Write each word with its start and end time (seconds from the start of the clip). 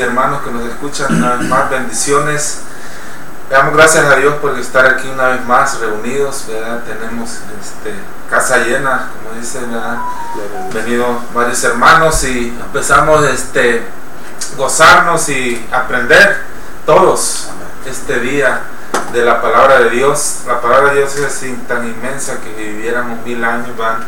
hermanos 0.00 0.42
que 0.42 0.50
nos 0.50 0.64
escuchan, 0.64 1.14
una 1.16 1.36
vez 1.36 1.48
más 1.48 1.70
bendiciones. 1.70 2.60
Damos 3.50 3.74
gracias 3.74 4.04
a 4.04 4.16
Dios 4.16 4.34
por 4.36 4.58
estar 4.58 4.84
aquí 4.84 5.08
una 5.08 5.28
vez 5.28 5.44
más 5.46 5.80
reunidos, 5.80 6.44
¿verdad? 6.48 6.82
Tenemos 6.84 7.30
este, 7.60 7.94
casa 8.28 8.58
llena, 8.58 9.10
como 9.12 9.40
dice, 9.40 9.60
¿verdad? 9.60 9.98
Venido 10.74 11.22
varios 11.34 11.64
hermanos 11.64 12.22
y 12.24 12.48
empezamos 12.48 13.24
este, 13.24 13.86
gozarnos 14.56 15.28
y 15.30 15.66
aprender 15.72 16.42
todos 16.84 17.48
este 17.86 18.20
día 18.20 18.60
de 19.12 19.24
la 19.24 19.40
palabra 19.40 19.80
de 19.80 19.90
Dios. 19.90 20.40
La 20.46 20.60
palabra 20.60 20.90
de 20.90 20.98
Dios 20.98 21.16
es 21.16 21.66
tan 21.66 21.88
inmensa 21.88 22.40
que 22.40 22.52
viviéramos 22.54 23.24
mil 23.24 23.42
años, 23.42 23.74
van 23.76 24.04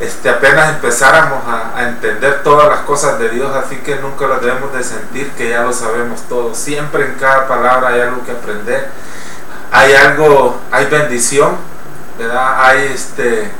este, 0.00 0.30
apenas 0.30 0.70
empezáramos 0.70 1.42
a, 1.46 1.88
entender 1.88 2.42
todas 2.42 2.68
las 2.68 2.80
cosas 2.80 3.18
de 3.18 3.30
Dios, 3.30 3.54
así 3.54 3.76
que 3.78 3.96
nunca 3.96 4.26
lo 4.26 4.38
debemos 4.38 4.72
de 4.72 4.84
sentir 4.84 5.30
que 5.32 5.50
ya 5.50 5.62
lo 5.62 5.72
sabemos 5.72 6.20
todo. 6.28 6.54
Siempre 6.54 7.06
en 7.06 7.14
cada 7.14 7.48
palabra 7.48 7.88
hay 7.88 8.00
algo 8.02 8.24
que 8.24 8.32
aprender, 8.32 8.88
hay 9.72 9.94
algo, 9.94 10.60
hay 10.70 10.86
bendición, 10.86 11.56
¿verdad? 12.16 12.64
Hay 12.64 12.92
este, 12.92 13.50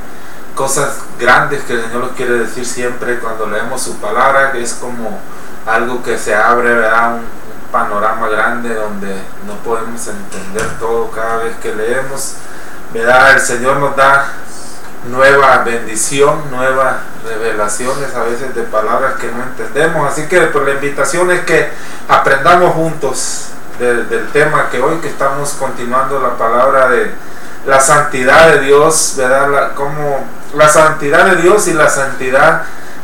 cosas 0.55 1.01
grandes 1.19 1.63
que 1.65 1.75
el 1.75 1.83
Señor 1.83 2.05
nos 2.05 2.13
quiere 2.13 2.35
decir 2.35 2.65
siempre 2.65 3.19
cuando 3.19 3.47
leemos 3.47 3.83
su 3.83 3.97
palabra, 3.99 4.53
que 4.53 4.63
es 4.63 4.75
como 4.75 5.19
algo 5.67 6.03
que 6.03 6.19
se 6.19 6.35
abre, 6.35 6.75
¿verdad? 6.75 7.15
Un, 7.15 7.39
panorama 7.71 8.29
grande 8.29 8.75
donde 8.75 9.15
no 9.47 9.55
podemos 9.65 10.07
entender 10.07 10.79
todo 10.79 11.11
cada 11.11 11.37
vez 11.39 11.57
que 11.57 11.75
leemos, 11.75 12.35
¿verdad? 12.93 13.35
El 13.35 13.41
Señor 13.41 13.77
nos 13.77 13.95
da 13.95 14.33
nueva 15.11 15.59
bendición, 15.59 16.51
nuevas 16.51 16.97
revelaciones 17.27 18.15
a 18.15 18.25
veces 18.25 18.55
de 18.55 18.63
palabras 18.63 19.15
que 19.15 19.31
no 19.31 19.43
entendemos. 19.43 20.11
Así 20.11 20.27
que 20.27 20.41
pues, 20.43 20.65
la 20.65 20.73
invitación 20.73 21.31
es 21.31 21.41
que 21.41 21.69
aprendamos 22.09 22.75
juntos 22.75 23.49
del 23.79 24.29
tema 24.33 24.69
que 24.71 24.81
hoy 24.81 24.99
que 24.99 25.09
estamos 25.09 25.51
continuando 25.51 26.21
la 26.21 26.37
palabra 26.37 26.89
de 26.89 27.13
la 27.67 27.81
santidad 27.81 28.53
de 28.53 28.61
Dios, 28.61 29.15
¿verdad? 29.17 29.51
La, 29.51 29.75
como 29.75 30.27
la 30.55 30.69
santidad 30.69 31.27
de 31.27 31.43
Dios 31.43 31.69
y 31.69 31.75
la 31.75 31.89
santidad 31.89 32.63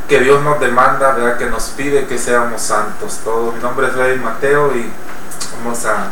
que 0.08 0.20
Dios 0.20 0.42
nos 0.42 0.58
demanda, 0.60 1.12
¿verdad? 1.12 1.38
Que 1.38 1.46
nos 1.46 1.64
pide 1.70 2.06
que 2.06 2.18
seamos 2.18 2.62
santos. 2.62 3.20
Todo. 3.22 3.52
Mi 3.52 3.62
nombre 3.62 3.86
es 3.86 3.94
Rey 3.94 4.18
Mateo 4.18 4.74
y 4.74 4.90
vamos 5.56 5.84
a 5.86 6.08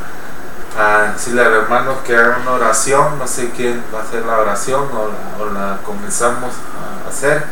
a 0.78 1.12
decirle 1.12 1.42
a 1.42 1.48
los 1.48 1.64
hermanos 1.64 1.98
que 2.04 2.16
hagan 2.16 2.42
una 2.42 2.52
oración, 2.52 3.18
no 3.18 3.26
sé 3.26 3.50
quién 3.50 3.82
va 3.94 4.00
a 4.00 4.02
hacer 4.02 4.24
la 4.24 4.38
oración 4.38 4.88
o 4.92 5.46
la, 5.46 5.78
comenzamos 5.84 6.54
a 6.54 7.08
hacer. 7.08 7.44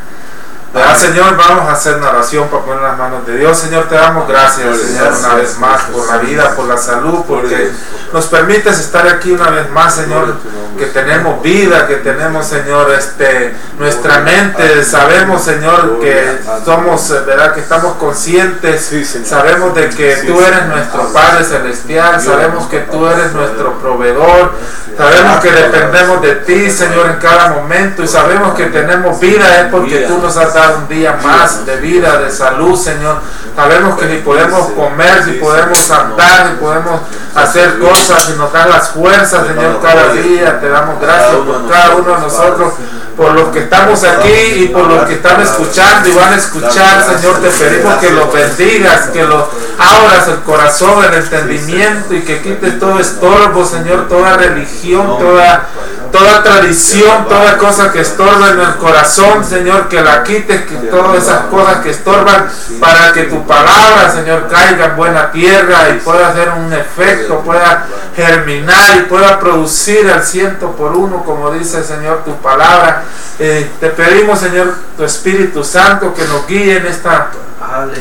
Señor, 0.97 1.37
vamos 1.37 1.69
a 1.69 1.73
hacer 1.73 1.97
una 1.97 2.11
oración 2.11 2.49
para 2.49 2.63
poner 2.63 2.83
las 2.83 2.97
manos 2.97 3.27
de 3.27 3.39
Dios. 3.39 3.59
Señor, 3.59 3.89
te 3.89 3.97
damos 3.97 4.29
gracias, 4.29 4.77
Señor, 4.77 5.13
una 5.19 5.35
vez 5.35 5.59
más 5.59 5.83
por 5.85 6.07
la 6.07 6.19
vida, 6.19 6.55
por 6.55 6.67
la 6.67 6.77
salud, 6.77 7.25
porque 7.27 7.73
nos 8.13 8.27
permites 8.27 8.79
estar 8.79 9.07
aquí 9.09 9.33
una 9.33 9.51
vez 9.51 9.69
más, 9.71 9.95
Señor, 9.95 10.37
que 10.79 10.87
tenemos 10.87 11.43
vida, 11.43 11.89
que 11.89 11.97
tenemos, 11.97 12.47
Señor, 12.47 12.93
este, 12.93 13.55
nuestra 13.79 14.21
mente. 14.21 14.85
Sabemos, 14.85 15.43
Señor, 15.43 15.99
que 16.01 16.39
somos, 16.65 17.09
¿verdad? 17.27 17.53
Que 17.55 17.61
estamos 17.61 17.97
conscientes. 17.97 18.93
Sabemos 19.25 19.75
de 19.75 19.89
que 19.89 20.23
tú 20.27 20.41
eres 20.41 20.67
nuestro 20.67 21.13
Padre 21.13 21.45
Celestial. 21.45 22.21
Sabemos 22.21 22.69
que 22.69 22.81
tú 22.81 23.07
eres 23.07 23.33
nuestro 23.33 23.79
proveedor. 23.81 24.53
Sabemos 25.01 25.41
que 25.41 25.51
dependemos 25.51 26.21
de 26.21 26.35
ti, 26.37 26.71
Señor, 26.71 27.07
en 27.07 27.17
cada 27.17 27.49
momento. 27.55 28.03
Y 28.03 28.07
sabemos 28.07 28.55
que 28.55 28.67
tenemos 28.67 29.19
vida 29.19 29.63
es 29.63 29.67
porque 29.71 30.01
tú 30.01 30.19
nos 30.19 30.37
has 30.37 30.53
dado 30.53 30.81
un 30.81 30.89
día 30.89 31.19
más 31.23 31.65
de 31.65 31.77
vida, 31.79 32.21
de 32.21 32.31
salud, 32.31 32.79
Señor. 32.79 33.17
Sabemos 33.57 33.99
que 33.99 34.05
ni 34.05 34.19
podemos 34.19 34.73
comer, 34.73 35.25
si 35.25 35.33
podemos 35.33 35.91
andar, 35.91 36.51
ni 36.51 36.59
podemos 36.59 37.01
hacer 37.35 37.79
cosas, 37.79 38.25
si 38.25 38.33
nos 38.35 38.53
dan 38.53 38.69
las 38.69 38.91
fuerzas, 38.91 39.47
Señor, 39.47 39.81
cada 39.81 40.13
día. 40.13 40.61
Te 40.61 40.69
damos 40.69 41.01
gracias 41.01 41.35
por 41.47 41.71
cada 41.71 41.97
uno 41.97 42.15
de 42.17 42.21
nosotros, 42.21 42.75
por 43.21 43.35
los 43.35 43.49
que 43.51 43.59
estamos 43.59 44.03
aquí 44.03 44.63
y 44.63 44.69
por 44.69 44.87
los 44.87 45.05
que 45.05 45.13
están 45.13 45.43
escuchando 45.43 46.09
y 46.09 46.13
van 46.13 46.33
a 46.33 46.37
escuchar, 46.37 47.05
Señor. 47.05 47.39
Te 47.43 47.51
pedimos 47.51 47.97
que 47.97 48.11
los 48.13 48.33
bendigas, 48.33 49.09
que 49.09 49.23
los 49.25 49.45
abras 49.79 50.27
el 50.29 50.37
corazón, 50.37 51.05
el 51.05 51.13
entendimiento 51.13 52.15
y 52.15 52.23
que 52.23 52.41
quites 52.41 52.79
todo 52.79 52.99
estorbo, 52.99 53.67
Señor, 53.67 54.09
toda 54.09 54.39
religión, 54.39 55.19
toda 55.19 55.69
toda 56.11 56.43
tradición, 56.43 57.29
toda 57.29 57.57
cosa 57.59 57.93
que 57.93 58.01
estorba 58.01 58.51
en 58.51 58.61
el 58.61 58.77
corazón, 58.77 59.45
Señor, 59.45 59.89
que 59.89 60.01
la 60.01 60.23
quites, 60.23 60.63
que 60.63 60.75
todas 60.89 61.23
esas 61.23 61.43
cosas 61.47 61.79
que 61.79 61.91
estorban, 61.91 62.49
para 62.81 63.13
que 63.13 63.25
tu 63.25 63.47
palabra, 63.47 64.11
Señor, 64.11 64.49
caiga 64.49 64.87
en 64.87 64.97
buena 64.97 65.31
tierra 65.33 65.91
y 65.91 65.99
pueda 66.01 66.29
hacer 66.29 66.51
un 66.51 66.73
efecto, 66.73 67.41
pueda 67.41 67.87
germinar 68.17 68.99
y 68.99 69.01
pueda 69.03 69.39
producir 69.39 70.11
al 70.11 70.25
ciento 70.25 70.73
por 70.73 70.93
uno, 70.97 71.25
como 71.25 71.51
dice, 71.53 71.83
Señor, 71.83 72.25
tu 72.25 72.37
palabra. 72.37 73.05
Eh, 73.39 73.71
te 73.81 73.89
pedimos, 73.89 74.39
Señor, 74.39 74.75
tu 74.97 75.05
Espíritu 75.05 75.65
Santo, 75.65 76.13
que 76.15 76.25
nos 76.25 76.47
guíe 76.47 76.77
en 76.77 76.87
este 76.87 77.09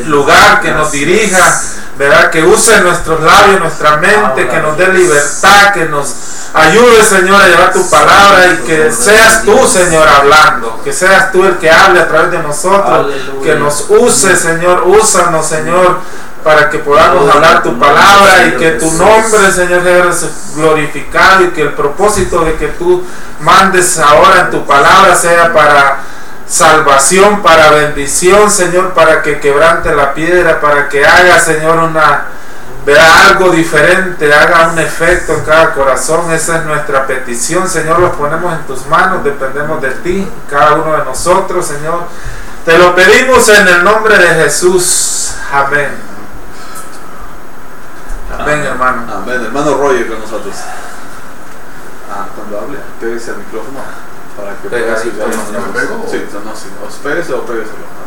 lugar, 0.06 0.62
que 0.62 0.72
nos 0.72 0.92
dirija, 0.92 1.62
¿verdad? 1.98 2.30
Que 2.30 2.44
use 2.44 2.80
nuestros 2.82 3.22
labios, 3.22 3.60
nuestra 3.60 3.98
mente, 3.98 4.48
que 4.48 4.60
nos 4.60 4.78
dé 4.78 4.88
libertad, 4.88 5.74
que 5.74 5.86
nos 5.86 6.14
ayude, 6.54 7.04
Señor, 7.04 7.42
a 7.42 7.48
llevar 7.48 7.74
tu 7.74 7.90
palabra 7.90 8.48
y 8.54 8.66
que 8.66 8.92
seas 8.92 9.44
tú, 9.44 9.68
Señor, 9.68 10.08
hablando, 10.08 10.82
que 10.84 10.94
seas 10.94 11.32
tú 11.32 11.44
el 11.46 11.58
que 11.58 11.70
hable 11.70 12.00
a 12.00 12.08
través 12.08 12.32
de 12.32 12.40
nosotros, 12.40 13.08
que 13.44 13.56
nos 13.56 13.86
use, 13.90 14.36
Señor, 14.36 14.84
úsanos, 14.88 15.46
Señor, 15.46 16.00
para 16.44 16.70
que 16.70 16.80
podamos 16.80 17.34
hablar 17.34 17.62
tu 17.64 17.78
palabra 17.78 18.48
y 18.48 18.52
que 18.58 18.72
tu 18.72 18.92
nombre, 18.94 19.52
Señor, 19.52 19.84
sea 19.84 20.30
glorificado 20.56 21.44
y 21.44 21.50
que 21.50 21.62
el 21.64 21.74
propósito 21.74 22.46
de 22.46 22.56
que 22.56 22.68
tú 22.68 23.04
mandes 23.42 24.00
ahora 24.00 24.42
en 24.42 24.52
tu 24.52 24.66
palabra 24.66 25.16
sea 25.16 25.54
para 25.54 26.00
salvación, 26.48 27.42
para 27.44 27.70
bendición, 27.70 28.50
Señor, 28.50 28.94
para 28.94 29.22
que 29.22 29.40
quebrante 29.40 29.94
la 29.94 30.14
piedra, 30.14 30.60
para 30.60 30.90
que 30.90 31.06
haga, 31.06 31.40
Señor, 31.40 31.78
una 31.78 32.26
vea 32.90 33.28
algo 33.28 33.52
diferente, 33.52 34.34
haga 34.34 34.70
un 34.72 34.80
efecto 34.80 35.34
en 35.34 35.44
cada 35.46 35.74
corazón. 35.74 36.32
Esa 36.32 36.58
es 36.58 36.66
nuestra 36.66 37.06
petición, 37.06 37.68
Señor. 37.68 38.00
Lo 38.00 38.12
ponemos 38.14 38.52
en 38.54 38.66
tus 38.66 38.86
manos, 38.88 39.24
dependemos 39.24 39.82
de 39.82 39.92
ti, 39.92 40.28
cada 40.50 40.76
uno 40.76 40.98
de 40.98 41.06
nosotros, 41.06 41.66
Señor. 41.66 42.04
Te 42.66 42.78
lo 42.78 42.96
pedimos 42.96 43.48
en 43.50 43.68
el 43.68 43.84
nombre 43.84 44.18
de 44.18 44.28
Jesús. 44.44 45.34
Amén. 45.52 45.90
Amén, 48.38 48.60
hermano. 48.60 49.14
Amén. 49.14 49.46
Hermano 49.46 49.78
Roger 49.78 50.08
con 50.08 50.20
nosotros. 50.20 50.56
Ah, 52.12 52.26
cuando 52.36 52.60
hable, 52.60 52.80
pégase 53.00 53.32
el 53.32 53.38
micrófono 53.38 53.80
para 54.36 54.56
que 54.56 54.70
pueda 54.70 54.98
Sí, 54.98 55.12
no, 55.14 56.56
sí, 56.56 56.68
os 56.88 56.94
pégase 56.96 57.34
o 57.34 57.42
pégueselo. 57.46 58.00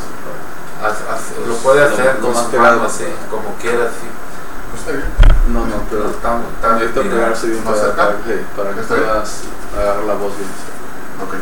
Lo 1.47 1.55
puede 1.59 1.85
hacer 1.85 2.17
con 2.19 2.35
su 2.35 2.59
mano 2.59 2.85
así, 2.85 3.05
como 3.31 3.55
quiera. 3.61 3.85
Así. 3.85 4.22
No, 5.53 5.67
no, 5.67 5.83
pero 5.91 6.11
estamos 6.11 6.47
necesito 6.63 7.03
pegarse 7.03 7.49
bien 7.49 7.63
para, 7.63 7.95
para, 7.95 8.17
que, 8.19 8.45
para 8.57 8.71
que 8.71 8.83
puedas 8.83 9.41
agarrar 9.75 10.05
la 10.05 10.15
voz 10.15 10.33
bien. 10.37 10.49
Ok. 11.23 11.35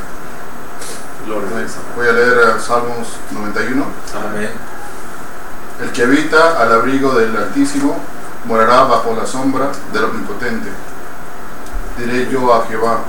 Voy 1.96 2.08
a 2.08 2.12
leer 2.12 2.38
eh, 2.38 2.60
Salmos 2.60 3.08
91. 3.30 3.84
Amén. 4.26 4.50
El 5.80 5.92
que 5.92 6.02
habita 6.02 6.60
al 6.60 6.72
abrigo 6.72 7.14
del 7.14 7.36
Altísimo 7.36 7.96
morará 8.46 8.84
bajo 8.84 9.14
la 9.14 9.26
sombra 9.26 9.70
del 9.92 10.04
Omnipotente. 10.04 10.70
Diré 11.98 12.28
yo 12.30 12.52
a 12.52 12.66
Jehová, 12.66 13.00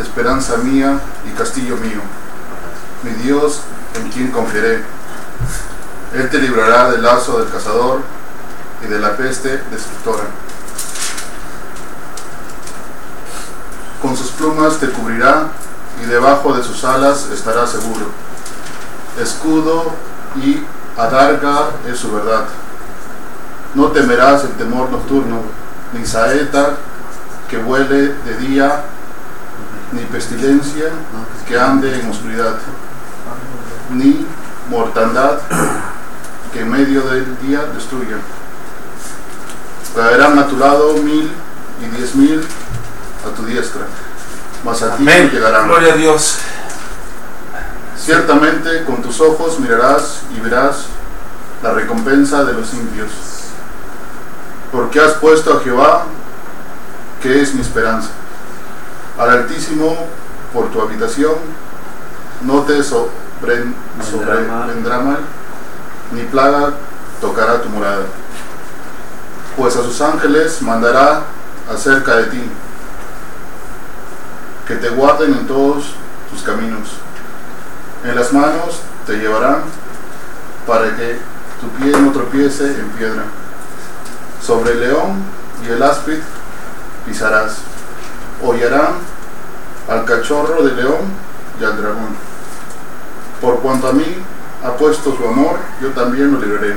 esperanza 0.00 0.56
mía 0.56 0.98
y 1.24 1.30
castillo 1.36 1.76
mío, 1.76 2.00
mi 3.02 3.10
Dios 3.22 3.60
en 3.94 4.10
quien 4.10 4.30
confiaré. 4.30 4.82
Él 6.14 6.30
te 6.30 6.38
librará 6.38 6.90
del 6.90 7.02
lazo 7.02 7.38
del 7.38 7.50
cazador 7.50 8.00
de 8.86 8.98
la 8.98 9.16
peste 9.16 9.62
destructora. 9.70 10.24
Con 14.00 14.16
sus 14.16 14.30
plumas 14.30 14.78
te 14.78 14.88
cubrirá 14.90 15.48
y 16.02 16.06
debajo 16.06 16.52
de 16.54 16.62
sus 16.62 16.84
alas 16.84 17.28
estará 17.32 17.66
seguro. 17.66 18.06
Escudo 19.20 19.92
y 20.36 20.62
adarga 20.96 21.70
es 21.86 21.98
su 21.98 22.12
verdad. 22.12 22.44
No 23.74 23.88
temerás 23.88 24.44
el 24.44 24.52
temor 24.52 24.90
nocturno, 24.90 25.40
ni 25.92 26.04
saeta 26.06 26.76
que 27.48 27.58
vuele 27.58 28.14
de 28.14 28.36
día, 28.38 28.84
ni 29.92 30.02
pestilencia 30.02 30.90
que 31.46 31.58
ande 31.58 32.00
en 32.00 32.10
oscuridad, 32.10 32.56
ni 33.90 34.26
mortandad 34.70 35.38
que 36.52 36.60
en 36.60 36.70
medio 36.70 37.02
del 37.02 37.38
día 37.40 37.64
destruya. 37.74 38.16
Caerán 39.96 40.38
a 40.38 40.46
tu 40.46 40.58
lado 40.58 40.92
mil 40.98 41.32
y 41.80 41.96
diez 41.96 42.14
mil 42.14 42.44
a 43.26 43.34
tu 43.34 43.46
diestra, 43.46 43.86
mas 44.62 44.82
a 44.82 44.94
ti 44.94 45.02
no 45.02 45.10
llegarán. 45.10 45.68
Gloria 45.68 45.94
a 45.94 45.96
Dios. 45.96 46.36
Ciertamente 47.96 48.84
con 48.84 49.00
tus 49.00 49.22
ojos 49.22 49.58
mirarás 49.58 50.20
y 50.36 50.40
verás 50.40 50.84
la 51.62 51.72
recompensa 51.72 52.44
de 52.44 52.52
los 52.52 52.74
impios, 52.74 53.08
porque 54.70 55.00
has 55.00 55.14
puesto 55.14 55.56
a 55.56 55.60
Jehová, 55.60 56.04
que 57.22 57.40
es 57.40 57.54
mi 57.54 57.62
esperanza, 57.62 58.10
al 59.18 59.30
Altísimo 59.30 59.96
por 60.52 60.70
tu 60.70 60.82
habitación, 60.82 61.36
no 62.42 62.60
te 62.64 62.82
sobre, 62.82 63.64
sobrevendrá 64.10 64.98
mal, 64.98 65.20
ni 66.12 66.22
plaga 66.24 66.74
tocará 67.18 67.62
tu 67.62 67.70
morada, 67.70 68.04
pues 69.56 69.74
a 69.76 69.82
sus 69.82 70.00
ángeles 70.00 70.60
mandará 70.60 71.22
acerca 71.72 72.16
de 72.16 72.24
ti, 72.24 72.42
que 74.68 74.76
te 74.76 74.90
guarden 74.90 75.32
en 75.32 75.46
todos 75.46 75.94
tus 76.30 76.42
caminos. 76.42 76.90
En 78.04 78.14
las 78.14 78.32
manos 78.32 78.80
te 79.06 79.14
llevarán 79.16 79.62
para 80.66 80.94
que 80.96 81.18
tu 81.60 81.68
pie 81.70 81.92
no 81.92 82.12
tropiece 82.12 82.64
en 82.64 82.88
piedra. 82.90 83.24
Sobre 84.42 84.72
el 84.72 84.80
león 84.80 85.22
y 85.66 85.72
el 85.72 85.82
áspid 85.82 86.18
pisarás. 87.06 87.58
Hollarán 88.42 88.94
al 89.88 90.04
cachorro 90.04 90.62
de 90.62 90.72
león 90.74 91.00
y 91.60 91.64
al 91.64 91.76
dragón. 91.80 92.14
Por 93.40 93.60
cuanto 93.60 93.88
a 93.88 93.92
mí 93.92 94.16
ha 94.62 94.72
puesto 94.76 95.16
su 95.16 95.26
amor, 95.26 95.58
yo 95.80 95.90
también 95.90 96.32
lo 96.32 96.40
libraré. 96.40 96.76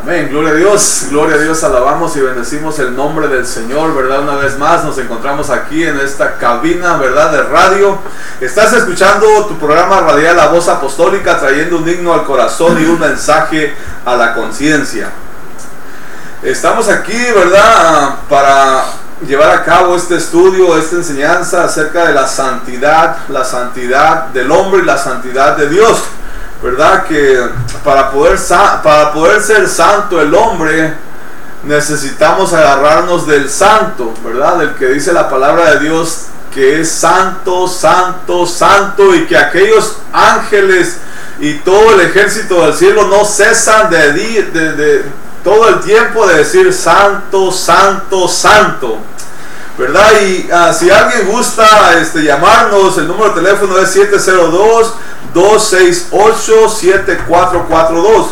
Amén, 0.00 0.28
gloria 0.30 0.50
a 0.50 0.54
Dios, 0.54 1.06
gloria 1.10 1.34
a 1.34 1.38
Dios, 1.38 1.64
alabamos 1.64 2.16
y 2.16 2.20
bendecimos 2.20 2.78
el 2.78 2.94
nombre 2.94 3.26
del 3.26 3.44
Señor, 3.44 3.94
¿verdad? 3.96 4.20
Una 4.20 4.36
vez 4.36 4.56
más 4.56 4.84
nos 4.84 4.96
encontramos 4.96 5.50
aquí 5.50 5.82
en 5.82 5.98
esta 5.98 6.36
cabina, 6.38 6.96
¿verdad? 6.98 7.32
De 7.32 7.42
radio. 7.42 7.98
Estás 8.40 8.72
escuchando 8.74 9.26
tu 9.46 9.58
programa 9.58 10.00
radial 10.00 10.36
La 10.36 10.46
Voz 10.48 10.68
Apostólica, 10.68 11.40
trayendo 11.40 11.78
un 11.78 11.88
himno 11.88 12.14
al 12.14 12.24
corazón 12.24 12.80
y 12.80 12.86
un 12.86 13.00
mensaje 13.00 13.74
a 14.04 14.14
la 14.14 14.34
conciencia. 14.34 15.10
Estamos 16.42 16.88
aquí, 16.88 17.18
¿verdad? 17.34 18.14
Para 18.28 18.84
llevar 19.26 19.50
a 19.50 19.64
cabo 19.64 19.96
este 19.96 20.16
estudio, 20.16 20.78
esta 20.78 20.96
enseñanza 20.96 21.64
acerca 21.64 22.06
de 22.06 22.14
la 22.14 22.28
santidad, 22.28 23.16
la 23.28 23.44
santidad 23.44 24.26
del 24.26 24.50
hombre 24.52 24.82
y 24.82 24.84
la 24.84 24.96
santidad 24.96 25.56
de 25.56 25.68
Dios. 25.68 26.04
¿Verdad? 26.62 27.04
Que 27.06 27.40
para 27.84 28.10
poder, 28.10 28.38
para 28.82 29.12
poder 29.12 29.42
ser 29.42 29.68
santo 29.68 30.20
el 30.20 30.34
hombre 30.34 30.94
necesitamos 31.62 32.52
agarrarnos 32.52 33.26
del 33.26 33.48
santo, 33.48 34.14
¿verdad? 34.24 34.58
Del 34.58 34.74
que 34.74 34.86
dice 34.88 35.12
la 35.12 35.28
palabra 35.28 35.74
de 35.74 35.80
Dios 35.80 36.26
que 36.52 36.80
es 36.80 36.90
santo, 36.90 37.68
santo, 37.68 38.46
santo 38.46 39.14
y 39.14 39.26
que 39.26 39.36
aquellos 39.36 39.98
ángeles 40.12 40.96
y 41.40 41.54
todo 41.54 41.94
el 41.94 42.00
ejército 42.00 42.64
del 42.64 42.74
cielo 42.74 43.06
no 43.06 43.24
cesan 43.24 43.90
de, 43.90 44.12
de, 44.12 44.72
de 44.72 45.04
todo 45.44 45.68
el 45.68 45.80
tiempo 45.80 46.26
de 46.26 46.38
decir 46.38 46.72
santo, 46.72 47.52
santo, 47.52 48.26
santo. 48.26 48.98
¿Verdad? 49.78 50.10
Y 50.22 50.48
ah, 50.52 50.72
si 50.72 50.90
alguien 50.90 51.28
gusta 51.28 52.00
este, 52.00 52.24
llamarnos, 52.24 52.98
el 52.98 53.06
número 53.06 53.28
de 53.32 53.42
teléfono 53.42 53.78
es 53.78 53.90
702 53.90 54.94
268-7442. 55.34 58.26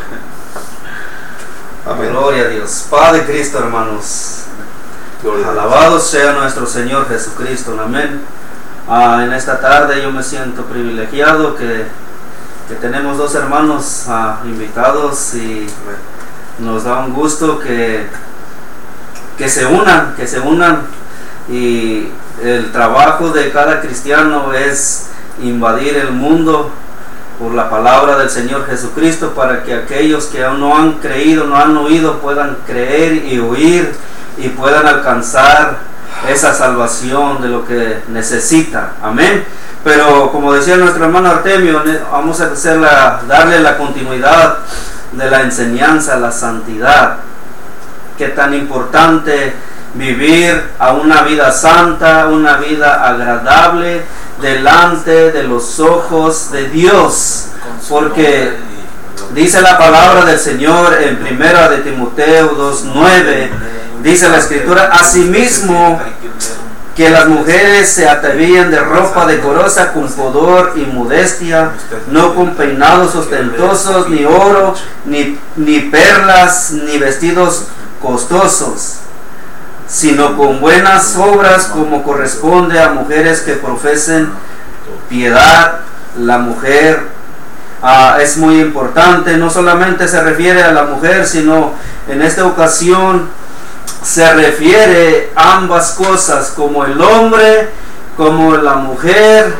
Amén. 1.84 2.10
Gloria 2.10 2.44
a 2.44 2.48
Dios. 2.48 2.86
Padre 2.88 3.24
Cristo, 3.24 3.58
hermanos. 3.58 4.44
Alabado 5.48 5.98
sea 5.98 6.34
nuestro 6.34 6.64
Señor 6.66 7.08
Jesucristo. 7.08 7.76
Amén. 7.82 8.20
Ah, 8.88 9.22
en 9.24 9.32
esta 9.32 9.58
tarde 9.60 10.00
yo 10.00 10.12
me 10.12 10.22
siento 10.22 10.62
privilegiado 10.64 11.56
que 11.56 11.86
que 12.68 12.74
tenemos 12.74 13.16
dos 13.16 13.34
hermanos 13.34 14.04
ah, 14.08 14.40
invitados 14.44 15.34
y 15.34 15.66
nos 16.58 16.84
da 16.84 16.98
un 16.98 17.14
gusto 17.14 17.58
que, 17.58 18.06
que 19.38 19.48
se 19.48 19.64
unan, 19.64 20.14
que 20.14 20.26
se 20.26 20.38
unan. 20.38 20.82
Y 21.48 22.08
el 22.42 22.70
trabajo 22.70 23.30
de 23.30 23.50
cada 23.50 23.80
cristiano 23.80 24.52
es 24.52 25.08
invadir 25.42 25.96
el 25.96 26.12
mundo 26.12 26.70
por 27.38 27.54
la 27.54 27.70
palabra 27.70 28.18
del 28.18 28.28
Señor 28.28 28.66
Jesucristo 28.66 29.32
para 29.34 29.62
que 29.62 29.72
aquellos 29.72 30.26
que 30.26 30.44
aún 30.44 30.60
no 30.60 30.76
han 30.76 30.94
creído, 30.94 31.46
no 31.46 31.56
han 31.56 31.74
oído, 31.76 32.18
puedan 32.18 32.58
creer 32.66 33.24
y 33.24 33.38
oír 33.38 33.94
y 34.36 34.48
puedan 34.50 34.86
alcanzar 34.86 35.78
esa 36.26 36.54
salvación 36.54 37.40
de 37.40 37.48
lo 37.48 37.64
que 37.66 38.02
necesita. 38.08 38.94
Amén. 39.02 39.44
Pero 39.84 40.30
como 40.32 40.52
decía 40.52 40.76
nuestro 40.76 41.04
hermano 41.04 41.30
Artemio, 41.30 41.82
vamos 42.10 42.40
a 42.40 42.46
hacer 42.46 42.80
darle 42.80 43.60
la 43.60 43.76
continuidad 43.76 44.58
de 45.12 45.30
la 45.30 45.42
enseñanza, 45.42 46.18
la 46.18 46.32
santidad. 46.32 47.18
Qué 48.16 48.28
tan 48.28 48.54
importante 48.54 49.54
vivir 49.94 50.70
a 50.78 50.92
una 50.92 51.22
vida 51.22 51.50
santa, 51.52 52.26
una 52.28 52.56
vida 52.56 53.08
agradable 53.08 54.02
delante 54.40 55.32
de 55.32 55.44
los 55.44 55.80
ojos 55.80 56.50
de 56.50 56.68
Dios. 56.68 57.46
Porque 57.88 58.56
dice 59.34 59.62
la 59.62 59.78
palabra 59.78 60.24
del 60.24 60.38
Señor 60.38 60.98
en 61.00 61.18
primera 61.18 61.68
de 61.68 61.78
Timoteo 61.78 62.56
2.9, 62.56 63.50
dice 64.02 64.28
la 64.28 64.38
escritura, 64.38 64.90
asimismo 64.92 66.00
que 66.98 67.10
las 67.10 67.28
mujeres 67.28 67.88
se 67.88 68.08
atavían 68.08 68.72
de 68.72 68.80
ropa 68.80 69.24
decorosa 69.24 69.92
con 69.92 70.08
pudor 70.08 70.72
y 70.74 70.80
modestia, 70.80 71.70
no 72.10 72.34
con 72.34 72.56
peinados 72.56 73.14
ostentosos, 73.14 74.08
ni 74.08 74.24
oro, 74.24 74.74
ni, 75.04 75.38
ni 75.54 75.78
perlas, 75.78 76.72
ni 76.72 76.98
vestidos 76.98 77.66
costosos, 78.02 78.96
sino 79.86 80.36
con 80.36 80.60
buenas 80.60 81.16
obras 81.16 81.66
como 81.66 82.02
corresponde 82.02 82.80
a 82.82 82.90
mujeres 82.90 83.42
que 83.42 83.52
profesen 83.52 84.30
piedad. 85.08 85.80
La 86.18 86.38
mujer 86.38 87.00
ah, 87.80 88.18
es 88.20 88.38
muy 88.38 88.60
importante, 88.60 89.36
no 89.36 89.50
solamente 89.50 90.08
se 90.08 90.20
refiere 90.20 90.64
a 90.64 90.72
la 90.72 90.82
mujer, 90.82 91.24
sino 91.28 91.74
en 92.08 92.22
esta 92.22 92.44
ocasión 92.44 93.28
se 94.02 94.32
refiere 94.34 95.32
ambas 95.34 95.92
cosas, 95.92 96.52
como 96.54 96.84
el 96.84 97.00
hombre, 97.00 97.70
como 98.16 98.56
la 98.56 98.74
mujer. 98.74 99.54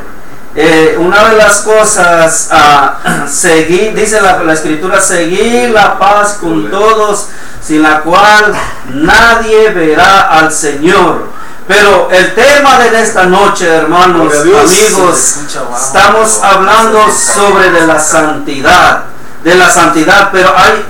Eh, 0.55 0.97
una 0.99 1.29
de 1.29 1.37
las 1.37 1.61
cosas, 1.61 2.51
uh, 2.53 3.29
seguir, 3.29 3.95
dice 3.95 4.21
la, 4.21 4.43
la, 4.43 4.55
escritura, 4.55 5.01
seguir 5.01 5.71
la 5.71 5.99
paz 5.99 6.39
con 6.41 6.71
todos, 6.71 7.29
sin 7.63 7.83
la 7.83 8.01
cual 8.01 8.55
nadie 8.93 9.71
verá 9.71 10.23
al 10.23 10.51
Señor. 10.53 11.29
Pero 11.69 12.09
el 12.11 12.35
tema 12.35 12.79
de 12.79 13.03
esta 13.03 13.27
noche, 13.27 13.69
hermanos, 13.69 14.33
amigos, 14.41 15.37
estamos 15.77 16.43
hablando 16.43 17.13
sobre 17.13 17.71
de 17.71 17.87
la 17.87 18.01
santidad, 18.01 19.03
de 19.45 19.55
la 19.55 19.71
santidad, 19.71 20.31
pero 20.33 20.51
hay 20.57 20.83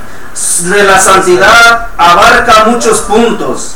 de 0.62 0.82
la 0.84 0.98
santidad 0.98 1.88
abarca 1.96 2.64
muchos 2.66 3.00
puntos. 3.00 3.74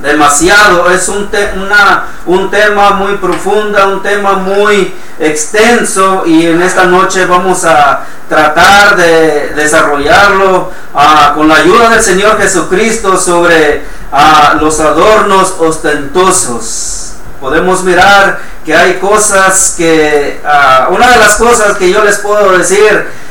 Demasiado, 0.00 0.90
es 0.90 1.08
un, 1.08 1.30
una, 1.56 2.04
un 2.26 2.50
tema 2.50 2.90
muy 2.90 3.16
profundo, 3.16 3.78
un 3.88 4.02
tema 4.02 4.34
muy 4.34 4.94
extenso 5.18 6.24
y 6.26 6.46
en 6.46 6.60
esta 6.60 6.84
noche 6.84 7.24
vamos 7.24 7.64
a 7.64 8.04
tratar 8.28 8.96
de 8.96 9.52
desarrollarlo 9.54 10.70
ah, 10.94 11.32
con 11.34 11.48
la 11.48 11.56
ayuda 11.56 11.88
del 11.90 12.02
Señor 12.02 12.38
Jesucristo 12.38 13.16
sobre 13.16 13.84
ah, 14.12 14.56
los 14.60 14.80
adornos 14.80 15.54
ostentosos. 15.58 17.12
Podemos 17.40 17.82
mirar 17.82 18.40
que 18.64 18.74
hay 18.74 18.98
cosas 18.98 19.74
que, 19.76 20.40
ah, 20.44 20.88
una 20.90 21.12
de 21.12 21.18
las 21.18 21.36
cosas 21.36 21.76
que 21.76 21.90
yo 21.90 22.04
les 22.04 22.18
puedo 22.18 22.52
decir 22.58 23.23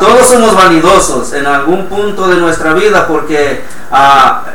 Todos 0.00 0.26
somos 0.26 0.54
vanidosos 0.54 1.34
en 1.34 1.46
algún 1.46 1.86
punto 1.88 2.26
de 2.28 2.36
nuestra 2.36 2.72
vida 2.72 3.06
porque 3.06 3.62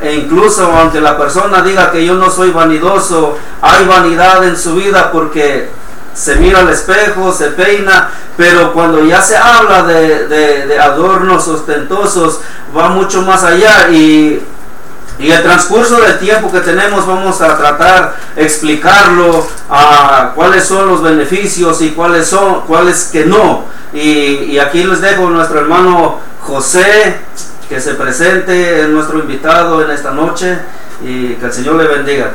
e 0.02 0.14
incluso 0.16 0.66
aunque 0.76 1.02
la 1.02 1.18
persona 1.18 1.62
diga 1.62 1.92
que 1.92 2.04
yo 2.04 2.16
no 2.16 2.32
soy 2.32 2.52
vanidoso, 2.52 3.38
hay 3.62 3.86
vanidad 3.86 4.44
en 4.44 4.58
su 4.58 4.76
vida 4.76 5.12
porque 5.12 5.70
se 6.16 6.36
mira 6.38 6.60
al 6.60 6.70
espejo, 6.70 7.32
se 7.32 7.52
peina, 7.52 8.10
pero 8.38 8.74
cuando 8.74 9.04
ya 9.04 9.22
se 9.22 9.38
habla 9.38 9.84
de, 9.84 10.28
de 10.28 10.80
adornos 10.80 11.48
ostentosos, 11.48 12.40
va 12.76 12.90
mucho 12.90 13.22
más 13.22 13.44
allá 13.44 13.90
y 13.90 14.42
y 15.20 15.32
el 15.32 15.44
transcurso 15.44 16.02
del 16.02 16.18
tiempo 16.20 16.52
que 16.52 16.60
tenemos 16.62 17.06
vamos 17.06 17.40
a 17.42 17.56
tratar 17.56 18.16
explicarlo 18.36 19.48
a 19.70 20.32
cuáles 20.36 20.66
son 20.66 20.88
los 20.88 21.04
beneficios 21.04 21.82
y 21.82 21.92
cuáles 21.92 22.28
son 22.28 22.62
cuáles 22.62 23.06
que 23.06 23.26
no. 23.26 23.66
Y, 23.94 24.58
aquí 24.58 24.84
les 24.84 25.02
dejo 25.02 25.30
nuestro 25.30 25.60
hermano 25.60 26.20
José 26.42 27.20
que 27.70 27.80
se 27.80 27.94
presente, 27.94 28.82
es 28.82 28.90
nuestro 28.90 29.20
invitado 29.20 29.84
en 29.84 29.92
esta 29.92 30.12
noche 30.12 30.58
y 31.04 31.36
que 31.36 31.46
el 31.46 31.54
Señor 31.54 31.76
le 31.76 31.88
bendiga. 31.88 32.32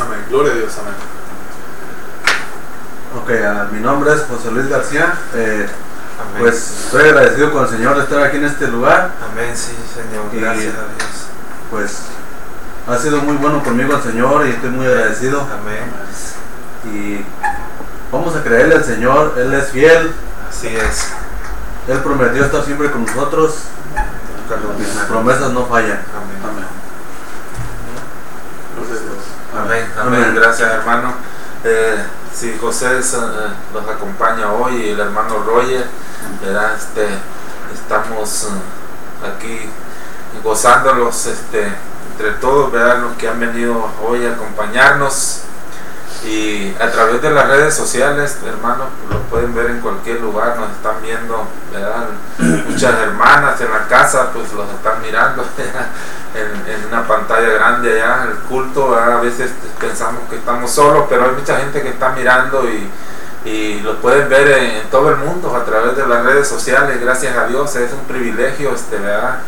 Amén. 0.00 0.24
Gloria 0.30 0.52
a 0.52 0.56
Dios. 0.56 0.72
Amén. 0.80 1.19
Ok, 3.30 3.70
mi 3.70 3.78
nombre 3.78 4.12
es 4.12 4.22
José 4.22 4.50
Luis 4.50 4.68
García. 4.68 5.14
Eh, 5.34 5.68
pues 6.40 6.86
estoy 6.86 7.10
agradecido 7.10 7.52
con 7.52 7.62
el 7.62 7.70
Señor 7.70 7.94
de 7.94 8.02
estar 8.02 8.20
aquí 8.24 8.38
en 8.38 8.44
este 8.44 8.66
lugar. 8.66 9.12
Amén, 9.30 9.56
sí, 9.56 9.72
Señor. 9.94 10.24
Gracias 10.32 10.74
a 10.74 10.88
Dios. 10.88 11.28
Pues 11.70 12.02
ha 12.88 12.98
sido 12.98 13.18
muy 13.18 13.36
bueno 13.36 13.62
conmigo 13.62 13.94
el 13.94 14.02
Señor 14.02 14.48
y 14.48 14.50
estoy 14.50 14.70
muy 14.70 14.84
agradecido. 14.84 15.42
Amén. 15.42 15.92
Y 16.92 17.24
vamos 18.10 18.34
a 18.34 18.42
creerle 18.42 18.74
al 18.74 18.84
Señor, 18.84 19.34
Él 19.36 19.54
es 19.54 19.68
fiel. 19.68 20.12
Así 20.48 20.66
es. 20.66 21.12
Él 21.86 22.00
prometió 22.00 22.44
estar 22.44 22.64
siempre 22.64 22.90
con 22.90 23.06
nosotros. 23.06 23.54
Y 24.80 24.84
sus 24.84 25.02
promesas 25.02 25.52
no 25.52 25.66
fallan. 25.66 26.00
Amén. 26.16 26.66
Amén. 29.56 29.86
Amén. 29.96 30.14
Amén. 30.18 30.34
Gracias, 30.34 30.68
hermano. 30.68 31.14
Eh, 31.62 32.02
si 32.34 32.56
José 32.58 32.94
nos 32.94 33.12
eh, 33.12 33.90
acompaña 33.90 34.50
hoy 34.50 34.88
el 34.90 35.00
hermano 35.00 35.40
Roger, 35.44 35.86
Este, 36.74 37.06
estamos 37.74 38.44
eh, 38.44 39.28
aquí 39.28 39.68
gozándolos 40.42 41.26
este, 41.26 41.70
entre 42.12 42.32
todos, 42.40 42.72
¿verdad? 42.72 43.02
los 43.02 43.16
que 43.18 43.28
han 43.28 43.38
venido 43.38 43.90
hoy 44.02 44.24
a 44.24 44.32
acompañarnos 44.32 45.42
y 46.22 46.74
a 46.78 46.90
través 46.90 47.22
de 47.22 47.30
las 47.30 47.48
redes 47.48 47.74
sociales, 47.74 48.36
hermanos, 48.46 48.88
lo 49.08 49.20
pueden 49.22 49.54
ver 49.54 49.70
en 49.70 49.80
cualquier 49.80 50.20
lugar, 50.20 50.56
nos 50.58 50.70
están 50.72 51.00
viendo, 51.02 51.46
¿verdad? 51.72 52.08
Muchas 52.68 52.94
hermanas 52.98 53.58
en 53.60 53.70
la 53.70 53.88
casa, 53.88 54.30
pues 54.34 54.52
los 54.52 54.68
están 54.68 55.00
mirando 55.00 55.42
en, 56.34 56.74
en, 56.74 56.86
una 56.88 57.06
pantalla 57.06 57.48
grande 57.48 58.02
allá, 58.02 58.28
el 58.30 58.38
culto, 58.40 58.94
a 58.94 59.20
veces 59.20 59.50
pensamos 59.78 60.28
que 60.28 60.36
estamos 60.36 60.70
solos, 60.70 61.06
pero 61.08 61.24
hay 61.24 61.32
mucha 61.32 61.56
gente 61.56 61.80
que 61.80 61.88
está 61.88 62.10
mirando 62.10 62.68
y, 62.68 62.90
y 63.48 63.80
lo 63.80 63.96
pueden 64.02 64.28
ver 64.28 64.48
en, 64.48 64.90
todo 64.90 65.08
el 65.08 65.16
mundo 65.16 65.56
a 65.56 65.64
través 65.64 65.96
de 65.96 66.06
las 66.06 66.22
redes 66.22 66.46
sociales, 66.46 67.00
gracias 67.00 67.34
a 67.34 67.46
Dios, 67.46 67.74
es 67.76 67.92
un 67.94 68.04
privilegio, 68.04 68.74
este, 68.74 68.98
¿verdad? 68.98 69.38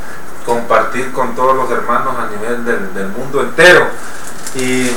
Compartir 0.46 1.12
con 1.12 1.34
todos 1.34 1.54
los 1.54 1.70
hermanos 1.70 2.14
a 2.18 2.30
nivel 2.30 2.64
del, 2.64 2.94
del 2.94 3.08
mundo 3.08 3.42
entero. 3.42 3.86
Y 4.54 4.90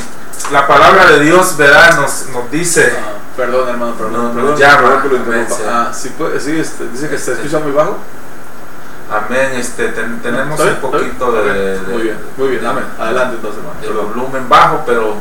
la 0.52 0.68
palabra 0.68 1.12
de 1.12 1.20
Dios, 1.22 1.58
¿verdad? 1.58 2.00
Nos, 2.00 2.28
nos 2.30 2.52
dice. 2.52 2.94
Ah, 2.98 3.14
perdón, 3.36 3.70
hermano, 3.70 3.94
perdón. 3.96 4.14
No, 4.14 4.34
perdón, 4.34 4.58
llama, 4.58 5.02
ah, 5.68 5.92
sí, 5.94 6.14
sí 6.40 6.60
este, 6.60 6.88
dice 6.90 7.10
que 7.10 7.18
se 7.18 7.34
escucha 7.34 7.60
muy 7.60 7.72
bajo. 7.72 7.98
Amén, 9.12 9.52
este, 9.56 9.90
tenemos 9.90 10.60
un 10.60 10.76
poquito 10.78 11.32
de, 11.32 11.80
Muy 11.88 12.02
bien, 12.04 12.18
muy 12.38 12.50
bien, 12.50 12.66
amén. 12.66 12.86
Adelante 13.00 13.36
entonces, 13.36 13.62
hermano. 13.62 13.80
El 13.84 14.14
volumen 14.14 14.50
bajo, 14.50 14.84
pero 14.86 15.14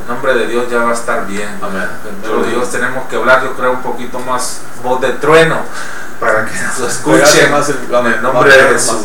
el 0.00 0.08
nombre 0.08 0.34
de 0.34 0.46
Dios 0.46 0.70
ya 0.70 0.78
va 0.78 0.90
a 0.90 0.94
estar 0.94 1.26
bien. 1.26 1.48
Amén. 1.62 1.88
Pero 2.22 2.42
Dios 2.44 2.70
tenemos 2.70 3.06
que 3.08 3.16
hablar, 3.16 3.42
yo 3.44 3.52
creo, 3.54 3.72
un 3.72 3.82
poquito 3.82 4.18
más 4.20 4.60
voz 4.82 5.00
de 5.00 5.10
trueno 5.14 5.58
para 6.18 6.46
que 6.46 6.58
nos 6.58 6.78
escuchen. 6.80 7.50
Más 7.50 7.68
el, 7.68 7.94
amén, 7.94 8.14
en 8.14 8.22
nombre 8.22 8.50
de 8.50 8.68
Jesús. 8.70 9.04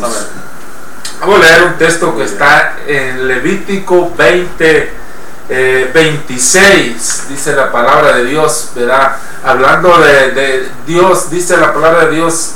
Vamos 1.20 1.36
a 1.36 1.40
leer 1.40 1.62
un 1.64 1.74
texto 1.74 2.16
que 2.16 2.24
está 2.24 2.76
en 2.86 3.28
Levítico 3.28 4.12
20. 4.16 5.01
26, 5.48 6.70
eh, 6.70 6.96
dice 7.28 7.54
la 7.54 7.70
palabra 7.72 8.16
de 8.16 8.24
Dios, 8.24 8.70
¿verdad? 8.74 9.16
Hablando 9.44 9.98
de, 9.98 10.68
Dios, 10.86 11.30
dice 11.30 11.56
la 11.56 11.72
palabra 11.72 12.06
de 12.06 12.16
Dios 12.16 12.52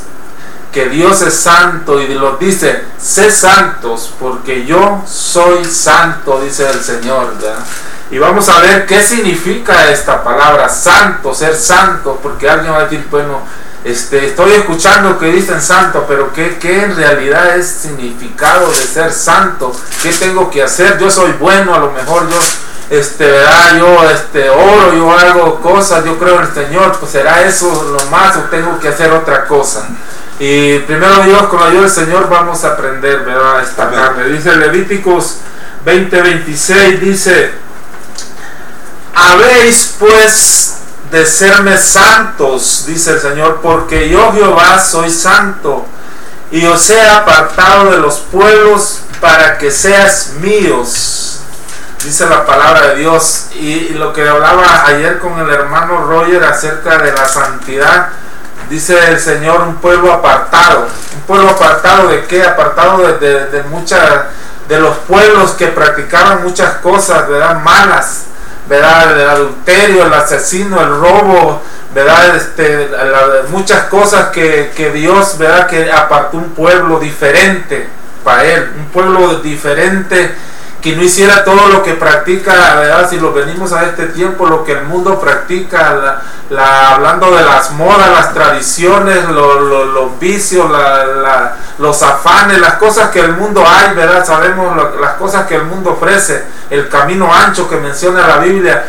que 0.72 0.88
Dios 0.90 1.22
es 1.22 1.34
santo 1.34 2.00
y 2.00 2.08
lo 2.08 2.36
dice, 2.36 2.84
sé 2.98 3.30
santos 3.30 4.12
porque 4.20 4.66
yo 4.66 5.02
soy 5.06 5.64
santo, 5.64 6.40
dice 6.42 6.68
el 6.68 6.80
Señor, 6.80 7.34
¿verdad? 7.40 7.64
Y 8.10 8.18
vamos 8.18 8.48
a 8.48 8.60
ver 8.60 8.86
qué 8.86 9.02
significa 9.02 9.90
esta 9.90 10.22
palabra, 10.22 10.68
santo, 10.68 11.34
ser 11.34 11.56
santo, 11.56 12.20
porque 12.22 12.48
alguien 12.48 12.72
va 12.72 12.80
a 12.80 12.84
decir, 12.84 13.04
bueno, 13.10 13.40
este, 13.84 14.26
estoy 14.26 14.52
escuchando 14.52 15.18
que 15.18 15.26
dicen 15.26 15.60
santo, 15.60 16.04
pero 16.06 16.32
¿qué, 16.32 16.58
¿qué, 16.58 16.84
en 16.84 16.96
realidad 16.96 17.56
es 17.56 17.68
significado 17.68 18.68
de 18.68 18.74
ser 18.74 19.12
santo? 19.12 19.72
¿Qué 20.02 20.12
tengo 20.12 20.50
que 20.50 20.62
hacer? 20.62 20.98
Yo 20.98 21.10
soy 21.10 21.32
bueno, 21.38 21.74
a 21.74 21.78
lo 21.78 21.92
mejor 21.92 22.28
yo 22.28 22.38
este, 22.90 23.26
¿verdad? 23.26 23.78
Yo 23.78 24.10
este, 24.10 24.48
oro, 24.48 24.94
yo 24.94 25.10
hago 25.10 25.60
cosas, 25.60 26.04
yo 26.04 26.18
creo 26.18 26.40
en 26.40 26.46
el 26.46 26.54
Señor, 26.54 26.96
pues 26.98 27.12
será 27.12 27.42
eso 27.42 27.96
lo 27.98 28.10
más 28.10 28.36
o 28.36 28.40
tengo 28.42 28.78
que 28.78 28.88
hacer 28.88 29.10
otra 29.12 29.46
cosa. 29.46 29.88
Y 30.38 30.78
primero 30.80 31.22
Dios, 31.24 31.44
con 31.44 31.60
la 31.60 31.66
ayuda 31.66 31.82
del 31.82 31.90
Señor 31.90 32.28
vamos 32.28 32.62
a 32.64 32.72
aprender, 32.72 33.20
¿verdad? 33.20 33.62
Esta 33.62 33.90
carne. 33.90 34.28
Dice 34.28 34.54
Levíticos 34.54 35.38
20:26, 35.84 37.00
dice, 37.00 37.52
habéis 39.14 39.94
pues 39.98 40.76
de 41.10 41.24
serme 41.24 41.78
santos, 41.78 42.84
dice 42.86 43.12
el 43.12 43.20
Señor, 43.20 43.60
porque 43.62 44.08
yo 44.08 44.32
Jehová 44.32 44.78
soy 44.78 45.10
santo 45.10 45.86
y 46.50 46.64
os 46.66 46.90
he 46.90 47.08
apartado 47.08 47.90
de 47.90 47.98
los 47.98 48.18
pueblos 48.18 49.00
para 49.20 49.56
que 49.58 49.70
seas 49.70 50.32
míos 50.40 51.35
dice 52.06 52.26
la 52.26 52.46
palabra 52.46 52.88
de 52.88 52.96
Dios. 52.96 53.48
Y, 53.54 53.90
lo 53.94 54.12
que 54.12 54.26
hablaba 54.26 54.86
ayer 54.86 55.18
con 55.18 55.38
el 55.40 55.50
hermano 55.50 56.04
Roger 56.06 56.42
acerca 56.44 56.98
de 56.98 57.12
la 57.12 57.26
santidad, 57.26 58.08
dice 58.70 58.96
el 59.08 59.18
Señor, 59.18 59.62
un 59.62 59.76
pueblo 59.76 60.12
apartado. 60.12 60.86
¿Un 61.14 61.20
pueblo 61.26 61.50
apartado 61.50 62.08
de 62.08 62.24
qué? 62.24 62.44
Apartado 62.44 62.98
de, 63.18 63.46
de, 63.46 63.62
muchas, 63.64 64.02
de 64.68 64.78
los 64.78 64.96
pueblos 64.98 65.52
que 65.52 65.66
practicaban 65.66 66.44
muchas 66.44 66.76
cosas, 66.76 67.28
¿verdad? 67.28 67.60
Malas, 67.62 68.22
¿verdad? 68.68 69.20
El 69.20 69.28
adulterio, 69.28 70.06
el 70.06 70.14
asesino, 70.14 70.80
el 70.80 71.00
robo, 71.00 71.60
¿verdad? 71.92 72.36
Este, 72.36 72.88
muchas 73.48 73.84
cosas 73.86 74.28
que, 74.28 74.72
que 74.76 74.92
Dios, 74.92 75.38
¿verdad? 75.38 75.66
Que 75.66 75.90
apartó 75.90 76.36
un 76.36 76.50
pueblo 76.50 77.00
diferente 77.00 77.88
para 78.22 78.44
él, 78.44 78.72
un 78.78 78.86
pueblo 78.86 79.40
diferente 79.40 80.34
que 80.86 80.94
no 80.94 81.02
hiciera 81.02 81.42
todo 81.42 81.66
lo 81.66 81.82
que 81.82 81.94
practica, 81.94 82.76
¿verdad? 82.76 83.10
Si 83.10 83.18
lo 83.18 83.32
venimos 83.32 83.72
a 83.72 83.86
este 83.86 84.06
tiempo, 84.06 84.46
lo 84.46 84.62
que 84.62 84.70
el 84.70 84.84
mundo 84.84 85.18
practica, 85.18 86.20
la, 86.48 86.94
hablando 86.94 87.34
de 87.34 87.42
las 87.42 87.72
modas, 87.72 88.08
las 88.08 88.32
tradiciones, 88.32 89.28
los 89.28 90.20
vicios, 90.20 90.70
los 91.80 92.02
afanes, 92.04 92.60
las 92.60 92.74
cosas 92.74 93.10
que 93.10 93.18
el 93.18 93.32
mundo 93.32 93.64
hay, 93.66 93.96
¿verdad? 93.96 94.24
Sabemos 94.24 94.76
las 95.00 95.14
cosas 95.14 95.48
que 95.48 95.56
el 95.56 95.64
mundo 95.64 95.94
ofrece, 95.94 96.44
el 96.70 96.88
camino 96.88 97.34
ancho 97.34 97.68
que 97.68 97.78
menciona 97.78 98.24
la 98.24 98.38
Biblia. 98.38 98.86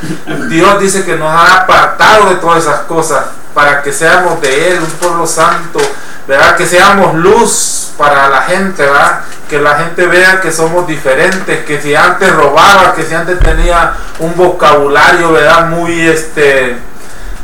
Dios 0.49 0.79
dice 0.79 1.03
que 1.03 1.15
nos 1.15 1.31
ha 1.31 1.61
apartado 1.61 2.29
de 2.29 2.35
todas 2.35 2.63
esas 2.63 2.81
cosas 2.81 3.23
para 3.55 3.81
que 3.81 3.91
seamos 3.91 4.39
de 4.39 4.69
Él, 4.69 4.79
un 4.83 4.91
pueblo 4.99 5.25
santo, 5.25 5.79
¿verdad? 6.27 6.55
Que 6.57 6.67
seamos 6.67 7.15
luz 7.15 7.86
para 7.97 8.29
la 8.29 8.43
gente, 8.43 8.83
¿verdad? 8.83 9.21
Que 9.49 9.59
la 9.59 9.75
gente 9.75 10.05
vea 10.07 10.39
que 10.39 10.51
somos 10.51 10.87
diferentes, 10.87 11.65
que 11.65 11.81
si 11.81 11.95
antes 11.95 12.31
robaba, 12.33 12.93
que 12.93 13.03
si 13.03 13.13
antes 13.13 13.39
tenía 13.39 13.93
un 14.19 14.35
vocabulario, 14.35 15.31
¿verdad? 15.31 15.67
Muy, 15.67 16.07
este, 16.07 16.77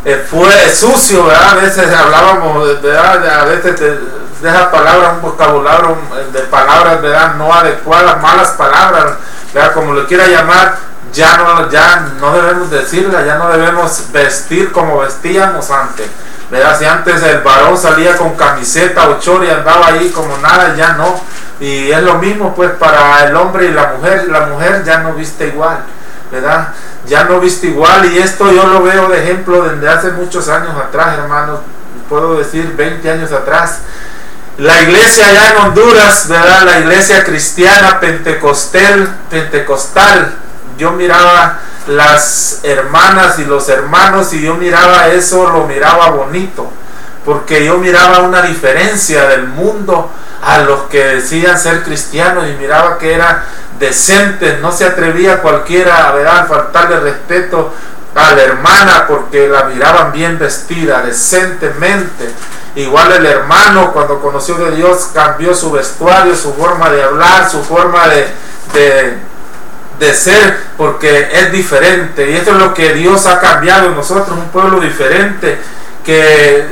eh, 0.06 0.26
fue 0.30 0.70
sucio, 0.70 1.26
¿verdad? 1.26 1.50
A 1.50 1.56
veces 1.56 1.94
hablábamos, 1.94 2.82
¿verdad? 2.82 3.42
A 3.42 3.46
veces 3.46 3.80
de, 3.80 3.98
esa 4.44 4.70
palabra, 4.70 5.14
un 5.14 5.22
vocabulario 5.22 5.98
de 6.32 6.40
palabras, 6.42 7.02
¿verdad? 7.02 7.36
No 7.36 7.54
adecuadas, 7.54 8.22
malas 8.22 8.50
palabras, 8.52 9.14
¿verdad? 9.54 9.74
Como 9.74 9.94
lo 9.94 10.06
quiera 10.06 10.28
llamar, 10.28 10.76
ya 11.14 11.38
no, 11.38 11.70
ya 11.70 12.08
no 12.20 12.34
debemos 12.34 12.70
decirla, 12.70 13.26
ya 13.26 13.38
no 13.38 13.50
debemos 13.50 14.12
vestir 14.12 14.72
como 14.72 15.00
vestíamos 15.00 15.72
antes. 15.72 16.08
¿Verdad? 16.54 16.78
Si 16.78 16.86
antes 16.86 17.24
el 17.24 17.40
varón 17.40 17.76
salía 17.76 18.16
con 18.16 18.36
camiseta 18.36 19.10
o 19.10 19.20
chor 19.20 19.44
y 19.44 19.50
andaba 19.50 19.88
ahí 19.88 20.10
como 20.10 20.38
nada, 20.38 20.76
ya 20.76 20.94
no. 20.94 21.20
Y 21.60 21.90
es 21.90 22.04
lo 22.04 22.20
mismo 22.20 22.54
pues 22.54 22.70
para 22.74 23.26
el 23.26 23.36
hombre 23.36 23.66
y 23.66 23.72
la 23.72 23.94
mujer. 23.94 24.28
La 24.30 24.42
mujer 24.42 24.84
ya 24.86 25.00
no 25.00 25.14
viste 25.14 25.48
igual, 25.48 25.80
¿verdad? 26.32 26.68
Ya 27.08 27.24
no 27.24 27.40
viste 27.40 27.68
igual 27.68 28.06
y 28.06 28.20
esto 28.20 28.52
yo 28.52 28.68
lo 28.68 28.84
veo 28.84 29.10
de 29.10 29.24
ejemplo 29.24 29.64
desde 29.64 29.90
hace 29.90 30.12
muchos 30.12 30.48
años 30.48 30.76
atrás, 30.78 31.18
hermanos. 31.18 31.62
Puedo 32.08 32.38
decir 32.38 32.72
20 32.78 33.10
años 33.10 33.32
atrás. 33.32 33.80
la 34.60 34.80
iglesia 34.84 35.30
allá 35.30 35.52
en 35.54 35.58
Honduras, 35.58 36.28
¿verdad? 36.28 36.66
La 36.66 36.80
iglesia 36.82 37.24
cristiana 37.24 38.00
pentecostal, 38.00 39.10
pentecostal. 39.32 40.36
Yo 40.78 40.92
miraba 40.92 41.60
las 41.88 42.60
hermanas 42.64 43.40
y 43.40 43.46
los 43.46 43.70
hermanos 43.70 44.34
y 44.34 44.42
yo 44.42 44.56
miraba 44.56 45.08
eso, 45.10 45.50
lo 45.50 45.66
miraba 45.66 46.10
bonito, 46.12 46.70
porque 47.26 47.66
yo 47.66 47.78
miraba 47.78 48.20
una 48.20 48.42
diferencia 48.42 49.28
del 49.28 49.48
mundo 49.48 50.10
a 50.42 50.60
los 50.60 50.84
que 50.84 51.04
decían 51.04 51.58
ser 51.58 51.84
cristianos 51.84 52.48
y 52.50 52.54
miraba 52.54 52.98
que 52.98 53.14
era 53.14 53.46
decente, 53.80 54.60
no 54.62 54.72
se 54.72 54.86
atrevía 54.86 55.42
cualquiera 55.42 56.10
a 56.10 56.46
faltarle 56.46 57.00
respeto 57.00 57.74
a 58.16 58.32
la 58.34 58.44
hermana 58.44 59.06
porque 59.08 59.48
la 59.48 59.66
miraban 59.66 60.12
bien 60.12 60.38
vestida, 60.38 61.02
decentemente. 61.02 62.32
Igual 62.76 63.12
el 63.14 63.26
hermano 63.26 63.92
cuando 63.92 64.20
conoció 64.20 64.56
de 64.56 64.76
Dios 64.76 65.10
cambió 65.14 65.54
su 65.54 65.72
vestuario, 65.72 66.36
su 66.36 66.54
forma 66.54 66.90
de 66.90 67.04
hablar, 67.04 67.50
su 67.50 67.64
forma 67.64 68.08
de, 68.08 69.18
de 70.04 70.14
ser, 70.14 70.58
porque 70.78 71.30
es 71.32 71.52
diferente. 71.52 72.30
Y 72.30 72.36
esto 72.36 72.52
es 72.52 72.58
lo 72.58 72.74
que 72.74 72.94
Dios 72.94 73.26
ha 73.26 73.40
cambiado 73.40 73.88
en 73.88 73.96
nosotros, 73.96 74.38
un 74.38 74.50
pueblo 74.50 74.80
diferente, 74.80 75.58
que 76.04 76.66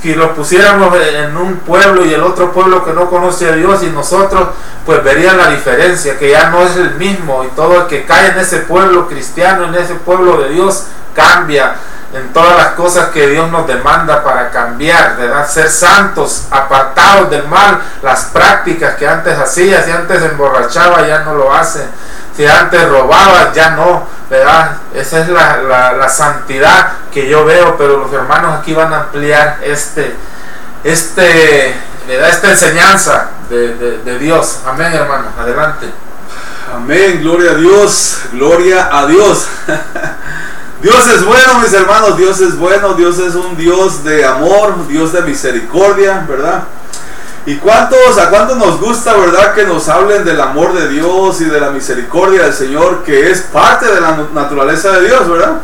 si 0.00 0.14
lo 0.14 0.34
pusiéramos 0.34 0.96
en 0.96 1.36
un 1.36 1.56
pueblo 1.56 2.04
y 2.04 2.14
el 2.14 2.22
otro 2.22 2.52
pueblo 2.52 2.84
que 2.84 2.92
no 2.92 3.10
conoce 3.10 3.48
a 3.48 3.52
Dios 3.52 3.82
y 3.82 3.86
nosotros, 3.86 4.50
pues 4.84 5.02
verían 5.02 5.36
la 5.36 5.50
diferencia, 5.50 6.16
que 6.16 6.30
ya 6.30 6.50
no 6.50 6.62
es 6.62 6.76
el 6.76 6.94
mismo 6.94 7.44
y 7.44 7.48
todo 7.56 7.82
el 7.82 7.86
que 7.88 8.04
cae 8.04 8.28
en 8.28 8.38
ese 8.38 8.58
pueblo 8.58 9.08
cristiano, 9.08 9.64
en 9.64 9.74
ese 9.74 9.94
pueblo 9.94 10.40
de 10.42 10.50
Dios, 10.50 10.84
cambia 11.12 11.74
en 12.14 12.32
todas 12.32 12.56
las 12.56 12.68
cosas 12.74 13.08
que 13.08 13.26
Dios 13.26 13.50
nos 13.50 13.66
demanda 13.66 14.22
para 14.22 14.50
cambiar, 14.50 15.16
¿verdad? 15.16 15.48
Ser 15.48 15.68
santos, 15.68 16.44
apartados 16.50 17.30
del 17.30 17.48
mal, 17.48 17.80
las 18.02 18.26
prácticas 18.26 18.94
que 18.94 19.08
antes 19.08 19.36
hacía, 19.36 19.82
si 19.82 19.90
antes 19.90 20.22
emborrachaba, 20.22 21.06
ya 21.06 21.24
no 21.24 21.34
lo 21.34 21.52
hace, 21.52 21.80
si 22.36 22.46
antes 22.46 22.88
robaba, 22.88 23.52
ya 23.52 23.70
no, 23.70 24.06
¿verdad? 24.28 24.76
Esa 24.94 25.20
es 25.20 25.28
la, 25.28 26.08
santidad 26.08 26.92
que 27.12 27.28
yo 27.28 27.44
veo, 27.44 27.76
pero 27.76 27.98
los 27.98 28.12
hermanos 28.12 28.60
aquí 28.60 28.74
van 28.74 28.92
a 28.92 29.00
ampliar 29.00 29.58
este, 29.62 30.14
este, 30.84 31.74
¿verdad? 32.06 32.28
esta 32.28 32.50
enseñanza 32.50 33.30
de, 33.48 33.74
de 33.98 34.18
Dios. 34.18 34.60
Amén, 34.66 34.92
hermanos, 34.92 35.32
adelante. 35.38 35.90
Amén, 36.74 37.20
gloria 37.22 37.52
a 37.52 37.54
Dios, 37.54 38.18
gloria 38.32 38.88
a 38.92 39.06
Dios. 39.06 39.46
Dios 40.82 41.06
es 41.08 41.24
bueno, 41.24 41.60
mis 41.60 41.72
hermanos, 41.72 42.16
Dios 42.18 42.40
es 42.40 42.56
bueno, 42.56 42.94
Dios 42.94 43.18
es 43.18 43.34
un 43.34 43.56
Dios 43.56 44.04
de 44.04 44.24
amor, 44.24 44.86
Dios 44.86 45.12
de 45.12 45.22
misericordia, 45.22 46.24
¿verdad? 46.28 46.64
¿Y 47.46 47.54
cuántos, 47.58 48.18
a 48.18 48.28
cuántos 48.28 48.58
nos 48.58 48.80
gusta, 48.80 49.14
verdad, 49.14 49.54
que 49.54 49.62
nos 49.62 49.88
hablen 49.88 50.24
del 50.24 50.40
amor 50.40 50.74
de 50.74 50.88
Dios 50.88 51.40
y 51.40 51.44
de 51.44 51.60
la 51.60 51.70
misericordia 51.70 52.42
del 52.42 52.52
Señor, 52.52 53.04
que 53.04 53.30
es 53.30 53.42
parte 53.42 53.86
de 53.86 54.00
la 54.00 54.26
naturaleza 54.34 54.90
de 54.90 55.06
Dios, 55.06 55.28
¿verdad? 55.28 55.60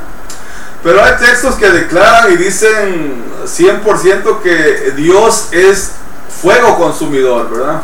Pero 0.84 1.02
hay 1.02 1.16
textos 1.16 1.56
que 1.56 1.68
declaran 1.68 2.32
y 2.32 2.36
dicen 2.36 3.24
100% 3.44 4.40
que 4.42 4.92
Dios 4.96 5.48
es 5.50 5.92
fuego 6.40 6.76
consumidor, 6.76 7.50
¿verdad? 7.50 7.82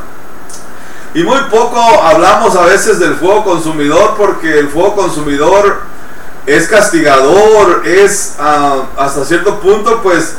Y 1.15 1.25
muy 1.25 1.41
poco 1.51 1.81
hablamos 1.81 2.55
a 2.55 2.63
veces 2.67 3.01
del 3.01 3.17
fuego 3.17 3.43
consumidor 3.43 4.15
porque 4.17 4.61
el 4.61 4.69
fuego 4.69 4.95
consumidor 4.95 5.81
es 6.47 6.69
castigador, 6.69 7.83
es 7.85 8.37
ah, 8.39 8.85
hasta 8.97 9.25
cierto 9.25 9.59
punto 9.59 10.03
pues 10.03 10.35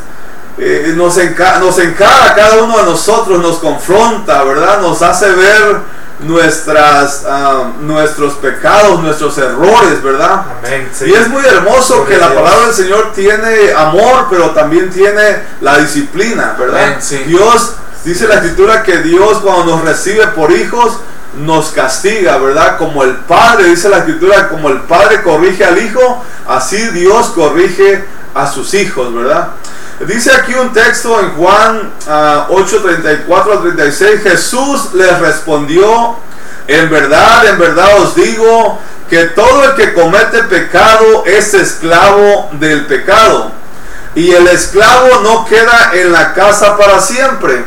eh, 0.60 0.94
nos, 0.96 1.18
nos 1.18 1.80
encara 1.80 2.36
cada 2.36 2.64
uno 2.64 2.78
de 2.78 2.84
nosotros, 2.84 3.42
nos 3.42 3.60
confronta, 3.60 4.44
¿verdad? 4.44 4.82
Nos 4.82 5.02
hace 5.02 5.32
ver 5.32 5.78
nuestras, 6.20 7.26
ah, 7.28 7.72
nuestros 7.80 8.34
pecados, 8.36 9.02
nuestros 9.02 9.38
errores, 9.38 10.04
¿verdad? 10.04 10.44
Y 11.06 11.14
es 11.14 11.28
muy 11.30 11.46
hermoso 11.46 12.06
que 12.06 12.18
la 12.18 12.28
palabra 12.28 12.66
del 12.66 12.76
Señor 12.76 13.14
tiene 13.14 13.72
amor, 13.74 14.28
pero 14.30 14.52
también 14.52 14.90
tiene 14.90 15.44
la 15.62 15.78
disciplina, 15.78 16.56
¿verdad? 16.60 16.98
Dios, 17.26 17.76
dice 18.04 18.28
la 18.28 18.36
escritura 18.36 18.84
que 18.84 18.98
Dios 18.98 19.40
cuando 19.40 19.78
nos 19.78 19.86
recibe 19.86 20.28
por 20.28 20.52
hijos, 20.52 21.00
nos 21.38 21.70
castiga, 21.70 22.38
¿verdad? 22.38 22.78
Como 22.78 23.04
el 23.04 23.16
Padre, 23.16 23.70
dice 23.70 23.88
la 23.88 24.00
Escritura, 24.00 24.50
como 24.50 24.70
el 24.70 24.82
Padre 24.82 25.22
corrige 25.22 25.64
al 25.64 25.78
Hijo, 25.78 26.24
así 26.48 26.78
Dios 26.90 27.28
corrige 27.28 28.04
a 28.34 28.48
sus 28.48 28.74
hijos, 28.74 29.14
¿verdad? 29.14 29.50
Dice 30.00 30.32
aquí 30.32 30.54
un 30.54 30.72
texto 30.72 31.20
en 31.20 31.32
Juan 31.36 31.94
8, 32.50 32.82
34 32.82 33.52
al 33.52 33.62
36, 33.62 34.22
Jesús 34.24 34.94
les 34.94 35.20
respondió, 35.20 36.16
en 36.68 36.90
verdad, 36.90 37.46
en 37.48 37.60
verdad 37.60 38.02
os 38.02 38.16
digo, 38.16 38.80
que 39.10 39.26
todo 39.26 39.64
el 39.66 39.76
que 39.76 39.94
comete 39.94 40.44
pecado 40.44 41.24
es 41.26 41.54
esclavo 41.54 42.50
del 42.54 42.86
pecado. 42.86 43.52
Y 44.16 44.32
el 44.32 44.48
esclavo 44.48 45.22
no 45.24 45.46
queda 45.46 45.92
en 45.94 46.12
la 46.12 46.34
casa 46.34 46.78
para 46.78 47.00
siempre. 47.02 47.64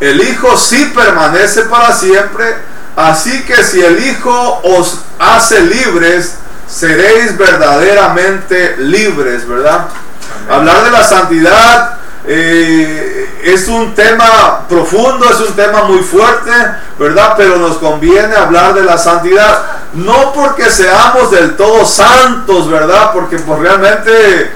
El 0.00 0.20
Hijo 0.20 0.56
sí 0.56 0.92
permanece 0.94 1.62
para 1.62 1.92
siempre 1.92 2.54
Así 2.96 3.42
que 3.42 3.62
si 3.64 3.80
el 3.80 4.06
Hijo 4.06 4.60
os 4.62 5.00
hace 5.18 5.60
libres, 5.62 6.34
seréis 6.68 7.36
verdaderamente 7.36 8.76
libres, 8.78 9.46
¿verdad? 9.48 9.88
Hablar 10.50 10.84
de 10.84 10.90
la 10.90 11.02
santidad 11.02 11.98
eh, 12.26 13.40
es 13.44 13.68
un 13.68 13.94
tema 13.94 14.66
profundo, 14.68 15.26
es 15.30 15.40
un 15.40 15.54
tema 15.54 15.84
muy 15.84 15.98
fuerte, 15.98 16.50
¿verdad? 16.98 17.34
Pero 17.36 17.56
nos 17.56 17.76
conviene 17.76 18.34
hablar 18.34 18.72
de 18.72 18.82
la 18.82 18.96
santidad, 18.96 19.62
no 19.92 20.32
porque 20.32 20.70
seamos 20.70 21.30
del 21.30 21.54
todo 21.56 21.84
santos, 21.84 22.70
¿verdad? 22.70 23.12
Porque 23.12 23.38
pues 23.38 23.58
realmente 23.60 24.50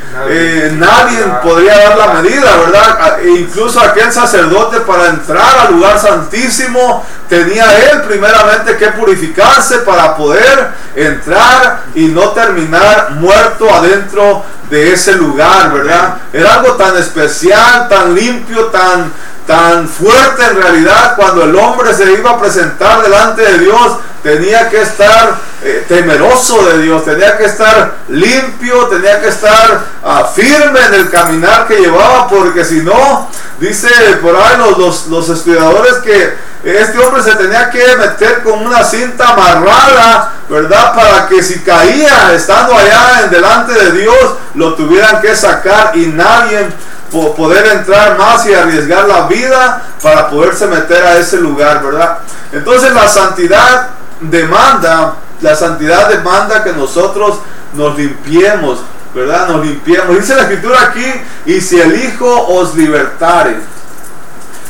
nadie, 0.76 1.20
eh, 1.20 1.32
podría 1.42 1.78
dar 1.78 1.98
la 1.98 2.06
medida, 2.14 2.56
¿verdad? 2.56 3.20
E 3.20 3.30
incluso 3.40 3.80
aquel 3.80 4.10
sacerdote 4.10 4.80
para 4.80 5.08
entrar 5.08 5.66
al 5.66 5.74
lugar 5.74 5.98
santísimo 5.98 7.04
tenía 7.28 7.90
él 7.90 8.02
primeramente 8.02 8.78
que 8.78 8.86
purificarse 8.88 9.78
para 9.80 10.16
poder 10.16 10.70
entrar 10.96 11.82
y 11.94 12.06
no 12.06 12.30
terminar 12.30 13.10
muerto 13.12 13.72
adentro 13.72 14.42
de 14.70 14.92
ese 14.92 15.12
lugar, 15.12 15.72
¿verdad? 15.72 16.18
Era 16.32 16.54
algo 16.54 16.74
tan 16.74 16.96
especial, 16.96 17.57
tan 17.88 18.14
limpio, 18.14 18.66
tan, 18.66 19.12
tan 19.46 19.88
fuerte 19.88 20.44
en 20.44 20.62
realidad, 20.62 21.16
cuando 21.16 21.44
el 21.44 21.54
hombre 21.56 21.94
se 21.94 22.12
iba 22.12 22.30
a 22.30 22.40
presentar 22.40 23.02
delante 23.02 23.42
de 23.42 23.58
Dios, 23.58 23.98
tenía 24.22 24.68
que 24.68 24.82
estar 24.82 25.38
eh, 25.62 25.84
temeroso 25.88 26.66
de 26.66 26.82
Dios, 26.82 27.04
tenía 27.04 27.36
que 27.36 27.44
estar 27.44 27.94
limpio, 28.08 28.86
tenía 28.88 29.20
que 29.20 29.28
estar 29.28 29.84
ah, 30.04 30.30
firme 30.34 30.80
en 30.86 30.94
el 30.94 31.10
caminar 31.10 31.66
que 31.66 31.78
llevaba, 31.78 32.28
porque 32.28 32.64
si 32.64 32.82
no, 32.82 33.28
dice 33.58 33.88
por 34.22 34.36
ahí 34.36 34.56
los, 34.78 35.06
los, 35.06 35.28
estudiadores 35.28 35.94
que 36.04 36.34
este 36.64 36.98
hombre 36.98 37.22
se 37.22 37.34
tenía 37.36 37.70
que 37.70 37.96
meter 37.96 38.42
con 38.42 38.66
una 38.66 38.84
cinta 38.84 39.30
amarrada, 39.30 40.32
¿verdad? 40.48 40.94
Para 40.94 41.28
que 41.28 41.42
si 41.42 41.60
caía 41.60 42.34
estando 42.34 42.76
allá 42.76 43.22
en 43.24 43.30
delante 43.30 43.72
de 43.72 43.92
Dios, 43.92 44.34
lo 44.54 44.74
tuvieran 44.74 45.20
que 45.22 45.34
sacar 45.34 45.96
y 45.96 46.06
nadie 46.06 46.68
poder 47.10 47.66
entrar 47.66 48.18
más 48.18 48.46
y 48.46 48.54
arriesgar 48.54 49.08
la 49.08 49.26
vida 49.26 49.82
para 50.02 50.28
poderse 50.28 50.66
meter 50.66 51.02
a 51.04 51.18
ese 51.18 51.38
lugar, 51.38 51.82
¿verdad? 51.82 52.18
Entonces 52.52 52.92
la 52.92 53.08
santidad 53.08 53.90
demanda, 54.20 55.14
la 55.40 55.54
santidad 55.54 56.08
demanda 56.08 56.64
que 56.64 56.72
nosotros 56.72 57.38
nos 57.74 57.96
limpiemos, 57.96 58.80
¿verdad? 59.14 59.48
Nos 59.48 59.64
limpiemos. 59.64 60.16
Dice 60.16 60.34
la 60.34 60.42
escritura 60.42 60.82
aquí, 60.82 61.06
y 61.46 61.60
si 61.60 61.80
el 61.80 62.02
Hijo 62.04 62.46
os 62.48 62.74
libertare, 62.74 63.56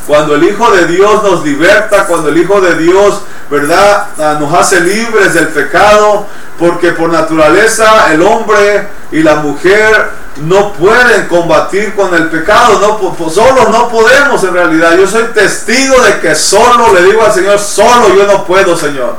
cuando 0.06 0.34
el 0.34 0.44
Hijo 0.44 0.70
de 0.70 0.86
Dios 0.86 1.22
nos 1.22 1.44
liberta, 1.44 2.06
cuando 2.06 2.30
el 2.30 2.38
Hijo 2.38 2.60
de 2.60 2.76
Dios, 2.76 3.22
¿verdad? 3.50 4.38
Nos 4.40 4.52
hace 4.54 4.80
libres 4.80 5.34
del 5.34 5.48
pecado, 5.48 6.26
porque 6.58 6.92
por 6.92 7.10
naturaleza 7.10 8.12
el 8.12 8.22
hombre 8.22 8.88
y 9.12 9.22
la 9.22 9.36
mujer 9.36 10.10
no 10.36 10.72
pueden 10.72 11.26
combatir 11.26 11.94
con 11.94 12.14
el 12.14 12.28
pecado, 12.28 12.78
no, 12.80 13.30
solo 13.30 13.68
no 13.70 13.88
podemos 13.88 14.42
en 14.44 14.54
realidad. 14.54 14.96
Yo 14.96 15.06
soy 15.06 15.24
testigo 15.34 16.00
de 16.02 16.20
que 16.20 16.34
solo 16.34 16.92
le 16.94 17.02
digo 17.02 17.24
al 17.24 17.32
Señor, 17.32 17.58
solo 17.58 18.14
yo 18.14 18.26
no 18.26 18.44
puedo, 18.44 18.76
Señor. 18.76 19.16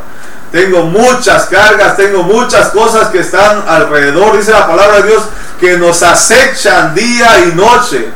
Tengo 0.51 0.83
muchas 0.83 1.45
cargas, 1.45 1.95
tengo 1.95 2.23
muchas 2.23 2.69
cosas 2.69 3.09
que 3.09 3.19
están 3.19 3.63
alrededor, 3.67 4.37
dice 4.37 4.51
la 4.51 4.67
palabra 4.67 5.01
de 5.01 5.09
Dios, 5.09 5.23
que 5.59 5.77
nos 5.77 6.01
acechan 6.01 6.95
día 6.95 7.45
y 7.45 7.55
noche. 7.55 8.09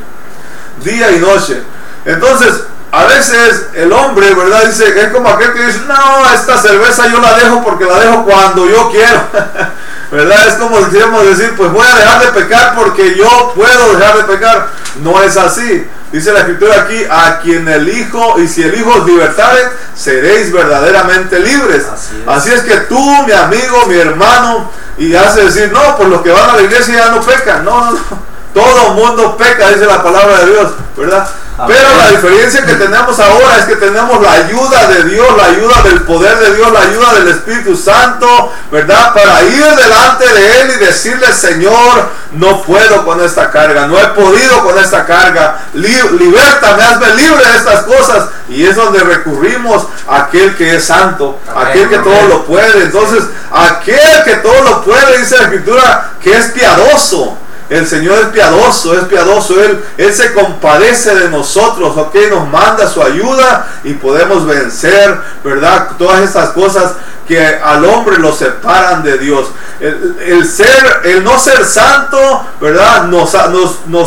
Día 0.82 1.12
y 1.12 1.18
noche. 1.18 1.62
Entonces, 2.04 2.64
a 2.94 3.06
veces 3.06 3.66
el 3.74 3.92
hombre, 3.92 4.32
¿verdad? 4.34 4.66
Dice, 4.66 5.00
es 5.00 5.08
como 5.08 5.28
aquel 5.28 5.52
que 5.52 5.66
dice, 5.66 5.80
no, 5.88 6.32
esta 6.32 6.56
cerveza 6.56 7.08
yo 7.08 7.20
la 7.20 7.34
dejo 7.36 7.64
porque 7.64 7.84
la 7.84 7.98
dejo 7.98 8.24
cuando 8.24 8.68
yo 8.68 8.88
quiero. 8.90 9.20
¿Verdad? 10.12 10.46
Es 10.46 10.54
como 10.54 10.78
quisiéramos 10.84 11.24
decir, 11.26 11.54
pues 11.56 11.72
voy 11.72 11.84
a 11.84 11.96
dejar 11.96 12.20
de 12.20 12.40
pecar 12.40 12.76
porque 12.76 13.16
yo 13.16 13.52
puedo 13.56 13.96
dejar 13.96 14.18
de 14.18 14.24
pecar. 14.24 14.68
No 15.02 15.20
es 15.20 15.36
así. 15.36 15.84
Dice 16.12 16.32
la 16.32 16.40
escritura 16.40 16.82
aquí, 16.82 17.04
a 17.10 17.40
quien 17.40 17.66
el 17.66 17.88
Hijo, 17.88 18.38
y 18.38 18.46
si 18.46 18.62
el 18.62 18.72
Hijo 18.78 18.90
os 18.90 19.04
libertare, 19.04 19.60
seréis 19.96 20.52
verdaderamente 20.52 21.40
libres. 21.40 21.86
Así 21.92 22.22
es. 22.22 22.28
Así 22.28 22.52
es 22.52 22.60
que 22.60 22.76
tú, 22.82 23.24
mi 23.26 23.32
amigo, 23.32 23.86
mi 23.88 23.96
hermano, 23.96 24.70
y 24.96 25.16
hace 25.16 25.46
decir, 25.46 25.72
no, 25.72 25.96
pues 25.96 26.08
los 26.08 26.22
que 26.22 26.30
van 26.30 26.50
a 26.50 26.56
la 26.56 26.62
iglesia 26.62 26.94
ya 26.94 27.10
no 27.10 27.20
pecan. 27.20 27.64
No, 27.64 27.86
no, 27.86 27.90
no. 27.90 28.34
Todo 28.54 28.90
mundo 28.90 29.36
peca, 29.36 29.70
dice 29.70 29.86
la 29.86 30.00
palabra 30.00 30.44
de 30.44 30.52
Dios, 30.52 30.72
¿verdad? 30.96 31.28
Amén. 31.56 31.76
Pero 31.78 31.96
la 31.96 32.10
diferencia 32.10 32.66
que 32.66 32.74
tenemos 32.74 33.18
ahora 33.20 33.58
es 33.60 33.66
que 33.66 33.76
tenemos 33.76 34.20
la 34.20 34.32
ayuda 34.32 34.88
de 34.88 35.04
Dios, 35.04 35.26
la 35.36 35.44
ayuda 35.46 35.82
del 35.84 36.02
poder 36.02 36.36
de 36.38 36.54
Dios, 36.56 36.72
la 36.72 36.80
ayuda 36.80 37.14
del 37.14 37.28
Espíritu 37.28 37.76
Santo, 37.76 38.52
¿verdad? 38.72 39.14
Para 39.14 39.42
ir 39.44 39.64
delante 39.64 40.26
de 40.26 40.60
Él 40.62 40.72
y 40.74 40.84
decirle, 40.84 41.32
Señor, 41.32 42.08
no 42.32 42.60
puedo 42.62 43.04
con 43.04 43.22
esta 43.24 43.52
carga, 43.52 43.86
no 43.86 43.96
he 44.00 44.06
podido 44.08 44.64
con 44.64 44.76
esta 44.78 45.06
carga, 45.06 45.58
Li- 45.74 46.18
libertame, 46.18 46.82
hazme 46.82 47.14
libre 47.14 47.46
de 47.46 47.56
estas 47.56 47.82
cosas. 47.84 48.24
Y 48.48 48.66
es 48.66 48.74
donde 48.74 48.98
recurrimos 49.00 49.86
a 50.08 50.24
aquel 50.24 50.56
que 50.56 50.74
es 50.76 50.84
santo, 50.84 51.38
Amén, 51.48 51.68
aquel 51.68 51.88
que 51.88 51.98
todo 51.98 52.28
lo 52.28 52.44
puede. 52.46 52.82
Entonces, 52.82 53.24
aquel 53.52 54.24
que 54.24 54.34
todo 54.36 54.60
lo 54.62 54.84
puede, 54.84 55.18
dice 55.18 55.36
la 55.36 55.42
Escritura, 55.44 56.10
que 56.20 56.36
es 56.36 56.46
piadoso. 56.46 57.38
El 57.70 57.86
Señor 57.86 58.18
es 58.18 58.26
piadoso, 58.26 58.94
es 58.98 59.04
piadoso. 59.04 59.62
Él, 59.62 59.82
Él 59.96 60.12
se 60.12 60.34
compadece 60.34 61.14
de 61.14 61.28
nosotros, 61.30 61.96
ok, 61.96 62.14
nos 62.30 62.48
manda 62.48 62.88
su 62.88 63.02
ayuda 63.02 63.68
y 63.84 63.94
podemos 63.94 64.46
vencer, 64.46 65.18
¿verdad? 65.42 65.92
Todas 65.98 66.22
estas 66.22 66.50
cosas 66.50 66.92
que 67.26 67.42
al 67.42 67.84
hombre 67.84 68.18
lo 68.18 68.32
separan 68.32 69.02
de 69.02 69.18
Dios. 69.18 69.46
El, 69.80 70.46
ser, 70.46 71.00
el 71.04 71.24
no 71.24 71.38
ser 71.38 71.64
santo, 71.64 72.46
¿verdad? 72.60 73.04
Nos 73.04 73.34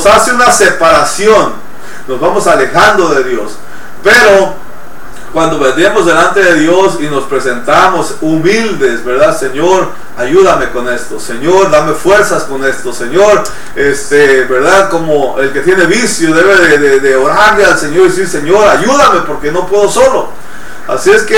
hace 0.06 0.34
una 0.34 0.52
separación. 0.52 1.54
Nos 2.08 2.20
vamos 2.20 2.48
alejando 2.48 3.14
de 3.16 3.24
Dios. 3.24 3.54
Pero 4.04 4.67
cuando 5.34 5.60
vendemos 5.60 6.06
delante 6.06 6.42
de 6.42 6.56
Dios 6.56 6.98
y 7.00 7.08
nos 7.08 7.26
presentamos 7.26 8.16
humildes, 8.22 9.04
¿verdad? 9.04 9.38
Señor, 9.38 9.90
ayúdame 10.18 10.70
con 10.72 10.88
esto. 10.92 11.20
Señor, 11.20 11.70
dame 11.70 11.94
fuerzas 11.94 12.44
con 12.44 12.64
esto. 12.66 12.94
Señor, 12.94 13.44
este, 13.76 14.46
¿verdad? 14.46 14.90
Como 14.90 15.40
el 15.40 15.52
que 15.52 15.62
tiene 15.62 15.86
vicio 15.86 16.34
debe 16.34 16.56
de, 16.56 16.78
de- 16.78 17.00
de 17.02 17.16
orarle 17.16 17.66
al 17.66 17.78
Señor 17.78 18.06
y 18.06 18.10
decir, 18.10 18.28
Señor, 18.28 18.68
ayúdame 18.68 19.22
porque 19.28 19.52
no 19.52 19.68
puedo 19.68 19.90
solo. 19.90 20.30
Así 20.88 21.12
es 21.12 21.24
que 21.24 21.38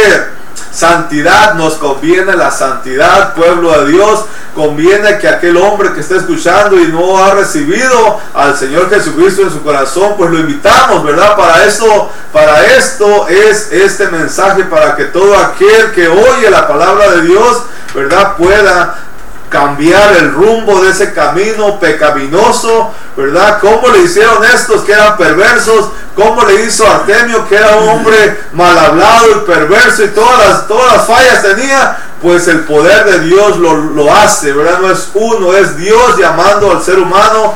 santidad 0.71 1.55
nos 1.55 1.75
conviene, 1.75 2.35
la 2.35 2.51
santidad, 2.51 3.33
pueblo 3.33 3.83
de 3.83 3.91
Dios, 3.91 4.25
conviene 4.55 5.17
que 5.19 5.27
aquel 5.27 5.57
hombre 5.57 5.93
que 5.93 6.01
está 6.01 6.17
escuchando 6.17 6.79
y 6.79 6.87
no 6.87 7.23
ha 7.23 7.33
recibido 7.33 8.19
al 8.33 8.57
Señor 8.57 8.89
Jesucristo 8.89 9.43
en 9.43 9.51
su 9.51 9.61
corazón, 9.63 10.15
pues 10.17 10.31
lo 10.31 10.39
invitamos, 10.39 11.03
¿verdad? 11.03 11.35
Para 11.35 11.65
esto, 11.65 12.11
para 12.33 12.65
esto 12.65 13.27
es 13.27 13.71
este 13.71 14.07
mensaje, 14.07 14.63
para 14.65 14.95
que 14.95 15.05
todo 15.05 15.37
aquel 15.37 15.91
que 15.93 16.07
oye 16.07 16.49
la 16.49 16.67
palabra 16.67 17.11
de 17.11 17.21
Dios, 17.21 17.63
¿verdad? 17.93 18.35
Pueda 18.35 19.08
cambiar 19.49 20.15
el 20.17 20.31
rumbo 20.31 20.81
de 20.83 20.91
ese 20.91 21.13
camino 21.13 21.79
pecaminoso, 21.79 22.93
¿verdad? 23.17 23.59
¿Cómo 23.59 23.89
le 23.89 24.03
hicieron 24.03 24.43
estos 24.45 24.81
que 24.81 24.93
eran 24.93 25.17
perversos? 25.17 25.89
¿Cómo 26.15 26.43
le 26.45 26.65
hizo 26.65 26.89
Artemio 26.89 27.47
que 27.47 27.55
era 27.55 27.77
un 27.77 27.89
hombre 27.89 28.39
mal 28.53 28.77
hablado 28.77 29.31
y 29.31 29.47
perverso 29.47 30.03
y 30.03 30.09
todas 30.09 30.47
las, 30.47 30.67
todas 30.67 30.97
las 30.97 31.07
fallas 31.07 31.41
tenía? 31.41 31.97
Pues 32.21 32.47
el 32.47 32.61
poder 32.61 33.05
de 33.05 33.19
Dios 33.21 33.57
lo, 33.57 33.75
lo 33.75 34.13
hace, 34.13 34.53
¿verdad? 34.53 34.79
No 34.79 34.91
es 34.91 35.09
uno, 35.13 35.53
es 35.53 35.77
Dios 35.77 36.17
llamando 36.17 36.71
al 36.71 36.83
ser 36.83 36.99
humano. 36.99 37.55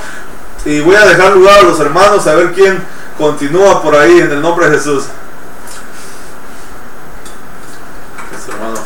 Y 0.66 0.80
voy 0.80 0.96
a 0.96 1.06
dejar 1.06 1.34
lugar 1.34 1.60
a 1.60 1.64
los 1.64 1.80
hermanos 1.80 2.26
a 2.26 2.36
ver 2.36 2.54
quién 2.54 2.82
continúa 3.18 3.84
por 3.84 3.96
ahí 3.96 4.20
en 4.20 4.32
el 4.32 4.42
nombre 4.42 4.70
de 4.70 4.78
Jesús. 4.78 5.04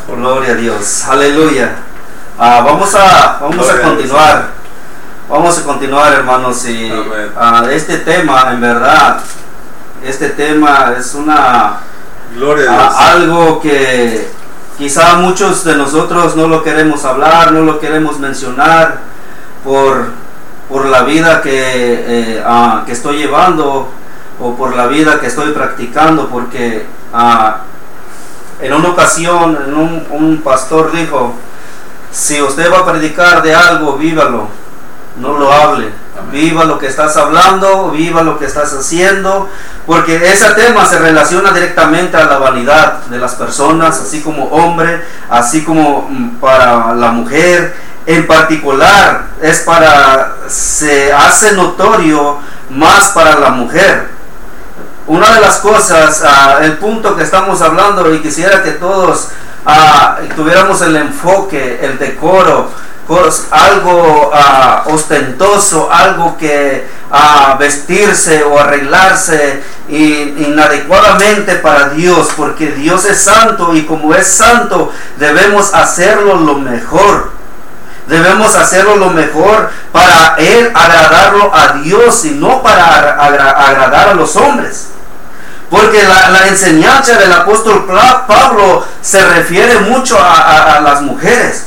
Gloria 0.08 0.52
a 0.52 0.56
Dios, 0.56 1.04
aleluya. 1.04 1.76
Ah, 2.38 2.62
vamos 2.64 2.94
a, 2.94 3.38
vamos 3.40 3.68
a 3.68 3.80
continuar. 3.82 4.48
Vamos 5.28 5.58
a 5.58 5.62
continuar, 5.64 6.12
hermanos. 6.12 6.64
Y 6.66 6.90
ah, 7.36 7.66
este 7.70 7.98
tema, 7.98 8.50
en 8.52 8.60
verdad, 8.60 9.20
este 10.04 10.30
tema 10.30 10.94
es 10.98 11.14
una 11.14 11.78
Gloria 12.34 12.70
a 12.70 12.74
Dios. 12.74 12.94
a- 12.94 13.10
algo 13.12 13.60
que 13.60 14.28
quizá 14.78 15.16
muchos 15.16 15.64
de 15.64 15.74
nosotros 15.76 16.36
no 16.36 16.46
lo 16.46 16.62
queremos 16.62 17.04
hablar, 17.04 17.52
no 17.52 17.60
lo 17.62 17.80
queremos 17.80 18.18
mencionar 18.20 18.98
por, 19.64 20.06
por 20.68 20.86
la 20.86 21.02
vida 21.02 21.42
que, 21.42 21.50
eh, 22.36 22.42
ah, 22.46 22.82
que 22.86 22.92
estoy 22.92 23.16
llevando 23.18 23.90
o 24.40 24.54
por 24.54 24.76
la 24.76 24.86
vida 24.86 25.18
que 25.18 25.26
estoy 25.26 25.50
practicando, 25.50 26.28
porque 26.28 26.86
ah, 27.12 27.62
en 28.60 28.72
una 28.72 28.88
ocasión 28.90 29.58
en 29.66 29.74
un, 29.74 30.06
un 30.10 30.40
pastor 30.42 30.92
dijo, 30.92 31.34
si 32.10 32.40
usted 32.40 32.72
va 32.72 32.78
a 32.78 32.86
predicar 32.86 33.42
de 33.42 33.54
algo, 33.54 33.96
vívalo, 33.96 34.48
no 35.16 35.38
lo 35.38 35.52
hable. 35.52 35.92
Viva 36.32 36.64
lo 36.64 36.78
que 36.78 36.88
estás 36.88 37.16
hablando, 37.16 37.90
viva 37.90 38.22
lo 38.22 38.38
que 38.38 38.46
estás 38.46 38.72
haciendo, 38.72 39.48
porque 39.86 40.16
ese 40.30 40.50
tema 40.50 40.84
se 40.84 40.98
relaciona 40.98 41.52
directamente 41.52 42.16
a 42.16 42.26
la 42.26 42.38
vanidad 42.38 43.04
de 43.04 43.18
las 43.18 43.34
personas, 43.34 44.00
así 44.00 44.20
como 44.20 44.46
hombre, 44.46 45.04
así 45.30 45.64
como 45.64 46.08
mm, 46.10 46.40
para 46.40 46.94
la 46.94 47.12
mujer. 47.12 47.74
En 48.04 48.26
particular, 48.26 49.26
es 49.40 49.60
para, 49.60 50.34
se 50.48 51.12
hace 51.12 51.52
notorio 51.52 52.38
más 52.70 53.08
para 53.08 53.38
la 53.38 53.50
mujer. 53.50 54.08
Una 55.06 55.34
de 55.34 55.40
las 55.40 55.58
cosas, 55.58 56.22
ah, 56.26 56.58
el 56.62 56.78
punto 56.78 57.16
que 57.16 57.22
estamos 57.22 57.62
hablando, 57.62 58.12
y 58.12 58.20
quisiera 58.20 58.62
que 58.62 58.72
todos 58.72 59.28
ah, 59.66 60.18
tuviéramos 60.36 60.80
el 60.82 60.96
enfoque, 60.96 61.80
el 61.82 61.98
decoro, 61.98 62.70
algo 63.50 64.30
ah, 64.34 64.82
ostentoso, 64.86 65.90
algo 65.90 66.36
que 66.36 66.86
vestirse 67.58 68.44
o 68.44 68.58
arreglarse 68.58 69.62
inadecuadamente 69.88 71.54
para 71.56 71.88
Dios, 71.90 72.28
porque 72.36 72.72
Dios 72.72 73.04
es 73.06 73.22
santo 73.24 73.74
y 73.74 73.84
como 73.86 74.14
es 74.14 74.26
santo 74.26 74.92
debemos 75.16 75.72
hacerlo 75.74 76.34
lo 76.36 76.54
mejor. 76.56 77.30
Debemos 78.06 78.54
hacerlo 78.56 78.96
lo 78.96 79.10
mejor 79.10 79.70
para 79.92 80.36
Él 80.38 80.70
agradarlo 80.74 81.54
a 81.54 81.74
Dios 81.82 82.24
y 82.24 82.30
no 82.30 82.62
para 82.62 82.84
agra- 83.22 83.50
agradar 83.50 84.08
a 84.10 84.14
los 84.14 84.34
hombres. 84.36 84.88
Porque 85.70 86.02
la, 86.02 86.48
enseñanza 86.48 87.18
del 87.18 87.32
apóstol 87.32 87.86
Pablo 88.26 88.86
se 89.02 89.22
refiere 89.24 89.80
mucho 89.80 90.18
a, 90.18 90.80
las 90.80 91.02
mujeres. 91.02 91.64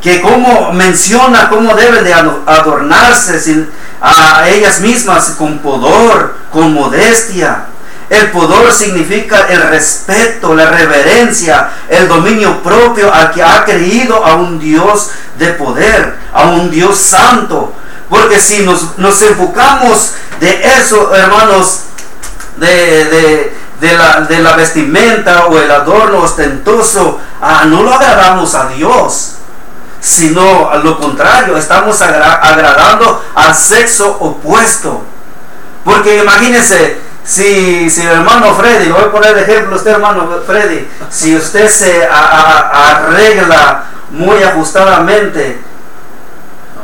Que 0.00 0.20
como 0.20 0.72
menciona 0.72 1.48
cómo 1.48 1.74
deben 1.74 2.04
de 2.04 2.12
ado- 2.12 2.42
adornarse 2.46 3.66
a 4.00 4.48
ellas 4.48 4.80
mismas 4.80 5.34
con 5.38 5.58
pudor, 5.58 6.36
con 6.52 6.72
modestia. 6.72 7.66
El 8.10 8.30
pudor 8.30 8.70
significa 8.72 9.46
el 9.48 9.62
respeto, 9.62 10.54
la 10.54 10.66
reverencia, 10.70 11.70
el 11.88 12.06
dominio 12.06 12.62
propio 12.62 13.12
al 13.12 13.32
que 13.32 13.42
ha 13.42 13.64
creído 13.64 14.24
a 14.24 14.34
un 14.34 14.58
Dios 14.58 15.10
de 15.38 15.48
poder, 15.54 16.16
a 16.32 16.44
un 16.44 16.70
Dios 16.70 16.98
santo. 16.98 17.72
Porque 18.10 18.38
si 18.38 18.62
nos, 18.62 18.98
nos 18.98 19.20
enfocamos 19.22 20.12
de 20.38 20.62
eso, 20.78 21.14
hermanos, 21.14 21.80
de, 22.56 23.04
de- 23.06 23.64
de 23.80 23.92
la, 23.98 24.20
de 24.20 24.38
la 24.38 24.52
vestimenta 24.54 25.46
o 25.46 25.58
el 25.58 25.70
adorno 25.70 26.20
ostentoso, 26.20 27.18
ah, 27.42 27.64
no 27.66 27.82
lo 27.82 27.92
agradamos 27.92 28.54
a 28.54 28.68
Dios, 28.68 29.32
sino 30.00 30.70
a 30.70 30.76
lo 30.76 30.98
contrario, 30.98 31.56
estamos 31.58 32.00
agra- 32.00 32.34
agradando 32.36 33.22
al 33.34 33.54
sexo 33.54 34.16
opuesto. 34.20 35.02
Porque 35.84 36.16
imagínense, 36.22 36.98
si, 37.24 37.90
si 37.90 38.02
hermano 38.02 38.54
Freddy, 38.54 38.90
voy 38.90 39.02
a 39.02 39.10
poner 39.10 39.36
ejemplo 39.38 39.76
usted 39.76 39.90
hermano 39.90 40.30
Freddy, 40.46 40.88
si 41.10 41.36
usted 41.36 41.68
se 41.68 42.06
arregla 42.06 43.84
muy 44.10 44.42
ajustadamente, 44.42 45.60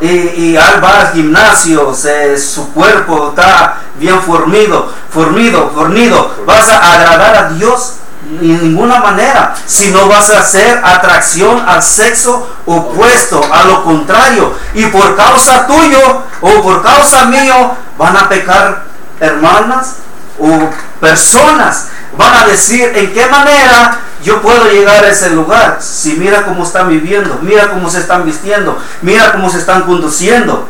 y, 0.01 0.07
y 0.07 0.57
al 0.57 0.83
va 0.83 1.01
al 1.01 1.13
gimnasio, 1.13 1.95
se- 1.95 2.39
su 2.39 2.73
cuerpo 2.73 3.31
está 3.31 3.77
bien 3.97 4.21
formido, 4.23 4.93
formido, 5.11 5.71
fornido, 5.75 6.35
vas 6.47 6.69
a 6.69 6.95
agradar 6.95 7.37
a 7.37 7.49
Dios 7.51 7.95
de 8.23 8.47
ninguna 8.47 9.01
manera, 9.01 9.55
si 9.67 9.91
no 9.91 10.07
vas 10.07 10.31
a 10.31 10.39
hacer 10.41 10.81
atracción 10.85 11.63
al 11.69 11.83
sexo 11.83 12.49
opuesto, 12.67 13.41
a 13.53 13.65
lo 13.65 13.83
contrario, 13.83 14.55
y 14.75 14.87
por 14.87 15.17
causa 15.17 15.67
tuyo 15.67 16.23
o 16.41 16.63
por 16.63 16.83
causa 16.83 17.25
mío 17.27 17.75
van 17.99 18.17
a 18.17 18.29
pecar 18.29 18.85
hermanas 19.19 19.97
o 20.39 20.71
personas, 21.01 21.89
van 22.17 22.35
a 22.35 22.47
decir 22.47 22.93
en 22.95 23.13
qué 23.13 23.27
manera 23.27 23.99
yo 24.23 24.43
puedo 24.43 24.71
llegar 24.71 25.05
a 25.05 25.09
ese 25.09 25.31
lugar. 25.31 25.79
Si 25.81 26.15
mira 26.15 26.45
cómo 26.45 26.65
están 26.65 26.89
viviendo, 26.89 27.39
mira 27.43 27.71
cómo 27.71 27.89
se 27.89 28.01
están 28.01 28.25
vistiendo, 28.25 28.79
mira 29.03 29.33
cómo 29.33 29.51
se 29.51 29.59
están 29.59 29.83
conduciendo. 29.83 30.67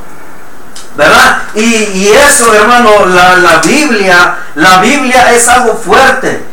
¿verdad? 0.97 1.43
Y, 1.55 2.09
eso, 2.09 2.53
hermano, 2.55 3.07
la, 3.07 3.37
la 3.37 3.59
Biblia, 3.61 4.37
la 4.55 4.81
Biblia 4.81 5.33
es 5.33 5.49
algo 5.49 5.75
fuerte. 5.75 6.45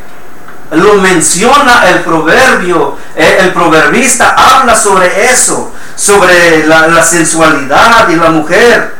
Lo 0.71 0.95
menciona 0.95 1.89
el 1.89 2.01
proverbio, 2.01 2.97
eh, 3.15 3.37
el 3.39 3.53
proverbista 3.53 4.35
habla 4.37 4.75
sobre 4.75 5.25
eso, 5.25 5.71
sobre 5.95 6.67
la, 6.67 6.87
la 6.87 7.03
sensualidad 7.03 8.09
y 8.09 8.17
la 8.17 8.29
mujer, 8.31 8.95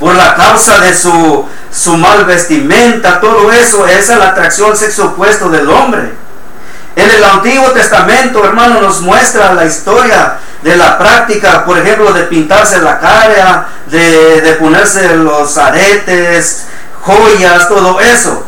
por 0.00 0.16
la 0.16 0.34
causa 0.34 0.80
de 0.80 0.92
su, 0.92 1.46
su 1.72 1.96
mal 1.96 2.24
vestimenta, 2.24 3.20
todo 3.20 3.52
eso, 3.52 3.86
esa 3.86 4.14
es 4.14 4.18
la 4.18 4.28
atracción 4.30 4.76
sexo 4.76 5.06
opuesto 5.06 5.48
del 5.48 5.70
hombre. 5.70 6.23
En 6.96 7.10
el 7.10 7.24
Antiguo 7.24 7.70
Testamento, 7.72 8.44
hermano, 8.44 8.80
nos 8.80 9.00
muestra 9.00 9.52
la 9.54 9.64
historia 9.64 10.38
de 10.62 10.76
la 10.76 10.96
práctica, 10.96 11.64
por 11.64 11.76
ejemplo, 11.78 12.12
de 12.12 12.22
pintarse 12.24 12.80
la 12.80 12.98
cara, 13.00 13.66
de, 13.86 14.40
de 14.40 14.52
ponerse 14.54 15.16
los 15.16 15.58
aretes, 15.58 16.66
joyas, 17.02 17.68
todo 17.68 18.00
eso. 18.00 18.46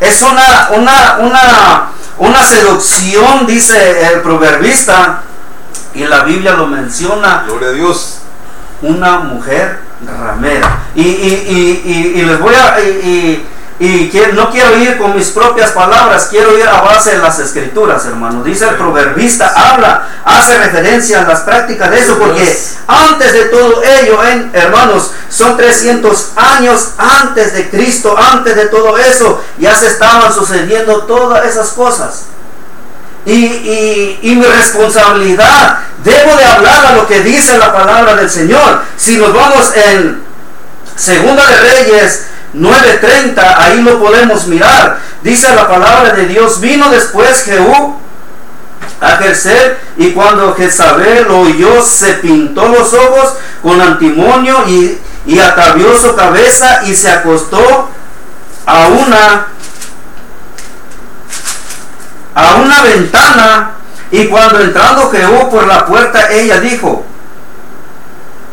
Es 0.00 0.22
una, 0.22 0.70
una, 0.72 1.16
una, 1.20 1.82
una 2.18 2.44
seducción, 2.44 3.46
dice 3.46 4.06
el 4.12 4.20
proverbista, 4.22 5.22
y 5.94 6.04
la 6.04 6.22
Biblia 6.24 6.52
lo 6.52 6.66
menciona, 6.66 7.44
Gloria 7.46 7.68
a 7.68 7.72
Dios. 7.72 8.18
una 8.80 9.18
mujer 9.18 9.80
ramera. 10.06 10.78
Y, 10.94 11.02
y, 11.02 11.82
y, 11.84 12.20
y- 12.20 12.22
les 12.24 12.40
voy 12.40 12.54
a... 12.54 12.80
Y, 12.80 13.46
y- 13.80 14.10
que- 14.10 14.28
no 14.34 14.50
quiero 14.50 14.76
ir 14.78 14.98
con 14.98 15.16
mis 15.16 15.28
propias 15.30 15.70
palabras, 15.72 16.28
quiero 16.30 16.56
ir 16.56 16.68
a 16.68 16.82
base 16.82 17.12
de 17.12 17.18
las 17.18 17.38
escrituras, 17.40 18.04
hermano. 18.04 18.44
Dice 18.44 18.66
el 18.68 18.76
proverbista, 18.76 19.52
habla, 19.56 20.06
hace 20.24 20.58
referencia 20.58 21.22
a 21.22 21.24
las 21.26 21.40
prácticas 21.40 21.90
de 21.90 21.98
eso, 21.98 22.18
porque 22.18 22.56
antes 22.86 23.32
de 23.32 23.44
todo 23.46 23.82
ello, 23.82 24.22
en- 24.24 24.50
hermanos, 24.52 25.10
son 25.30 25.56
300 25.56 26.32
años 26.36 26.90
antes 26.98 27.54
de 27.54 27.70
Cristo, 27.70 28.16
antes 28.16 28.54
de 28.54 28.66
todo 28.66 28.98
eso, 28.98 29.42
ya 29.58 29.74
se 29.74 29.86
estaban 29.86 30.32
sucediendo 30.32 31.04
todas 31.04 31.44
esas 31.46 31.70
cosas. 31.70 32.24
Y, 33.24 33.32
y- 33.46 34.18
y 34.22 34.34
mi 34.36 34.44
responsabilidad, 34.44 35.78
debo 36.04 36.36
de 36.36 36.44
hablar 36.44 36.86
a 36.86 36.92
lo 36.96 37.06
que 37.06 37.20
dice 37.22 37.56
la 37.58 37.72
palabra 37.72 38.14
del 38.14 38.30
Señor. 38.30 38.82
Si 38.96 39.16
nos 39.16 39.32
vamos 39.32 39.72
en 39.74 40.22
Segunda 40.96 41.46
de 41.46 41.56
Reyes 41.60 42.26
9:30, 42.54 43.54
ahí 43.58 43.82
lo 43.82 44.00
podemos 44.00 44.46
mirar. 44.46 44.98
Dice 45.22 45.54
la 45.54 45.68
palabra 45.68 46.14
de 46.14 46.26
Dios, 46.26 46.60
vino 46.60 46.90
después 46.90 47.44
Jehú 47.44 47.96
a 49.00 49.16
Jezreel 49.16 49.76
y 49.96 50.12
cuando 50.12 50.54
Jezabel 50.54 51.26
lo 51.26 51.40
oyó 51.40 51.82
se 51.82 52.14
pintó 52.14 52.68
los 52.68 52.92
ojos 52.92 53.34
con 53.62 53.80
antimonio 53.80 54.64
y, 54.66 54.98
y 55.26 55.38
atavió 55.38 55.96
su 55.96 56.14
cabeza 56.14 56.82
y 56.84 56.94
se 56.94 57.10
acostó 57.10 57.88
a 58.66 58.88
una 58.88 59.46
a 62.34 62.54
una 62.56 62.82
ventana 62.82 63.70
y 64.10 64.26
cuando 64.26 64.60
entrando 64.60 65.10
Jehú 65.10 65.50
por 65.50 65.66
la 65.66 65.86
puerta 65.86 66.30
ella 66.30 66.60
dijo 66.60 67.04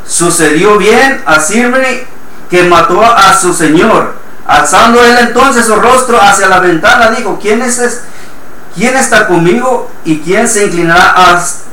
sucedió 0.08 0.78
bien 0.78 1.22
a 1.26 1.40
Sirmi 1.40 2.06
que 2.50 2.64
mató 2.64 3.04
a 3.04 3.34
su 3.38 3.54
señor 3.54 4.28
alzando 4.48 5.04
él 5.04 5.18
entonces 5.20 5.66
su 5.66 5.76
rostro 5.76 6.20
hacia 6.20 6.48
la 6.48 6.60
ventana 6.60 7.12
dijo 7.12 7.38
quién 7.40 7.62
es? 7.62 8.02
¿Quién 8.76 8.96
está 8.96 9.28
conmigo 9.28 9.90
y 10.06 10.20
quién 10.20 10.48
se 10.48 10.66
inclinará 10.66 11.16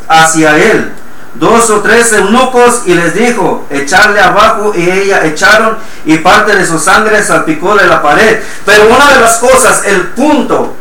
hacia 0.08 0.56
él? 0.56 0.92
Dos 1.34 1.68
o 1.70 1.80
tres 1.80 2.12
eunucos 2.12 2.82
y 2.86 2.94
les 2.94 3.14
dijo, 3.14 3.66
echarle 3.68 4.20
abajo 4.20 4.72
y 4.74 4.88
ella 4.88 5.24
echaron 5.24 5.76
y 6.06 6.18
parte 6.18 6.56
de 6.56 6.66
su 6.66 6.78
sangre 6.78 7.22
salpicó 7.22 7.74
de 7.76 7.86
la 7.86 8.00
pared. 8.00 8.40
Pero 8.64 8.86
una 8.86 9.12
de 9.12 9.20
las 9.20 9.36
cosas, 9.36 9.84
el 9.84 10.08
punto, 10.08 10.74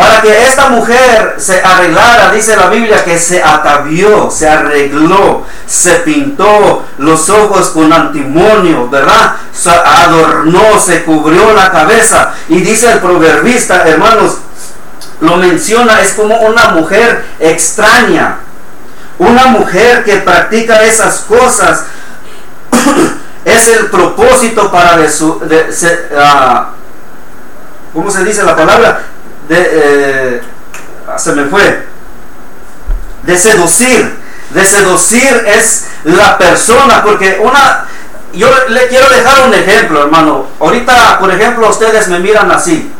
para 0.00 0.22
que 0.22 0.44
esta 0.46 0.70
mujer 0.70 1.34
se 1.36 1.60
arreglara, 1.60 2.32
dice 2.32 2.56
la 2.56 2.68
Biblia, 2.68 3.04
que 3.04 3.18
se 3.18 3.42
atavió, 3.42 4.30
se 4.30 4.48
arregló, 4.48 5.44
se 5.66 5.96
pintó 5.96 6.86
los 6.96 7.28
ojos 7.28 7.68
con 7.68 7.92
antimonio, 7.92 8.88
¿verdad? 8.88 9.34
Se 9.52 9.68
adornó, 9.68 10.80
se 10.80 11.04
cubrió 11.04 11.52
la 11.52 11.70
cabeza. 11.70 12.32
Y 12.48 12.62
dice 12.62 12.90
el 12.90 13.00
proverbista, 13.00 13.86
hermanos, 13.86 14.38
lo 15.20 15.36
menciona, 15.36 16.00
es 16.00 16.14
como 16.14 16.34
una 16.38 16.70
mujer 16.70 17.22
extraña, 17.38 18.36
una 19.18 19.48
mujer 19.48 20.02
que 20.04 20.16
practica 20.16 20.82
esas 20.82 21.26
cosas. 21.28 21.84
es 23.44 23.68
el 23.68 23.90
propósito 23.90 24.72
para 24.72 24.96
de 24.96 25.10
su, 25.10 25.40
de- 25.40 25.70
se- 25.70 26.08
ah, 26.18 26.70
¿cómo 27.92 28.10
se 28.10 28.24
dice 28.24 28.42
la 28.44 28.56
palabra? 28.56 29.02
De, 29.50 29.56
eh, 29.58 30.42
ah, 31.08 31.18
se 31.18 31.32
me 31.32 31.46
fue. 31.46 31.84
De 33.24 33.36
seducir. 33.36 34.16
De 34.50 34.64
seducir 34.64 35.44
es 35.44 35.88
la 36.04 36.38
persona, 36.38 37.02
porque 37.02 37.40
una, 37.42 37.84
yo 38.32 38.48
le 38.68 38.86
quiero 38.86 39.10
dejar 39.10 39.48
un 39.48 39.52
ejemplo, 39.52 40.04
hermano. 40.04 40.46
Ahorita, 40.60 41.18
por 41.18 41.32
ejemplo, 41.32 41.68
ustedes 41.68 42.06
me 42.06 42.20
miran 42.20 42.48
así. 42.52 42.92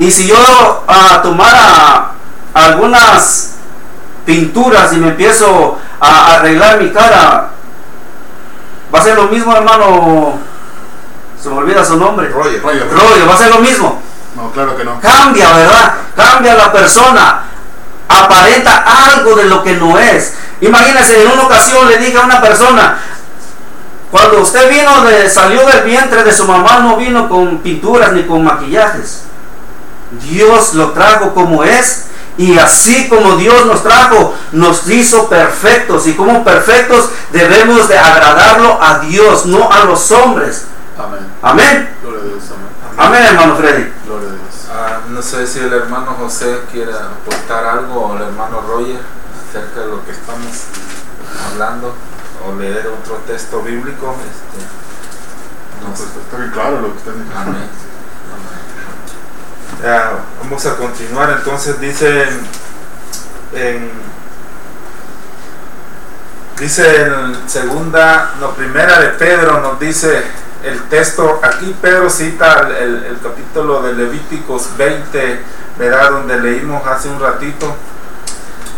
Y 0.00 0.10
si 0.10 0.26
yo 0.26 0.84
ah, 0.88 1.20
tomara 1.22 2.10
algunas 2.52 3.52
pinturas 4.26 4.92
y 4.92 4.96
me 4.96 5.10
empiezo 5.10 5.78
a 6.00 6.34
arreglar 6.34 6.82
mi 6.82 6.90
cara, 6.90 7.50
va 8.92 8.98
a 8.98 9.04
ser 9.04 9.14
lo 9.14 9.28
mismo, 9.28 9.54
hermano. 9.54 10.40
Se 11.40 11.48
me 11.50 11.56
olvida 11.56 11.84
su 11.84 11.96
nombre. 11.96 12.28
Roger. 12.30 12.60
Roger. 12.60 12.90
Rollo, 12.90 13.28
va 13.28 13.34
a 13.34 13.38
ser 13.38 13.50
lo 13.50 13.60
mismo. 13.60 14.09
No, 14.40 14.50
claro 14.52 14.76
que 14.76 14.84
no. 14.84 15.00
Cambia, 15.00 15.52
¿verdad? 15.52 15.94
Cambia 16.16 16.54
la 16.54 16.72
persona. 16.72 17.44
Aparenta 18.08 18.84
algo 19.12 19.36
de 19.36 19.44
lo 19.44 19.62
que 19.62 19.74
no 19.74 19.98
es. 19.98 20.34
Imagínense, 20.60 21.22
en 21.22 21.30
una 21.30 21.42
ocasión 21.42 21.88
le 21.88 21.98
dije 21.98 22.18
a 22.18 22.22
una 22.22 22.40
persona, 22.40 22.98
cuando 24.10 24.40
usted 24.40 24.68
vino 24.68 25.04
de, 25.04 25.30
salió 25.30 25.64
del 25.66 25.84
vientre 25.84 26.24
de 26.24 26.32
su 26.32 26.44
mamá, 26.44 26.80
no 26.80 26.96
vino 26.96 27.28
con 27.28 27.58
pinturas 27.58 28.12
ni 28.12 28.24
con 28.24 28.42
maquillajes. 28.42 29.22
Dios 30.22 30.74
lo 30.74 30.90
trajo 30.90 31.32
como 31.34 31.62
es. 31.62 32.06
Y 32.36 32.58
así 32.58 33.08
como 33.08 33.36
Dios 33.36 33.66
nos 33.66 33.82
trajo, 33.82 34.34
nos 34.52 34.88
hizo 34.88 35.28
perfectos. 35.28 36.06
Y 36.06 36.14
como 36.14 36.42
perfectos 36.42 37.10
debemos 37.32 37.86
de 37.86 37.98
agradarlo 37.98 38.82
a 38.82 39.00
Dios, 39.00 39.44
no 39.46 39.70
a 39.70 39.84
los 39.84 40.10
hombres. 40.10 40.64
Amén. 40.98 41.20
Amén. 41.42 41.96
Gloria 42.02 42.20
a 42.20 42.24
Dios, 42.24 42.42
amén. 42.48 42.70
Amén, 43.00 43.22
hermano 43.24 43.56
Freddy. 43.56 43.92
Gloria 44.04 44.28
a 44.28 44.32
Dios. 44.32 44.66
Ah, 44.70 45.00
no 45.08 45.22
sé 45.22 45.46
si 45.46 45.58
el 45.60 45.72
hermano 45.72 46.14
José 46.18 46.60
quiere 46.70 46.92
aportar 46.92 47.64
algo 47.64 47.94
o 48.08 48.16
el 48.16 48.22
hermano 48.22 48.60
Roger 48.60 49.00
acerca 49.48 49.80
de 49.80 49.86
lo 49.86 50.04
que 50.04 50.10
estamos 50.12 50.64
hablando 51.50 51.94
o 52.46 52.54
leer 52.58 52.86
otro 52.88 53.16
texto 53.26 53.62
bíblico. 53.62 54.14
Este, 54.20 54.64
No, 55.82 55.88
no 55.88 55.94
pues 55.94 56.10
sé. 56.10 56.20
está 56.20 56.36
bien 56.36 56.50
claro 56.50 56.80
lo 56.80 56.92
que 56.92 56.98
están 56.98 57.14
diciendo. 57.14 57.40
Amén. 57.40 57.68
Ya, 59.82 60.12
vamos 60.42 60.66
a 60.66 60.76
continuar. 60.76 61.30
Entonces 61.30 61.80
dice 61.80 62.22
en, 62.24 62.40
en- 63.54 63.90
dice 66.58 67.02
en 67.02 67.48
segunda, 67.48 68.32
no 68.40 68.50
primera 68.50 69.00
de 69.00 69.08
Pedro 69.10 69.60
nos 69.60 69.80
dice 69.80 70.22
el 70.64 70.82
texto. 70.88 71.40
Aquí 71.42 71.74
Pedro 71.80 72.10
cita 72.10 72.68
el, 72.78 73.18
capítulo 73.22 73.82
de 73.82 73.94
Levíticos 73.94 74.76
20, 74.76 75.40
¿verdad? 75.78 76.10
Donde 76.12 76.40
leímos 76.40 76.86
hace 76.86 77.08
un 77.08 77.20
ratito. 77.20 77.74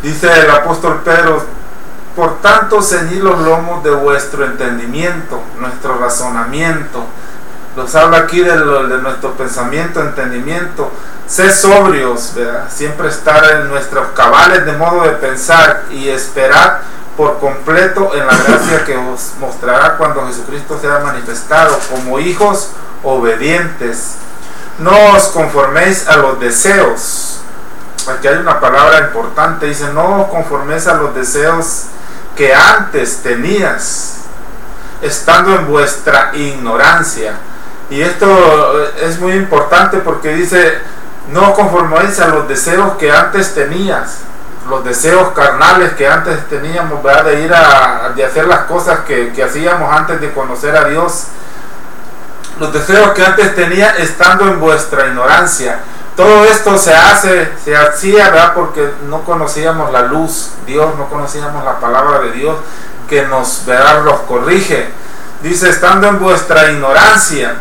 Dice 0.02 0.28
el 0.40 0.50
apóstol 0.50 1.00
Pedro, 1.04 1.44
por 2.16 2.40
tanto 2.40 2.82
ceñid 2.82 3.22
los 3.22 3.38
lomos 3.40 3.82
de 3.84 3.90
vuestro 3.90 4.44
entendimiento, 4.44 5.40
nuestro 5.58 5.98
razonamiento 5.98 7.06
nos 7.76 7.94
habla 7.94 8.18
aquí 8.18 8.40
de, 8.40 8.52
de 8.52 8.98
nuestro 8.98 9.32
pensamiento, 9.32 10.00
entendimiento. 10.00 10.90
Sé 11.26 11.50
sobrios, 11.50 12.32
¿verdad? 12.34 12.68
siempre 12.70 13.08
estar 13.08 13.44
en 13.52 13.68
nuestros 13.68 14.08
cabales 14.08 14.66
de 14.66 14.72
modo 14.72 15.04
de 15.04 15.12
pensar 15.12 15.84
y 15.90 16.08
esperar 16.08 16.82
por 17.16 17.38
completo 17.38 18.14
en 18.14 18.27
la 18.27 18.37
gracia 18.37 18.85
que 18.85 18.96
os 18.96 19.33
mostrará 19.38 19.96
cuando 19.96 20.27
Jesucristo 20.27 20.79
sea 20.81 21.01
manifestado 21.01 21.79
como 21.90 22.18
hijos 22.18 22.70
obedientes. 23.03 24.14
No 24.79 25.14
os 25.14 25.25
conforméis 25.25 26.09
a 26.09 26.16
los 26.16 26.40
deseos. 26.40 27.40
Aquí 28.09 28.27
hay 28.27 28.37
una 28.37 28.59
palabra 28.59 29.01
importante, 29.01 29.66
dice, 29.66 29.92
no 29.92 30.22
os 30.22 30.29
conforméis 30.29 30.87
a 30.87 30.94
los 30.94 31.14
deseos 31.14 31.85
que 32.37 32.53
antes 32.53 33.22
tenías, 33.22 34.14
estando 35.03 35.55
en 35.55 35.68
vuestra 35.68 36.31
ignorancia. 36.35 37.35
Y 37.90 38.01
esto 38.01 38.88
es 38.96 39.20
muy 39.20 39.35
importante 39.35 39.98
porque 39.98 40.35
dice, 40.35 40.79
no 41.31 41.53
conforméis 41.55 42.18
a 42.20 42.29
los 42.29 42.48
deseos 42.48 42.96
que 42.96 43.12
antes 43.12 43.55
tenías. 43.55 44.20
Los 44.68 44.85
deseos 44.85 45.33
carnales 45.35 45.92
que 45.94 46.07
antes 46.07 46.48
teníamos, 46.48 47.03
de 47.03 47.42
ir 47.42 47.53
a, 47.53 48.12
de 48.14 48.25
hacer 48.25 48.46
las 48.46 48.61
cosas 48.61 49.01
que, 49.01 49.33
que 49.33 49.42
hacíamos 49.42 49.92
antes 49.92 50.20
de 50.20 50.33
conocer 50.33 50.77
a 50.77 50.85
Dios, 50.85 51.27
los 52.59 52.72
deseos 52.72 53.11
que 53.12 53.25
antes 53.25 53.55
tenía 53.55 53.90
estando 53.96 54.46
en 54.46 54.61
vuestra 54.61 55.09
ignorancia. 55.09 55.81
Todo 56.16 56.44
esto 56.44 56.77
se 56.77 56.94
hace, 56.94 57.51
se 57.64 57.75
hacía, 57.75 58.29
¿verdad? 58.31 58.53
Porque 58.55 58.92
no 59.09 59.22
conocíamos 59.25 59.90
la 59.92 60.03
luz, 60.03 60.51
Dios, 60.66 60.94
no 60.96 61.09
conocíamos 61.09 61.64
la 61.64 61.81
palabra 61.81 62.20
de 62.20 62.33
Dios 62.33 62.57
que 63.09 63.22
nos, 63.22 63.64
¿verdad? 63.66 64.05
Los 64.05 64.20
corrige. 64.20 64.88
Dice, 65.42 65.70
estando 65.70 66.07
en 66.09 66.20
vuestra 66.20 66.70
ignorancia, 66.70 67.57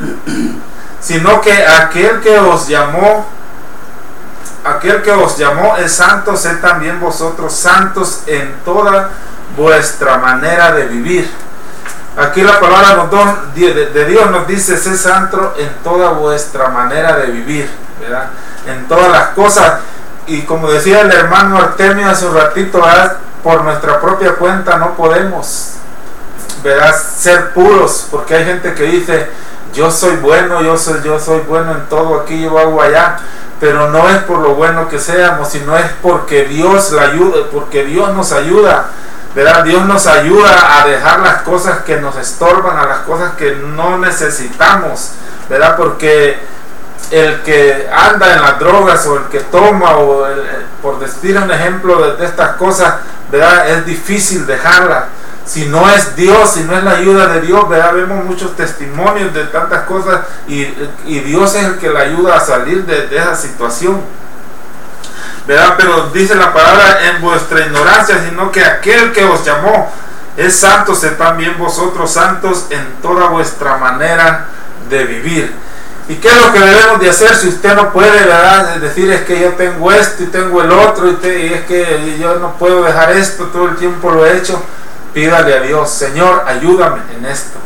sino 1.00 1.42
que 1.42 1.66
aquel 1.66 2.20
que 2.20 2.38
os 2.38 2.68
llamó 2.68 3.26
aquel 4.64 5.02
que 5.02 5.12
os 5.12 5.38
llamó 5.38 5.76
es 5.78 5.94
santo, 5.94 6.36
sed 6.36 6.60
también 6.60 7.00
vosotros 7.00 7.54
santos 7.54 8.24
en 8.28 8.56
toda 8.64 9.10
vuestra 9.58 10.18
manera 10.18 10.72
de 10.72 10.86
vivir. 10.88 11.30
Aquí 12.18 12.42
la 12.42 12.60
palabra 12.60 13.08
de 13.56 14.06
Dios 14.06 14.32
nos 14.32 14.48
dice, 14.48 14.78
sed 14.78 14.96
santo 14.96 15.56
en 15.58 15.70
toda 15.84 16.10
vuestra 16.10 16.68
manera 16.70 17.18
de 17.18 17.28
vivir, 17.28 17.70
¿verdad? 18.00 18.30
En 18.68 18.88
todas 18.88 19.12
las 19.12 19.30
cosas. 19.30 19.80
Y 20.28 20.44
como 20.44 20.70
decía 20.70 21.02
el 21.02 21.12
hermano 21.12 21.58
Artemio 21.58 22.10
hace 22.10 22.26
un 22.26 22.36
ratito, 22.36 22.82
por 23.44 23.64
nuestra 23.64 24.00
propia 24.00 24.36
cuenta 24.36 24.78
no 24.78 24.96
podemos, 24.96 25.74
¿verdad? 26.64 26.96
Ser 26.96 27.54
puros, 27.54 28.08
porque 28.12 28.36
hay 28.36 28.46
gente 28.46 28.74
que 28.74 28.84
dice, 28.84 29.30
yo 29.74 29.90
soy 29.92 30.18
bueno, 30.18 30.62
yo 30.62 30.78
soy, 30.78 31.02
yo 31.04 31.20
soy 31.20 31.40
bueno 31.42 31.72
en 31.72 31.88
todo 31.88 32.22
aquí, 32.22 32.42
yo 32.42 32.58
hago 32.58 32.82
allá 32.82 33.18
pero 33.62 33.92
no 33.92 34.10
es 34.10 34.18
por 34.24 34.40
lo 34.40 34.56
bueno 34.56 34.90
que 34.90 34.98
seamos, 34.98 35.50
sino 35.50 35.78
es 35.78 35.86
porque 36.02 36.46
Dios 36.46 36.92
la 36.94 37.04
ayuda, 37.04 37.46
porque 37.52 37.86
Dios 37.86 38.12
nos 38.16 38.32
ayuda. 38.32 38.88
¿verdad? 39.36 39.64
Dios 39.64 39.86
nos 39.86 40.08
ayuda 40.08 40.82
a 40.82 40.88
dejar 40.88 41.20
las 41.20 41.44
cosas 41.44 41.84
que 41.84 42.02
nos 42.02 42.18
estorban, 42.18 42.78
a 42.78 42.86
las 42.86 43.00
cosas 43.02 43.34
que 43.36 43.56
no 43.56 44.00
necesitamos, 44.00 45.12
¿verdad? 45.48 45.78
Porque 45.78 46.40
el 47.12 47.42
que 47.44 47.88
anda 47.94 48.34
en 48.34 48.42
las 48.42 48.60
drogas 48.60 49.06
o 49.06 49.18
el 49.18 49.24
que 49.26 49.40
toma, 49.42 49.98
o 49.98 50.26
por 50.82 51.00
decir 51.00 51.38
un 51.38 51.52
ejemplo 51.52 52.02
de, 52.02 52.18
de 52.18 52.26
estas 52.26 52.56
cosas, 52.56 52.96
¿verdad? 53.30 53.70
Es 53.70 53.86
difícil 53.86 54.46
dejarla 54.46 55.06
si 55.46 55.66
no 55.66 55.90
es 55.90 56.16
Dios, 56.16 56.52
si 56.52 56.64
no 56.64 56.78
es 56.78 56.84
la 56.84 56.92
ayuda 56.92 57.28
de 57.28 57.42
Dios, 57.42 57.68
¿verdad? 57.68 57.94
vemos 57.94 58.24
muchos 58.26 58.56
testimonios 58.56 59.34
de 59.34 59.46
tantas 59.46 59.84
cosas 59.84 60.22
y, 60.48 60.66
Dios 61.06 61.56
es 61.56 61.66
el 61.66 61.78
que 61.78 61.90
la 61.90 62.02
ayuda 62.02 62.38
a 62.38 62.40
salir 62.40 62.86
de, 62.86 63.16
esa 63.16 63.36
situación. 63.36 64.02
¿verdad? 65.48 65.74
Pero 65.78 66.10
dice 66.14 66.36
la 66.36 66.54
palabra 66.54 67.00
en 67.10 67.22
vuestra 67.22 67.66
ignorancia, 67.66 68.24
sino 68.28 68.52
que 68.52 68.64
aquel 68.64 69.12
que 69.12 69.24
os 69.24 69.44
llamó 69.44 69.92
es 70.38 70.60
santo, 70.60 70.96
sed 70.96 71.18
también 71.18 71.58
vosotros 71.58 72.12
santos 72.12 72.68
en 72.70 73.02
toda 73.02 73.28
vuestra 73.28 73.78
manera 73.78 74.46
de 74.90 75.04
vivir. 75.06 75.54
¿Y 76.08 76.16
qué 76.16 76.30
es 76.30 76.38
lo 76.38 76.52
que 76.54 76.60
debemos 76.60 77.00
de 77.00 77.10
hacer 77.10 77.36
si 77.36 77.50
usted 77.50 77.76
no 77.76 77.92
puede, 77.92 78.26
verdad? 78.26 78.76
decir 78.78 79.10
es 79.12 79.22
que 79.22 79.40
yo 79.40 79.50
tengo 79.54 79.92
esto 79.92 80.24
y 80.24 80.28
tengo 80.28 80.62
el 80.62 80.72
otro 80.72 81.10
y, 81.10 81.18
y 81.26 81.54
es 81.54 81.66
que 81.66 82.18
yo 82.20 82.36
no 82.36 82.54
puedo 82.54 82.84
dejar 82.84 83.12
esto, 83.12 83.46
todo 83.46 83.70
el 83.70 83.76
tiempo 83.76 84.12
lo 84.12 84.26
he 84.26 84.38
hecho? 84.38 84.62
Pídale 85.14 85.58
a 85.58 85.62
Dios, 85.62 85.90
Señor, 85.90 86.44
ayúdame 86.48 87.02
en 87.16 87.26
esto. 87.26 87.60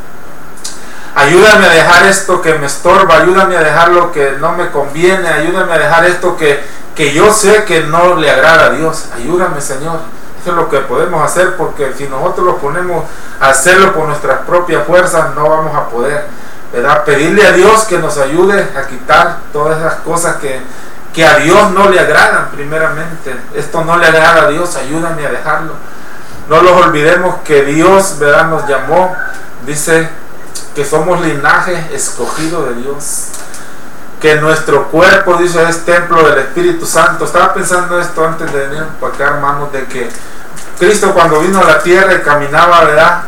Ayúdame 1.15 1.67
a 1.67 1.69
dejar 1.69 2.05
esto 2.08 2.41
que 2.41 2.55
me 2.55 2.65
estorba, 2.65 3.17
ayúdame 3.17 3.55
a 3.55 3.62
dejar 3.62 3.89
lo 3.89 4.12
que 4.12 4.31
no 4.39 4.51
me 4.53 4.69
conviene, 4.69 5.27
ayúdame 5.29 5.71
a 5.73 5.77
dejar 5.77 6.05
esto 6.05 6.36
que, 6.36 6.62
que 6.93 7.13
yo 7.13 7.31
sé 7.31 7.63
que 7.63 7.81
no 7.81 8.15
le 8.15 8.29
agrada 8.29 8.65
a 8.65 8.69
Dios. 8.71 9.05
Ayúdame, 9.15 9.62
Señor. 9.62 9.99
Eso 10.41 10.51
es 10.51 10.58
lo 10.58 10.69
que 10.69 10.79
podemos 10.79 11.23
hacer 11.23 11.55
porque 11.55 11.93
si 11.97 12.08
nosotros 12.08 12.45
lo 12.45 12.58
ponemos 12.58 13.05
a 13.39 13.49
hacerlo 13.49 13.93
por 13.93 14.08
nuestras 14.08 14.39
propias 14.41 14.86
fuerzas, 14.86 15.34
no 15.36 15.49
vamos 15.49 15.75
a 15.75 15.89
poder. 15.89 16.25
¿verdad? 16.73 17.05
Pedirle 17.05 17.47
a 17.47 17.53
Dios 17.53 17.86
que 17.86 17.97
nos 17.99 18.17
ayude 18.17 18.69
a 18.77 18.86
quitar 18.86 19.38
todas 19.53 19.79
esas 19.79 19.95
cosas 20.01 20.36
que, 20.38 20.60
que 21.13 21.25
a 21.25 21.38
Dios 21.38 21.71
no 21.71 21.89
le 21.89 21.99
agradan 21.99 22.49
primeramente. 22.51 23.36
Esto 23.53 23.86
no 23.86 23.97
le 23.97 24.05
agrada 24.05 24.43
a 24.43 24.47
Dios, 24.49 24.75
ayúdame 24.75 25.25
a 25.25 25.31
dejarlo. 25.31 25.73
No 26.49 26.62
los 26.62 26.71
olvidemos 26.73 27.36
que 27.43 27.63
Dios 27.63 28.17
¿verdad? 28.19 28.47
nos 28.47 28.67
llamó, 28.67 29.15
dice 29.65 30.10
que 30.75 30.86
somos 30.86 31.21
linaje 31.21 31.89
escogido 31.93 32.65
de 32.67 32.75
Dios. 32.75 33.29
Que 34.21 34.36
nuestro 34.36 34.88
cuerpo, 34.88 35.38
dice, 35.38 35.63
es 35.67 35.86
templo 35.86 36.23
del 36.27 36.39
Espíritu 36.39 36.86
Santo. 36.86 37.25
Estaba 37.25 37.53
pensando 37.53 37.99
esto 37.99 38.25
antes 38.25 38.51
de 38.51 38.67
venir 38.67 38.84
para 38.99 39.13
acá, 39.13 39.25
hermanos, 39.36 39.71
de 39.71 39.86
que 39.86 40.10
Cristo 40.79 41.13
cuando 41.13 41.39
vino 41.41 41.60
a 41.60 41.63
la 41.63 41.79
tierra 41.79 42.13
y 42.13 42.21
caminaba, 42.21 42.84
¿verdad? 42.86 43.23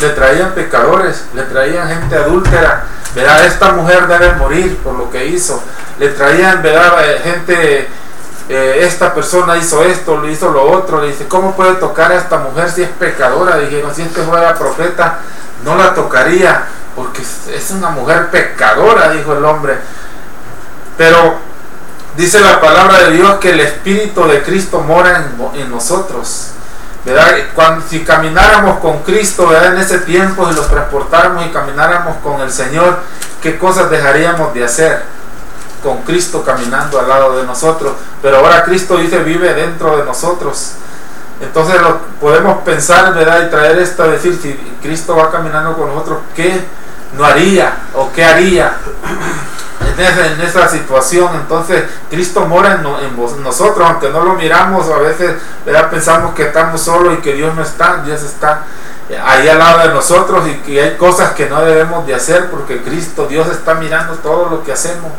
Le 0.00 0.10
traían 0.10 0.52
pecadores, 0.52 1.24
le 1.34 1.42
traían 1.42 1.88
gente 1.88 2.16
adúltera, 2.16 2.84
¿verdad? 3.14 3.44
Esta 3.46 3.72
mujer 3.72 4.06
debe 4.06 4.34
morir 4.34 4.78
por 4.78 4.94
lo 4.94 5.10
que 5.10 5.26
hizo. 5.26 5.62
Le 5.98 6.08
traían, 6.10 6.62
¿verdad? 6.62 6.92
Gente 7.22 7.88
eh, 8.48 8.80
esta 8.82 9.14
persona 9.14 9.56
hizo 9.56 9.82
esto, 9.82 10.20
le 10.20 10.30
hizo 10.30 10.50
lo 10.50 10.70
otro, 10.70 11.00
le 11.00 11.08
dice, 11.08 11.26
¿cómo 11.26 11.56
puede 11.56 11.74
tocar 11.74 12.12
a 12.12 12.16
esta 12.16 12.38
mujer 12.38 12.70
si 12.70 12.82
es 12.82 12.90
pecadora? 12.90 13.56
Dijeron, 13.58 13.94
si 13.94 14.02
este 14.02 14.22
fuera 14.22 14.54
profeta, 14.54 15.20
no 15.64 15.76
la 15.76 15.94
tocaría, 15.94 16.66
porque 16.94 17.22
es 17.22 17.70
una 17.70 17.88
mujer 17.88 18.30
pecadora, 18.30 19.10
dijo 19.12 19.32
el 19.32 19.44
hombre. 19.44 19.78
Pero 20.98 21.38
dice 22.16 22.38
la 22.40 22.60
palabra 22.60 23.04
de 23.04 23.12
Dios 23.12 23.36
que 23.36 23.50
el 23.50 23.60
Espíritu 23.60 24.26
de 24.26 24.42
Cristo 24.42 24.80
mora 24.80 25.24
en, 25.54 25.70
nosotros. 25.70 26.50
¿verdad? 27.04 27.34
Cuando, 27.54 27.86
si 27.88 28.04
camináramos 28.04 28.78
con 28.80 29.02
Cristo 29.02 29.48
¿verdad? 29.48 29.74
en 29.74 29.80
ese 29.80 29.98
tiempo, 30.00 30.48
y 30.50 30.54
los 30.54 30.68
transportáramos 30.68 31.46
y 31.46 31.48
camináramos 31.48 32.18
con 32.18 32.42
el 32.42 32.52
Señor, 32.52 32.98
¿qué 33.42 33.58
cosas 33.58 33.90
dejaríamos 33.90 34.52
de 34.52 34.64
hacer? 34.64 35.13
Con 35.84 35.98
Cristo 35.98 36.42
caminando 36.42 36.98
al 36.98 37.08
lado 37.08 37.36
de 37.36 37.44
nosotros. 37.44 37.92
Pero 38.22 38.38
ahora 38.38 38.64
Cristo 38.64 38.96
dice 38.96 39.18
vive 39.18 39.52
dentro 39.52 39.96
de 39.98 40.04
nosotros. 40.04 40.72
Entonces 41.40 41.80
lo, 41.80 41.98
podemos 42.20 42.62
pensar, 42.62 43.12
¿verdad? 43.14 43.46
Y 43.46 43.50
traer 43.50 43.78
esto 43.78 44.02
a 44.02 44.08
decir, 44.08 44.38
si 44.40 44.54
Cristo 44.82 45.14
va 45.14 45.30
caminando 45.30 45.76
con 45.76 45.88
nosotros, 45.88 46.20
¿qué 46.34 46.64
no 47.16 47.24
haría 47.24 47.76
o 47.94 48.10
qué 48.12 48.24
haría 48.24 48.76
en, 49.98 50.40
esa, 50.40 50.68
situación? 50.68 51.34
Entonces 51.34 51.84
Cristo 52.08 52.46
mora 52.46 52.80
en, 53.02 53.42
nosotros, 53.42 53.86
aunque 53.88 54.08
no 54.08 54.24
lo 54.24 54.34
miramos, 54.34 54.88
a 54.88 54.98
veces 54.98 55.34
¿verdad? 55.66 55.90
pensamos 55.90 56.34
que 56.34 56.44
estamos 56.44 56.80
solos 56.80 57.18
y 57.18 57.22
que 57.22 57.34
Dios 57.34 57.54
no 57.54 57.62
está, 57.62 58.02
Dios 58.04 58.22
está 58.22 58.64
ahí 59.22 59.46
al 59.48 59.58
lado 59.58 59.86
de 59.86 59.88
nosotros 59.92 60.48
y 60.48 60.54
que 60.60 60.80
hay 60.80 60.96
cosas 60.96 61.32
que 61.32 61.48
no 61.48 61.62
debemos 61.62 62.06
de 62.06 62.14
hacer 62.14 62.48
porque 62.50 62.82
Cristo, 62.82 63.26
Dios 63.26 63.48
está 63.48 63.74
mirando 63.74 64.14
todo 64.14 64.48
lo 64.48 64.64
que 64.64 64.72
hacemos. 64.72 65.12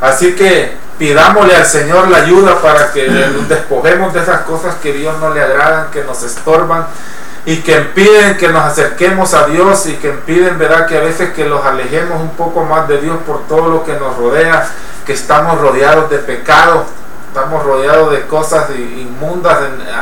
Así 0.00 0.34
que 0.34 0.76
pidámosle 0.98 1.56
al 1.56 1.66
Señor 1.66 2.08
la 2.08 2.18
ayuda 2.18 2.60
para 2.60 2.92
que 2.92 3.08
nos 3.08 3.48
despojemos 3.48 4.12
de 4.12 4.20
esas 4.20 4.42
cosas 4.42 4.76
que 4.76 4.92
Dios 4.92 5.18
no 5.18 5.32
le 5.32 5.40
agradan, 5.40 5.90
que 5.90 6.04
nos 6.04 6.22
estorban 6.22 6.86
y 7.44 7.62
que 7.62 7.76
impiden 7.76 8.36
que 8.36 8.48
nos 8.48 8.64
acerquemos 8.64 9.32
a 9.32 9.46
Dios 9.46 9.86
y 9.86 9.94
que 9.94 10.08
impiden, 10.08 10.58
¿verdad? 10.58 10.86
Que 10.86 10.98
a 10.98 11.00
veces 11.00 11.32
que 11.32 11.46
los 11.46 11.64
alejemos 11.64 12.20
un 12.20 12.30
poco 12.30 12.64
más 12.64 12.86
de 12.88 13.00
Dios 13.00 13.16
por 13.26 13.46
todo 13.46 13.68
lo 13.68 13.84
que 13.84 13.94
nos 13.94 14.16
rodea, 14.16 14.68
que 15.06 15.14
estamos 15.14 15.58
rodeados 15.60 16.10
de 16.10 16.18
pecado, 16.18 16.84
estamos 17.28 17.64
rodeados 17.64 18.12
de 18.12 18.26
cosas 18.26 18.68
inmundas, 18.70 19.58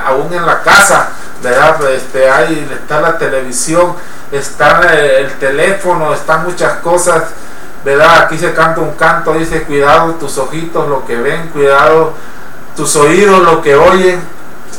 aún 0.07 0.33
en 0.33 0.45
la 0.45 0.63
casa, 0.63 1.11
¿verdad? 1.43 1.79
Este, 1.91 2.29
ahí 2.29 2.69
está 2.73 3.01
la 3.01 3.17
televisión, 3.17 3.95
está 4.33 4.81
el 4.95 5.33
teléfono, 5.35 6.15
están 6.15 6.45
muchas 6.45 6.79
cosas 6.79 7.25
¿verdad? 7.87 8.23
Aquí 8.23 8.37
se 8.37 8.53
canta 8.53 8.81
un 8.81 8.95
canto, 8.95 9.33
dice, 9.35 9.63
cuidado 9.63 10.15
tus 10.15 10.37
ojitos, 10.39 10.89
lo 10.89 11.07
que 11.07 11.17
ven, 11.19 11.51
cuidado 11.51 12.15
tus 12.75 12.97
oídos, 12.97 13.45
lo 13.45 13.63
que 13.63 13.77
oyen, 13.77 14.21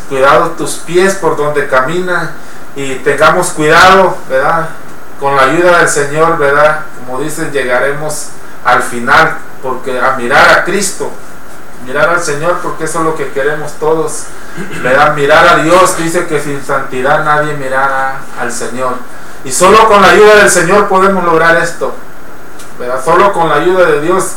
cuidado 0.10 0.50
tus 0.58 0.72
pies 0.72 1.16
por 1.16 1.38
donde 1.38 1.70
caminan 1.70 2.32
y 2.76 2.96
tengamos 2.96 3.52
cuidado, 3.52 4.18
¿verdad? 4.28 4.68
Con 5.22 5.38
la 5.38 5.44
ayuda 5.44 5.78
del 5.78 5.88
Señor, 5.88 6.38
¿verdad? 6.38 6.82
Como 7.00 7.22
dicen, 7.22 7.50
llegaremos 7.54 8.28
al 8.66 8.84
final, 8.84 9.38
porque 9.64 9.98
a 9.98 10.18
mirar 10.18 10.50
a 10.50 10.66
Cristo, 10.66 11.10
mirar 11.86 12.10
al 12.10 12.22
Señor, 12.22 12.58
porque 12.62 12.84
eso 12.84 13.00
es 13.00 13.06
lo 13.06 13.16
que 13.16 13.32
queremos 13.32 13.72
todos, 13.80 14.24
¿verdad? 14.84 15.16
Mirar 15.16 15.48
a 15.48 15.56
Dios, 15.64 15.96
dice 15.96 16.28
que 16.28 16.42
sin 16.42 16.62
santidad 16.62 17.24
nadie 17.24 17.54
mirará 17.54 18.20
al 18.38 18.52
Señor. 18.52 18.96
Y 19.46 19.52
solo 19.54 19.88
con 19.88 20.02
la 20.02 20.10
ayuda 20.10 20.36
del 20.36 20.50
Señor 20.50 20.90
podemos 20.90 21.24
lograr 21.24 21.56
esto. 21.56 21.96
Solo 23.04 23.34
con 23.34 23.50
la 23.50 23.56
ayuda 23.56 23.86
de 23.86 24.02
Dios, 24.02 24.34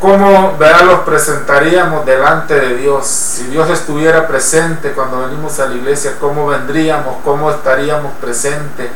¿cómo 0.00 0.56
los 0.58 1.00
presentaríamos 1.00 2.04
delante 2.04 2.54
de 2.58 2.76
Dios? 2.76 3.06
Si 3.06 3.44
Dios 3.44 3.70
estuviera 3.70 4.26
presente 4.26 4.90
cuando 4.92 5.20
venimos 5.20 5.60
a 5.60 5.66
la 5.66 5.74
iglesia, 5.74 6.14
¿cómo 6.18 6.48
vendríamos? 6.48 7.16
¿Cómo 7.24 7.50
estaríamos 7.50 8.12
presentes? 8.20 8.88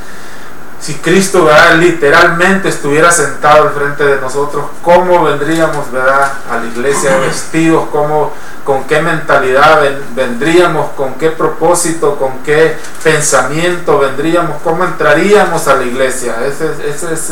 Si 0.80 0.94
Cristo 0.94 1.44
¿verdad? 1.44 1.76
literalmente 1.78 2.68
estuviera 2.68 3.10
sentado 3.10 3.64
al 3.64 3.70
frente 3.70 4.04
de 4.04 4.20
nosotros, 4.20 4.64
¿cómo 4.82 5.24
vendríamos 5.24 5.90
¿verdad? 5.90 6.32
a 6.50 6.58
la 6.58 6.66
iglesia 6.66 7.18
vestidos? 7.18 7.88
¿Cómo, 7.90 8.32
¿Con 8.64 8.84
qué 8.84 9.00
mentalidad 9.02 9.82
vendríamos? 10.14 10.90
¿Con 10.92 11.14
qué 11.14 11.30
propósito? 11.30 12.16
¿Con 12.16 12.38
qué 12.44 12.76
pensamiento 13.02 13.98
vendríamos? 13.98 14.62
¿Cómo 14.62 14.84
entraríamos 14.84 15.66
a 15.66 15.76
la 15.76 15.84
iglesia? 15.84 16.36
Ese, 16.46 16.70
ese 16.88 17.12
es 17.12 17.30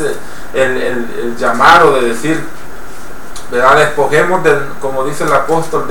el, 0.53 0.77
el, 0.77 1.09
el 1.21 1.37
llamado 1.37 1.93
de 1.93 2.09
decir, 2.09 2.43
¿verdad? 3.51 3.77
Despojemos, 3.77 4.43
de, 4.43 4.57
como 4.81 5.03
dice 5.05 5.23
el 5.23 5.33
apóstol, 5.33 5.87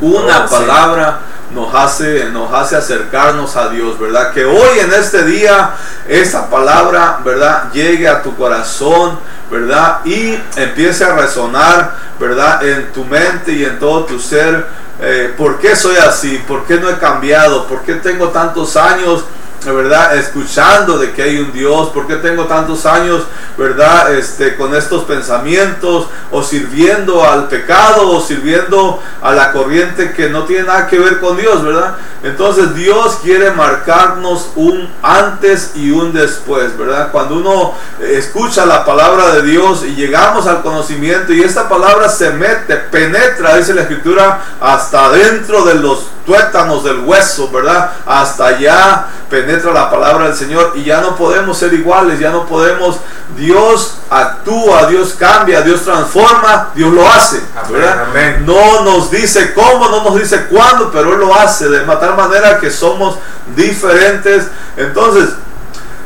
Una 0.00 0.46
palabra 0.46 1.20
nos 1.54 1.74
hace, 1.74 2.26
nos 2.26 2.52
hace 2.52 2.76
acercarnos 2.76 3.56
a 3.56 3.68
Dios, 3.68 3.98
¿verdad? 3.98 4.32
Que 4.32 4.44
hoy 4.44 4.78
en 4.78 4.92
este 4.92 5.24
día 5.24 5.74
esa 6.08 6.48
palabra, 6.48 7.20
¿verdad? 7.24 7.72
Llegue 7.72 8.08
a 8.08 8.22
tu 8.22 8.36
corazón, 8.36 9.18
¿verdad? 9.50 10.00
Y 10.04 10.38
empiece 10.56 11.04
a 11.04 11.14
resonar, 11.14 11.96
¿verdad? 12.18 12.64
En 12.66 12.92
tu 12.92 13.04
mente 13.04 13.52
y 13.52 13.64
en 13.64 13.78
todo 13.78 14.04
tu 14.04 14.18
ser. 14.18 14.66
Eh, 15.00 15.34
¿Por 15.36 15.58
qué 15.58 15.74
soy 15.74 15.96
así? 15.96 16.42
¿Por 16.46 16.64
qué 16.66 16.78
no 16.78 16.88
he 16.88 16.98
cambiado? 16.98 17.66
¿Por 17.66 17.82
qué 17.82 17.94
tengo 17.94 18.28
tantos 18.28 18.76
años? 18.76 19.24
¿Verdad? 19.64 20.16
Escuchando 20.16 20.98
de 20.98 21.12
que 21.12 21.22
hay 21.22 21.38
un 21.38 21.52
Dios, 21.52 21.90
¿por 21.90 22.06
qué 22.06 22.16
tengo 22.16 22.44
tantos 22.46 22.86
años, 22.86 23.24
¿verdad? 23.58 24.14
Este, 24.14 24.56
con 24.56 24.74
estos 24.74 25.04
pensamientos, 25.04 26.08
o 26.30 26.42
sirviendo 26.42 27.24
al 27.28 27.48
pecado, 27.48 28.08
o 28.10 28.20
sirviendo 28.20 29.02
a 29.22 29.32
la 29.32 29.52
corriente 29.52 30.12
que 30.12 30.30
no 30.30 30.44
tiene 30.44 30.64
nada 30.64 30.86
que 30.86 30.98
ver 30.98 31.20
con 31.20 31.36
Dios, 31.36 31.62
¿verdad? 31.62 31.96
Entonces 32.22 32.74
Dios 32.74 33.18
quiere 33.22 33.50
marcarnos 33.50 34.50
un 34.54 34.90
antes 35.02 35.72
y 35.74 35.90
un 35.90 36.12
después, 36.12 36.76
¿verdad? 36.76 37.10
Cuando 37.12 37.36
uno 37.36 37.74
escucha 38.00 38.66
la 38.66 38.84
palabra 38.84 39.34
de 39.34 39.42
Dios 39.42 39.84
y 39.84 39.94
llegamos 39.94 40.46
al 40.46 40.62
conocimiento 40.62 41.32
y 41.32 41.42
esta 41.42 41.68
palabra 41.68 42.08
se 42.08 42.30
mete, 42.30 42.76
penetra, 42.76 43.56
dice 43.56 43.74
la 43.74 43.82
escritura, 43.82 44.42
hasta 44.60 45.10
dentro 45.10 45.64
de 45.64 45.74
los 45.76 46.06
tuétanos 46.24 46.84
del 46.84 47.00
hueso, 47.00 47.50
¿verdad? 47.50 47.90
Hasta 48.06 48.46
allá 48.46 49.06
penetra 49.28 49.72
la 49.72 49.90
palabra 49.90 50.26
del 50.26 50.36
Señor 50.36 50.72
y 50.74 50.84
ya 50.84 51.00
no 51.00 51.16
podemos 51.16 51.56
ser 51.56 51.72
iguales, 51.72 52.18
ya 52.18 52.30
no 52.30 52.46
podemos, 52.46 52.98
Dios 53.36 53.98
actúa, 54.10 54.86
Dios 54.86 55.14
cambia, 55.18 55.62
Dios 55.62 55.82
transforma, 55.82 56.70
Dios 56.74 56.92
lo 56.92 57.08
hace, 57.08 57.40
¿verdad? 57.70 58.08
No 58.44 58.82
nos 58.82 59.10
dice 59.10 59.54
cómo, 59.54 59.88
no 59.88 60.02
nos 60.04 60.16
dice 60.20 60.46
cuándo, 60.46 60.90
pero 60.90 61.14
Él 61.14 61.20
lo 61.20 61.34
hace 61.34 61.68
de 61.68 61.80
tal 61.80 62.16
manera 62.16 62.58
que 62.58 62.70
somos 62.70 63.18
diferentes. 63.54 64.48
Entonces, 64.76 65.30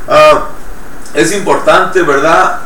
ah, 0.09 0.45
es 1.15 1.33
importante, 1.33 2.03
¿verdad? 2.03 2.61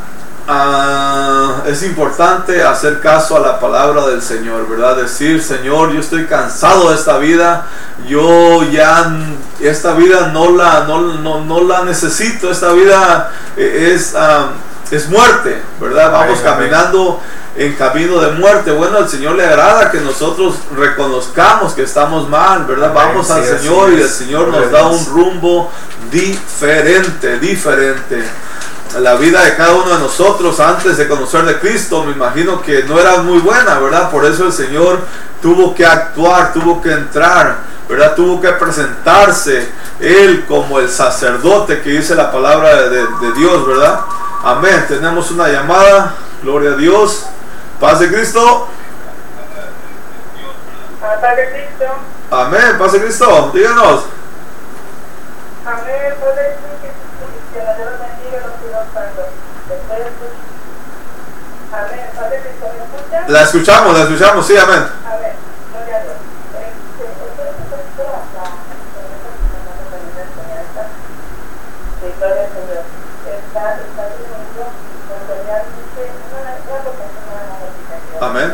Ah, 0.50 1.62
es 1.66 1.82
importante 1.82 2.62
hacer 2.62 3.00
caso 3.00 3.36
a 3.36 3.40
la 3.40 3.60
palabra 3.60 4.06
del 4.06 4.22
Señor, 4.22 4.66
¿verdad? 4.66 4.96
Decir, 4.96 5.42
Señor, 5.42 5.92
yo 5.92 6.00
estoy 6.00 6.24
cansado 6.24 6.88
de 6.88 6.96
esta 6.96 7.18
vida, 7.18 7.66
yo 8.08 8.62
ya 8.62 9.14
esta 9.60 9.92
vida 9.92 10.28
no 10.28 10.56
la, 10.56 10.84
no, 10.84 11.60
la 11.64 11.84
necesito, 11.84 12.50
esta 12.50 12.72
vida 12.72 13.30
eh, 13.58 13.92
es, 13.94 14.14
es 14.90 15.10
muerte, 15.10 15.60
¿verdad? 15.78 16.12
Vamos 16.12 16.38
caminando 16.40 17.20
en 17.54 17.74
camino 17.74 18.18
de 18.18 18.32
muerte. 18.32 18.70
Bueno, 18.70 18.96
al 18.96 19.08
Señor 19.10 19.34
le 19.34 19.44
agrada 19.44 19.90
que 19.90 20.00
nosotros 20.00 20.54
reconozcamos 20.74 21.74
que 21.74 21.82
estamos 21.82 22.26
mal, 22.26 22.64
¿verdad? 22.64 22.94
Vamos 22.94 23.30
al 23.30 23.44
Señor 23.44 23.92
y 23.92 24.00
el 24.00 24.08
Señor 24.08 24.48
nos 24.48 24.70
da 24.70 24.86
un 24.86 25.04
rumbo 25.08 25.70
diferente, 26.10 27.38
diferente 27.38 28.24
la 28.96 29.14
vida 29.14 29.42
de 29.44 29.54
cada 29.56 29.74
uno 29.74 29.94
de 29.94 29.98
nosotros 29.98 30.58
antes 30.60 30.96
de 30.96 31.06
conocer 31.06 31.44
de 31.44 31.58
Cristo, 31.58 32.04
me 32.04 32.12
imagino 32.12 32.62
que 32.62 32.84
no 32.84 32.98
era 32.98 33.18
muy 33.18 33.38
buena, 33.38 33.78
¿verdad? 33.78 34.10
Por 34.10 34.24
eso 34.24 34.46
el 34.46 34.52
Señor 34.52 35.00
tuvo 35.42 35.74
que 35.74 35.84
actuar, 35.84 36.52
tuvo 36.52 36.80
que 36.80 36.92
entrar, 36.92 37.58
¿verdad? 37.88 38.14
Tuvo 38.14 38.40
que 38.40 38.50
presentarse 38.52 39.68
Él 40.00 40.44
como 40.46 40.78
el 40.80 40.88
sacerdote 40.88 41.82
que 41.82 41.90
dice 41.90 42.14
la 42.14 42.32
palabra 42.32 42.88
de, 42.88 43.32
Dios, 43.36 43.66
¿verdad? 43.66 44.00
Amén. 44.42 44.84
Tenemos 44.88 45.30
una 45.30 45.48
llamada, 45.48 46.14
gloria 46.42 46.70
a 46.70 46.76
Dios. 46.76 47.26
Paz 47.80 48.00
de 48.00 48.08
Cristo. 48.08 48.68
Paz 51.00 51.36
de 51.36 51.50
Cristo. 51.50 51.94
Amén, 52.30 52.78
paz 52.78 52.92
de 52.92 53.00
Cristo. 53.00 53.50
Díganos. 53.54 54.04
Amén, 55.64 56.14
paz 56.20 56.36
de 56.36 56.42
Cristo. 56.42 57.07
La 63.28 63.42
escuchamos, 63.42 63.96
la 63.96 64.04
escuchamos, 64.04 64.46
sí, 64.46 64.56
amén. 64.56 64.88
A 65.04 65.16
ver, 65.16 65.34
gloria 65.72 65.96
a 65.96 66.02
Dios. 66.02 66.16
Victoria 72.02 72.42
al 72.42 72.48
Señor. 72.48 72.84
Está, 73.28 73.64
está 73.76 74.04
teniendo 74.16 74.64
realmente 75.44 76.00
una, 76.32 76.52
una 76.64 76.80
Amén. 78.26 78.50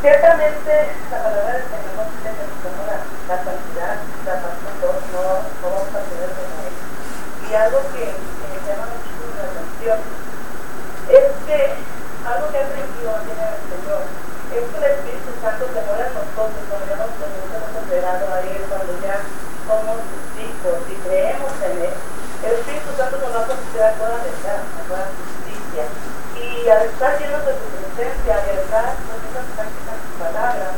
Ciertamente, 0.00 0.72
la 1.10 1.18
palabra 1.22 1.52
del 1.52 1.62
Señor 1.62 1.92
nos 1.98 2.06
dice 2.14 2.30
que 2.30 2.70
la, 2.86 2.98
la 3.28 3.36
santidad, 3.44 3.94
la 4.24 4.34
pasión, 4.38 4.67
no, 4.78 5.24
no 5.60 5.66
vamos 5.74 5.94
a 5.94 6.02
tener 6.06 6.30
de 6.30 6.44
él. 6.46 6.74
Y 7.48 7.54
algo 7.54 7.80
que, 7.90 8.04
que 8.14 8.46
me 8.52 8.58
llama 8.62 8.86
mucho 8.92 9.26
la 9.34 9.44
atención 9.50 9.98
es 11.08 11.26
que 11.46 11.58
algo 12.28 12.46
que 12.52 12.58
aprendido 12.58 13.10
en 13.18 13.38
el 13.38 13.58
Señor 13.66 14.02
es 14.48 14.64
que 14.64 14.78
el 14.80 14.86
Espíritu 14.96 15.30
Santo 15.40 15.64
se 15.68 15.80
muere 15.84 16.04
a 16.08 16.16
nosotros 16.16 16.62
cuando 16.68 16.86
ya 16.88 16.96
nos 16.96 17.12
hemos 17.18 17.72
entregado 17.76 18.24
a 18.32 18.40
Él, 18.40 18.60
cuando 18.68 18.92
ya 19.04 19.16
somos 19.68 19.98
hijos 20.40 20.76
y 20.88 20.94
creemos 21.04 21.52
en 21.64 21.74
Él. 21.84 21.94
El 22.44 22.52
Espíritu 22.56 22.90
Santo 22.96 23.18
nos 23.18 23.34
va 23.34 23.40
a 23.44 23.50
considerar 23.50 23.92
toda 23.98 24.24
verdad, 24.24 24.60
toda 24.88 25.04
justicia. 25.10 25.84
Y 26.38 26.68
al 26.68 26.82
estar 26.86 27.18
llenos 27.18 27.44
de 27.44 27.52
su 27.60 27.66
presencia, 27.76 28.32
al 28.40 28.48
estar 28.56 28.94
con 29.04 29.18
esas 29.20 29.46
prácticas 29.52 29.96
sus 30.00 30.16
palabras, 30.16 30.72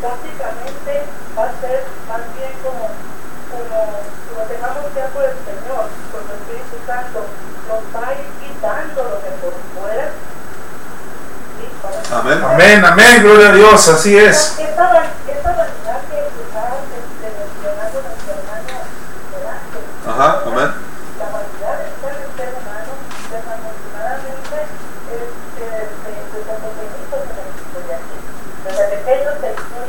prácticamente 0.00 0.92
va 1.36 1.44
a 1.46 1.60
ser 1.60 1.84
más 2.08 2.22
bien 2.36 2.52
como, 2.64 2.90
como, 3.52 4.00
como 4.32 4.40
dejamos 4.48 4.88
ya 4.96 5.06
por 5.12 5.24
el 5.28 5.36
Señor, 5.44 5.84
por 6.08 6.24
el 6.24 6.32
Espíritu 6.40 6.76
Santo, 6.88 7.28
nos 7.68 7.84
va 7.92 8.08
a 8.08 8.14
ir 8.16 8.26
quitando 8.40 9.04
lo 9.04 9.20
que 9.20 9.30
por 9.44 9.52
fuera 9.76 10.08
Amén. 12.10 12.42
Amén, 12.44 12.84
amén, 12.84 13.22
gloria 13.22 13.48
a 13.50 13.52
Dios, 13.52 13.88
así 13.88 14.16
es. 14.16 14.58
Esta, 14.58 14.82
vanidad 14.88 16.00
que 16.10 16.18
estaba 16.42 16.76
mencionando 17.20 18.02
nuestro 18.02 18.32
hermano 18.32 18.76
Ajá, 20.06 20.42
amén. 20.46 20.70
La 21.18 21.26
vanidad 21.30 21.78
del 21.78 21.92
ser, 22.02 22.14
ser 22.36 22.50
humano, 22.58 22.92
desafortunadamente, 23.30 24.56
es 25.12 25.42
desde 28.64 28.84
el 28.84 28.90
pequeño 28.90 29.30
se 29.40 29.61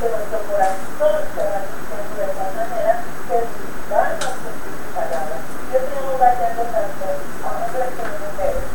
agradar 0.00 0.08
al 0.08 0.08
Señor. 0.08 0.08
Y 0.08 0.08
que 0.08 0.08
nuestro 0.08 0.38
corazón 0.48 1.20
se 1.34 1.42
va 1.44 1.58
diciendo 1.60 2.12
de 2.16 2.26
tal 2.32 2.50
manera 2.56 2.92
que 3.28 3.36
vivamos 3.36 4.32
con 4.40 4.54
sus 4.64 4.78
palabras. 4.96 5.40
Yo 5.70 5.78
tengo 5.86 6.12
varias 6.18 6.52
cosas 6.56 6.84
a 7.44 7.48
hombres 7.60 7.90
y 7.94 8.04
mujeres. 8.10 8.66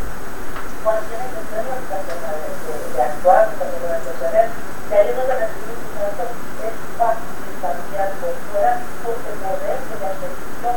Cuando 0.86 1.01
tienen 1.09 1.30
que 1.34 1.41
ser 1.49 1.61
nuestra 1.65 1.97
forma 2.05 2.30
de, 2.30 2.45
de- 2.45 2.89
de 2.93 3.01
actuar, 3.01 3.41
nuestra 3.49 3.67
forma 3.73 3.95
de 3.95 4.01
proceder, 4.05 4.47
que 4.86 4.93
ahí 4.95 5.09
donde 5.17 5.34
el 5.34 5.43
Espíritu 5.49 5.86
Santo 5.97 6.23
es 6.61 6.76
fácil 6.93 7.34
cambiar 7.57 8.09
por 8.21 8.34
fuera 8.53 8.73
porque 9.01 9.30
el 9.34 9.38
poder 9.41 9.78
que 9.82 9.95
ya 9.97 10.11
se 10.13 10.28
hizo. 10.30 10.71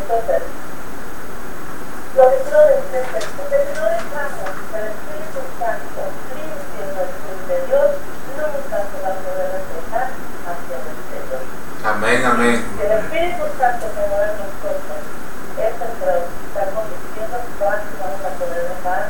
Entonces, 0.00 0.40
lo 2.16 2.22
que 2.32 2.38
quiero 2.42 2.62
decir 2.72 3.04
es 3.04 3.24
que 3.28 3.58
si 3.68 3.72
no 3.76 3.84
dejamos 3.84 4.50
que 4.72 4.76
el 4.80 4.86
Espíritu 4.96 5.40
Santo 5.60 6.00
limpie 6.32 6.84
nuestro 6.88 7.28
interior, 7.36 7.88
nunca 8.32 8.78
se 8.88 8.96
va 9.04 9.10
a 9.12 9.18
poder 9.22 9.46
reflejar 9.60 10.08
hacia 10.48 10.74
el 10.80 10.86
exterior. 10.88 11.42
Amén, 11.84 12.18
amén. 12.24 12.56
Si 12.64 12.80
el 12.80 12.92
Espíritu 12.96 13.44
Santo 13.60 13.84
se 13.92 14.02
mueve 14.08 14.32
en 14.32 14.38
nosotros, 14.40 15.00
es 15.58 15.74
el 15.78 15.92
que 16.00 16.12
estamos 16.48 16.84
diciendo 16.96 17.36
que 17.44 17.54
vamos 17.60 18.22
a 18.24 18.30
poder 18.40 18.62
dejar 18.72 19.02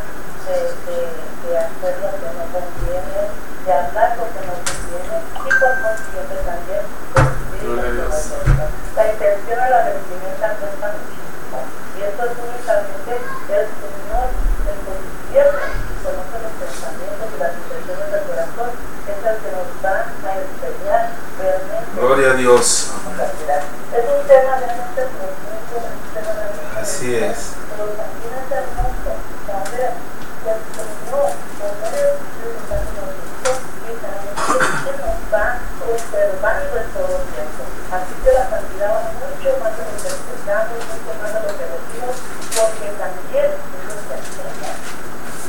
de, 0.48 0.56
de, 0.84 0.98
de 1.44 1.50
hacer 1.60 1.92
lo 2.00 2.08
que 2.18 2.28
no 2.36 2.44
conviene, 2.52 3.20
de 3.64 3.72
hablar 3.72 4.16
lo 4.16 4.24
que 4.32 4.40
no 4.48 4.54
conviene 4.64 5.16
y 5.44 5.50
por 5.60 5.72
consiguiente 5.80 6.36
también 6.44 6.84
de 6.88 7.56
vivir 7.56 7.68
lo 7.68 7.82
que 7.84 8.00
no 8.00 8.08
conviene. 8.08 8.68
La 8.96 9.04
intención 9.12 9.58
de 9.60 9.68
la 9.70 9.80
vestimenta 9.92 10.46
cuesta 10.56 10.86
muchísimo 10.88 11.58
y 11.68 11.98
esto 12.00 12.22
es 12.24 12.32
únicamente 12.40 13.12
el 13.12 13.66
Señor 13.76 14.26
el 14.32 14.76
que 14.88 14.92
discierne 15.04 15.64
y 15.68 15.94
conoce 16.00 16.36
los 16.40 16.54
pensamientos 16.64 17.26
y 17.28 17.36
las 17.38 17.52
intenciones 17.60 18.08
del 18.08 18.24
corazón, 18.24 18.70
es 19.04 19.18
el 19.20 19.36
que 19.44 19.50
nos 19.52 19.68
va 19.84 19.96
a 20.08 20.30
enseñar 20.32 21.04
realmente 21.36 21.92
Gloria 21.92 22.30
a 22.32 22.34
Dios. 22.40 22.88
es 22.88 24.04
un 24.08 24.22
tema 24.28 24.52
realmente 24.64 25.00
profundo, 25.12 25.76
es 25.76 25.92
un 25.92 26.08
tema 26.16 26.32
realmente 26.32 26.80
Así 26.80 27.08
es. 27.16 27.52
Pero 27.74 27.84
también 27.98 28.32
es 28.38 28.48
hermoso 28.48 29.10
saber 29.44 29.90
que 29.98 30.50
el 30.54 30.62
Señor, 30.78 31.28
por 31.58 31.72
medio 31.82 32.06
de 32.06 32.14
su 32.14 32.22
Espíritu 32.22 32.62
Santo, 32.70 32.98
nos 33.02 33.18
hizo 33.18 33.50
y 33.88 33.92
también 33.98 34.96
nos 35.02 35.18
va 35.34 35.46
observando 35.82 36.72
en 36.78 36.88
todo 36.94 37.14
tiempo. 37.34 37.62
Así 37.90 38.12
que 38.22 38.30
la 38.36 38.44
santidad 38.46 38.90
va 38.94 39.02
mucho 39.18 39.50
más 39.58 39.72
de 39.74 39.82
lo 39.88 39.94
que 39.98 40.08
explicamos, 40.12 40.78
mucho 40.78 41.12
más 41.18 41.30
de 41.34 41.40
lo 41.42 41.50
que 41.58 41.66
decimos, 41.66 42.14
porque 42.54 42.86
también 43.00 43.48
Dios 43.58 43.98
se 44.06 44.14
enseña. 44.14 44.72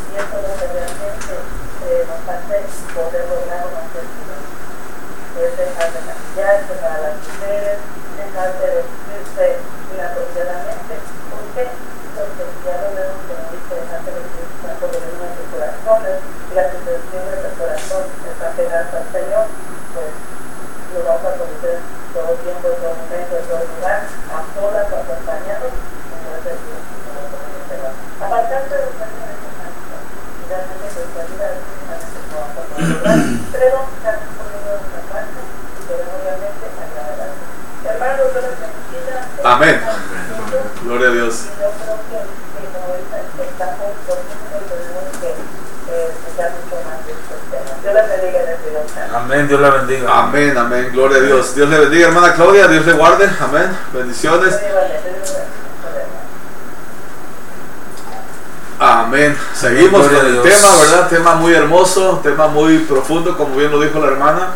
Y 0.10 0.12
eso 0.18 0.34
es 0.34 0.44
lo 0.50 0.54
que 0.58 0.68
realmente 0.74 1.34
eh, 1.86 2.02
nos 2.10 2.22
hace 2.26 2.56
poder 2.98 3.24
lograr 3.30 3.62
una 3.70 3.84
felicidad 3.94 4.42
es 5.40 5.56
dejar 5.56 5.88
de 5.94 6.02
maquillarse 6.04 6.74
para 6.84 6.98
las 7.00 7.16
mujeres, 7.16 7.78
dejar 8.20 8.50
de 8.60 8.68
vestirse 8.76 9.46
inapropiadamente, 9.96 10.94
porque 11.32 11.64
porque 12.18 12.44
ya 12.68 12.76
lo 12.84 12.90
vemos 12.92 13.20
como 13.24 13.46
dice, 13.56 13.72
dejar 13.80 14.02
de 14.04 14.12
vestirse 14.20 14.56
tanto 14.60 14.86
de 14.92 15.00
nuestros 15.00 15.48
corazones 15.54 16.16
y 16.20 16.52
las 16.60 16.68
intenciones 16.76 17.38
del 17.40 17.56
corazón 17.56 18.04
están 18.28 18.52
pegadas 18.60 18.92
al 18.92 19.08
Señor, 19.16 19.46
pues 19.96 20.12
lo 20.92 21.00
vamos 21.08 21.32
a 21.80 22.14
todo 22.14 22.36
tiempo, 22.44 22.66
en 22.68 22.78
todo 22.84 22.96
momento, 23.00 23.34
en 23.40 23.46
todo 23.48 23.64
lugar, 23.64 24.02
a 24.04 24.38
solas 24.52 24.88
o 24.92 24.96
acompañados, 25.00 25.74
como 25.74 26.28
es 26.36 26.46
el 26.46 26.60
Señor. 26.60 27.94
Apartarse 28.20 28.76
de 28.76 28.86
los 28.86 28.96
términos 29.00 29.40
de 29.40 29.50
y 29.50 30.44
realmente 30.50 30.88
nuestra 30.90 31.24
vida 31.30 31.48
es 31.56 31.80
a 31.80 32.10
pero 32.80 33.84
estamos 33.92 34.30
poniendo 34.40 34.70
nuestra 34.70 35.02
parte 35.12 35.40
y 35.40 35.82
queremos 35.88 36.18
realmente 36.24 36.66
agradar. 36.80 37.32
Hermanos, 37.86 38.28
yo 38.34 38.42
les 38.42 38.56
bendiga. 38.60 39.18
Amén. 39.44 39.82
Gloria 40.84 41.08
a 41.08 41.12
Dios. 41.12 41.46
Y 41.46 41.62
yo 41.62 41.70
creo 41.70 41.98
que, 42.10 42.20
que 42.24 42.68
como 42.72 42.86
ahorita 42.90 43.18
está 43.20 43.66
muy 43.78 43.94
profundo 44.06 44.56
y 44.56 44.70
tenemos 44.70 45.06
que 45.20 45.30
eh, 45.30 46.10
escuchar 46.10 46.52
mucho 46.56 46.76
más 46.88 47.06
de 47.06 47.12
estos 47.14 47.42
temas. 47.52 47.69
Dios 47.82 47.94
les 47.94 48.10
bendiga. 48.22 48.40
Amén, 49.16 49.48
Dios 49.48 49.60
la 49.62 49.70
bendiga. 49.70 50.20
Amén, 50.20 50.58
amén. 50.58 50.90
Gloria 50.92 51.18
a 51.18 51.22
Dios. 51.22 51.56
Dios 51.56 51.70
le 51.70 51.80
bendiga, 51.80 52.08
hermana 52.08 52.34
Claudia. 52.34 52.68
Dios 52.68 52.86
le 52.86 52.94
guarde. 52.94 53.30
Amén. 53.42 53.70
Bendiciones. 53.94 54.56
Amén. 58.80 59.36
Seguimos 59.54 60.08
con 60.08 60.26
el 60.26 60.42
tema, 60.42 60.76
¿verdad? 60.80 61.10
Tema 61.10 61.36
muy 61.36 61.54
hermoso, 61.54 62.22
tema 62.24 62.48
muy 62.48 62.80
profundo, 62.80 63.36
como 63.38 63.56
bien 63.58 63.72
lo 63.72 63.82
dijo 63.82 64.00
la 64.00 64.08
hermana. 64.08 64.48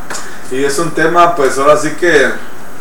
Y 0.49 0.63
es 0.63 0.79
un 0.79 0.91
tema, 0.91 1.35
pues 1.35 1.57
ahora 1.57 1.75
sí 1.75 1.91
que, 1.99 2.29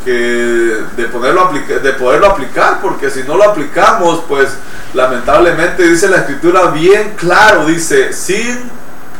que 0.05 0.13
de, 0.13 1.05
ponerlo 1.07 1.43
aplica- 1.43 1.79
de 1.81 1.93
poderlo 1.95 2.27
aplicar, 2.29 2.81
porque 2.81 3.11
si 3.11 3.25
no 3.25 3.37
lo 3.37 3.45
aplicamos, 3.45 4.23
pues 4.29 4.51
lamentablemente 4.95 5.83
dice 5.83 6.09
la 6.09 6.19
escritura 6.19 6.67
bien 6.67 7.15
claro, 7.17 7.65
dice, 7.67 8.13
sin 8.13 8.71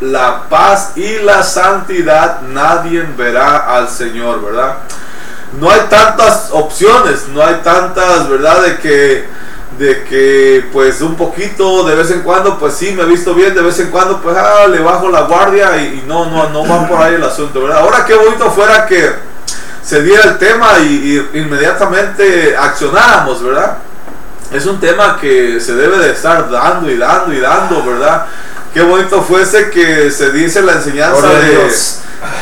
la 0.03 0.49
paz 0.49 0.93
y 0.97 1.21
la 1.21 1.43
santidad 1.43 2.43
nadie 2.43 3.07
verá 3.17 3.77
al 3.77 3.89
Señor, 3.89 4.43
¿verdad? 4.43 4.77
no 5.59 5.71
hay 5.71 5.81
tantas 5.89 6.49
opciones, 6.51 7.29
no 7.29 7.45
hay 7.45 7.57
tantas, 7.57 8.29
¿verdad? 8.29 8.63
De 8.63 8.77
que, 8.79 9.25
de 9.79 10.05
que 10.05 10.69
pues 10.73 11.01
un 11.01 11.15
poquito 11.15 11.85
de 11.85 11.95
vez 11.95 12.11
en 12.11 12.23
cuando, 12.23 12.59
pues 12.59 12.75
sí, 12.75 12.93
me 12.93 13.03
he 13.03 13.07
visto 13.07 13.35
bien, 13.35 13.55
de 13.55 13.63
vez 13.63 13.79
en 13.81 13.91
cuando, 13.91 14.21
pues 14.21 14.37
ah, 14.37 14.67
le 14.69 14.79
bajo 14.79 15.11
la 15.11 15.23
guardia 15.23 15.77
y, 15.83 16.05
no, 16.07 16.27
no, 16.27 16.49
no 16.49 16.67
va 16.67 16.89
por 16.89 17.01
ahí 17.01 17.15
el 17.15 17.25
asunto, 17.25 17.63
¿verdad? 17.63 17.81
Ahora 17.81 18.05
qué 18.05 18.15
bonito 18.15 18.51
fuera 18.51 18.87
que 18.87 19.11
se 19.83 20.03
diera 20.03 20.25
el 20.25 20.39
tema 20.39 20.79
y, 20.81 21.29
y 21.35 21.39
inmediatamente 21.39 22.57
accionáramos, 22.57 23.43
¿verdad? 23.43 23.79
Es 24.53 24.67
un 24.67 24.79
tema 24.81 25.19
que 25.21 25.61
se 25.61 25.75
debe 25.75 25.99
de 25.99 26.13
estar 26.13 26.51
dando 26.51 26.91
y 26.91 26.97
dando 26.97 27.33
y 27.33 27.41
dando, 27.41 27.85
¿verdad? 27.85 28.27
Qué 28.73 28.81
bonito 28.83 29.23
fuese 29.23 29.71
que 29.71 30.11
se 30.11 30.33
dice 30.33 30.63
la 30.63 30.73
enseñanza 30.73 31.29
de, 31.29 31.71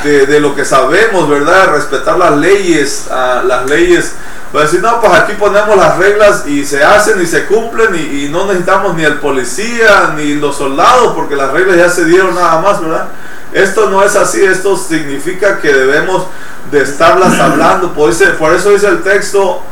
de, 0.05 0.27
de 0.27 0.41
lo 0.41 0.55
que 0.55 0.65
sabemos, 0.65 1.29
¿verdad? 1.29 1.73
Respetar 1.73 2.19
las 2.19 2.37
leyes, 2.37 3.07
las 3.11 3.69
leyes. 3.69 4.13
A 4.53 4.59
decir, 4.59 4.81
no, 4.81 5.01
pues 5.01 5.13
aquí 5.13 5.35
ponemos 5.35 5.77
las 5.77 5.97
reglas 5.97 6.45
y 6.47 6.65
se 6.65 6.83
hacen 6.83 7.21
y 7.23 7.27
se 7.27 7.47
cumplen 7.47 7.95
y, 7.95 8.25
y 8.25 8.29
no 8.31 8.47
necesitamos 8.47 8.97
ni 8.97 9.05
el 9.05 9.19
policía 9.19 10.13
ni 10.17 10.35
los 10.35 10.57
soldados 10.57 11.15
porque 11.15 11.37
las 11.37 11.53
reglas 11.53 11.77
ya 11.77 11.89
se 11.89 12.05
dieron 12.05 12.35
nada 12.35 12.61
más, 12.61 12.81
¿verdad? 12.81 13.09
Esto 13.53 13.91
no 13.91 14.03
es 14.03 14.17
así, 14.17 14.45
esto 14.45 14.77
significa 14.77 15.59
que 15.61 15.73
debemos 15.73 16.27
de 16.71 16.83
estarlas 16.83 17.39
hablando. 17.39 17.93
Por, 17.93 18.13
por 18.39 18.55
eso 18.55 18.71
dice 18.71 18.89
el 18.89 19.03
texto, 19.03 19.63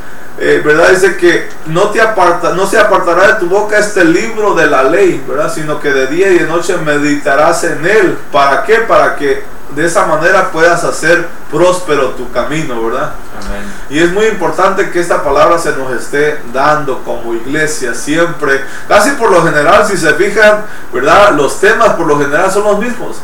eh, 0.41 0.63
¿verdad? 0.65 0.91
Dice 0.91 1.17
que 1.17 1.49
no, 1.67 1.91
te 1.91 2.01
aparta, 2.01 2.53
no 2.53 2.67
se 2.67 2.79
apartará 2.79 3.27
de 3.27 3.35
tu 3.35 3.47
boca 3.47 3.79
este 3.79 4.05
libro 4.05 4.55
de 4.55 4.67
la 4.67 4.85
ley, 4.85 5.25
¿verdad? 5.27 5.53
Sino 5.53 5.81
que 5.81 5.91
de 5.91 6.07
día 6.07 6.29
y 6.29 6.39
de 6.39 6.47
noche 6.47 6.77
meditarás 6.77 7.65
en 7.65 7.85
él. 7.85 8.19
¿Para 8.31 8.63
qué? 8.63 8.77
Para 8.77 9.17
que 9.17 9.43
de 9.75 9.85
esa 9.85 10.07
manera 10.07 10.51
puedas 10.51 10.85
hacer 10.85 11.27
próspero 11.51 12.11
tu 12.11 12.31
camino, 12.31 12.85
¿verdad? 12.85 13.13
Amén. 13.37 13.63
Y 13.91 13.99
es 13.99 14.13
muy 14.13 14.27
importante 14.27 14.91
que 14.91 15.01
esta 15.01 15.25
palabra 15.25 15.59
se 15.59 15.73
nos 15.73 15.93
esté 15.93 16.41
dando 16.53 17.03
como 17.03 17.35
iglesia 17.35 17.93
siempre. 17.95 18.63
Casi 18.87 19.11
por 19.13 19.33
lo 19.33 19.43
general, 19.43 19.87
si 19.87 19.97
se 19.97 20.15
fijan, 20.15 20.65
¿verdad? 20.93 21.33
Los 21.35 21.59
temas 21.59 21.91
por 21.91 22.07
lo 22.07 22.19
general 22.19 22.51
son 22.51 22.65
los 22.65 22.79
mismos. 22.79 23.17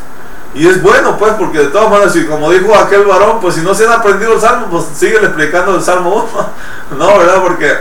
Y 0.54 0.68
es 0.68 0.80
bueno, 0.82 1.18
pues, 1.18 1.32
porque 1.34 1.58
de 1.58 1.66
todas 1.66 1.90
maneras, 1.90 2.14
y 2.14 2.26
como 2.26 2.50
dijo 2.50 2.74
aquel 2.74 3.04
varón, 3.04 3.40
pues 3.40 3.56
si 3.56 3.60
no 3.60 3.74
se 3.74 3.86
han 3.86 3.92
aprendido 3.92 4.34
el 4.34 4.40
salmo, 4.40 4.68
pues 4.70 4.84
sigue 4.94 5.16
explicando 5.16 5.74
el 5.74 5.82
salmo 5.82 6.28
1. 6.90 6.98
no, 6.98 7.18
¿verdad? 7.18 7.42
Porque 7.42 7.72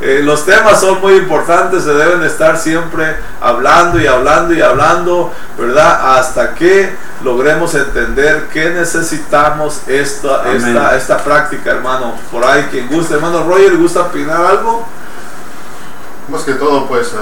eh, 0.00 0.20
los 0.24 0.44
temas 0.44 0.80
son 0.80 1.00
muy 1.00 1.14
importantes, 1.14 1.84
se 1.84 1.92
deben 1.92 2.22
estar 2.22 2.56
siempre 2.56 3.16
hablando 3.40 4.00
y 4.00 4.06
hablando 4.06 4.54
y 4.54 4.60
hablando, 4.60 5.32
¿verdad? 5.56 6.18
Hasta 6.18 6.54
que 6.54 6.94
logremos 7.24 7.74
entender 7.74 8.48
que 8.52 8.70
necesitamos 8.70 9.82
esta, 9.88 10.52
esta, 10.52 10.96
esta 10.96 11.18
práctica, 11.18 11.70
hermano. 11.70 12.14
Por 12.30 12.44
ahí, 12.44 12.68
quien 12.70 12.88
guste, 12.88 13.14
hermano 13.14 13.44
Roger, 13.44 13.76
¿gusta 13.76 14.02
opinar 14.02 14.44
algo? 14.44 14.86
Más 16.28 16.42
que 16.42 16.52
todo, 16.54 16.86
pues, 16.86 17.14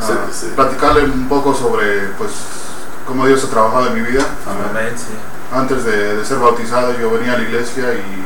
Sí, 0.00 0.12
sí. 0.32 0.52
platicarle 0.54 1.04
un 1.04 1.28
poco 1.28 1.52
sobre, 1.54 2.08
pues, 2.18 2.30
cómo 3.08 3.26
Dios 3.26 3.42
ha 3.42 3.48
trabajado 3.48 3.88
en 3.88 3.94
mi 3.94 4.02
vida. 4.02 4.24
Amén, 4.46 4.92
sí. 4.94 5.14
Antes 5.50 5.82
de, 5.84 6.16
de 6.16 6.24
ser 6.24 6.38
bautizado, 6.38 6.92
yo 7.00 7.10
venía 7.10 7.32
a 7.32 7.38
la 7.38 7.42
iglesia 7.42 7.94
y 7.94 8.22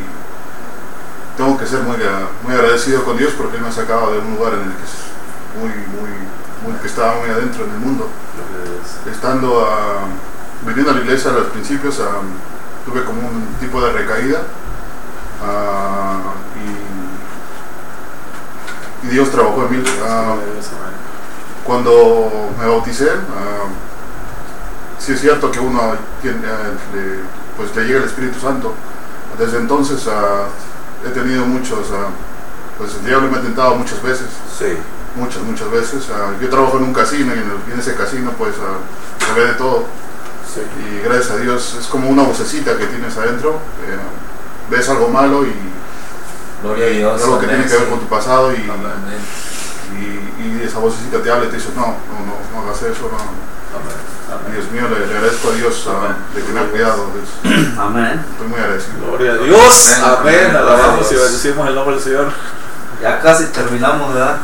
tengo 1.36 1.56
que 1.56 1.64
ser 1.66 1.82
muy, 1.82 1.96
ah, 2.02 2.26
muy 2.42 2.52
agradecido 2.52 3.04
con 3.04 3.16
Dios 3.16 3.32
porque 3.38 3.56
Él 3.56 3.62
me 3.62 3.68
ha 3.68 3.72
sacado 3.72 4.12
de 4.12 4.18
un 4.18 4.34
lugar 4.34 4.54
en 4.54 4.62
el 4.62 4.72
que 4.74 4.82
muy, 5.58 5.70
muy, 5.70 6.10
muy, 6.66 6.80
que 6.80 6.88
estaba 6.88 7.14
muy 7.20 7.30
adentro 7.30 7.64
en 7.64 7.70
el 7.70 7.78
mundo. 7.78 8.08
Estando 9.10 9.64
a, 9.64 10.00
viniendo 10.66 10.90
a 10.90 10.94
la 10.94 11.00
iglesia 11.00 11.30
a 11.30 11.34
los 11.34 11.46
principios, 11.46 12.00
ah, 12.00 12.20
tuve 12.84 13.04
como 13.04 13.20
un 13.20 13.54
tipo 13.60 13.80
de 13.80 13.92
recaída 13.92 14.42
ah, 15.44 16.34
y, 19.04 19.06
y 19.06 19.10
Dios 19.10 19.30
trabajó 19.30 19.64
en 19.66 19.78
mí. 19.78 19.84
Ah, 20.04 20.34
cuando 21.64 22.50
me 22.58 22.66
bauticé, 22.66 23.10
ah, 23.10 23.68
sí 25.04 25.12
es 25.12 25.20
cierto 25.20 25.50
que 25.50 25.58
uno 25.60 25.80
tiene, 26.20 26.38
eh, 26.38 26.76
le, 26.94 27.02
pues 27.56 27.74
le 27.76 27.84
llega 27.84 27.98
el 28.00 28.04
Espíritu 28.06 28.38
Santo. 28.40 28.74
Desde 29.38 29.58
entonces 29.58 30.06
ah, 30.08 30.46
he 31.04 31.08
tenido 31.10 31.44
muchos, 31.46 31.88
ah, 31.92 32.08
pues 32.78 32.94
el 32.94 33.04
diablo 33.06 33.30
me 33.30 33.38
ha 33.38 33.42
tentado 33.42 33.74
muchas 33.76 34.02
veces, 34.02 34.26
Sí. 34.58 34.76
muchas, 35.16 35.42
muchas 35.42 35.70
veces. 35.70 36.04
Ah, 36.12 36.32
yo 36.40 36.48
trabajo 36.48 36.76
en 36.78 36.84
un 36.84 36.92
casino 36.94 37.34
y 37.34 37.38
en, 37.38 37.44
el- 37.50 37.72
en 37.72 37.80
ese 37.80 37.94
casino 37.94 38.30
pues 38.38 38.54
se 38.56 39.32
ve 39.40 39.46
de 39.48 39.52
todo. 39.54 39.84
Sí. 40.52 40.60
Y 40.84 41.02
gracias 41.04 41.30
a 41.30 41.36
Dios 41.38 41.76
es 41.80 41.86
como 41.86 42.08
una 42.10 42.22
vocecita 42.24 42.76
que 42.76 42.86
tienes 42.86 43.16
adentro. 43.16 43.52
eh, 43.86 43.98
ves 44.70 44.88
algo 44.88 45.08
malo 45.08 45.44
y 45.44 45.52
Gloria 46.62 46.86
a 46.86 46.88
Dios. 46.90 47.22
algo 47.24 47.38
que 47.40 47.46
tiene 47.46 47.66
que 47.66 47.76
ver 47.76 47.88
con 47.88 47.98
tu 48.00 48.06
pasado 48.06 48.52
y, 48.52 48.56
y, 48.56 50.42
y 50.46 50.62
esa 50.64 50.78
vocecita 50.78 51.20
te 51.22 51.30
habla 51.30 51.46
y 51.46 51.48
te 51.50 51.56
dice, 51.56 51.70
no, 51.74 51.82
no, 51.86 51.92
no, 52.26 52.34
no 52.54 52.62
hagas 52.68 52.82
eso, 52.82 53.10
no. 53.10 53.18
Dios 54.52 54.70
mío, 54.72 54.82
le, 54.88 55.06
le 55.06 55.14
agradezco 55.16 55.50
a 55.50 55.54
Dios 55.54 55.88
de 56.34 56.42
que 56.42 56.52
me 56.52 56.60
ha 56.60 56.64
cuidado. 56.64 57.06
Amén. 57.78 58.24
Estoy 58.32 58.48
muy 58.48 58.58
agradecido. 58.60 59.06
Gloria 59.08 59.32
a 59.32 59.36
Dios. 59.36 59.92
Amén. 60.02 60.36
Amén. 60.46 60.56
Alabamos 60.56 61.10
y 61.10 61.14
bendecimos 61.14 61.68
el 61.68 61.74
nombre 61.74 61.94
del 61.96 62.04
Señor. 62.04 62.26
Ya 63.02 63.20
casi 63.20 63.46
terminamos, 63.46 64.14
¿verdad? 64.14 64.36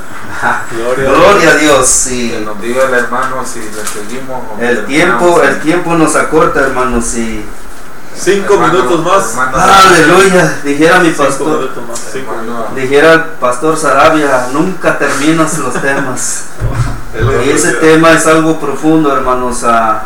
Gloria, 0.72 1.11
Gloria 1.11 1.50
a 1.50 1.54
Dios, 1.56 1.78
Que 1.80 1.86
sí. 1.86 2.42
nos 2.44 2.61
diga 2.61 2.84
el 2.88 2.94
hermano 2.94 3.44
si 3.46 3.61
le 3.61 3.86
seguimos 3.86 4.42
o 4.59 4.61
El 4.61 4.84
tiempo, 4.86 5.42
el 5.42 5.61
tiempo 5.61 5.94
nos 5.94 6.16
acorta, 6.16 6.61
hermanos, 6.61 7.04
sí. 7.04 7.44
Cinco 8.20 8.54
Hermano, 8.54 8.72
minutos 8.82 9.04
más. 9.04 9.30
hermano, 9.30 9.56
Aleluya, 9.59 10.59
dijera 10.64 10.98
mi 10.98 11.11
Cinco 11.11 11.22
pastor. 11.24 11.59
minutos 11.61 11.88
más. 11.88 12.00
Cinco 12.12 12.32
minutos. 12.42 12.74
Dijera 12.74 13.12
el 13.12 13.20
pastor 13.40 13.76
Sarabia, 13.76 14.48
nunca 14.52 14.98
terminas 14.98 15.56
los 15.59 15.74
temas. 15.80 16.44
Y 17.44 17.50
ese 17.50 17.72
tema 17.74 18.12
es 18.12 18.26
algo 18.26 18.60
profundo, 18.60 19.14
hermanos. 19.14 19.64
Ah, 19.64 20.04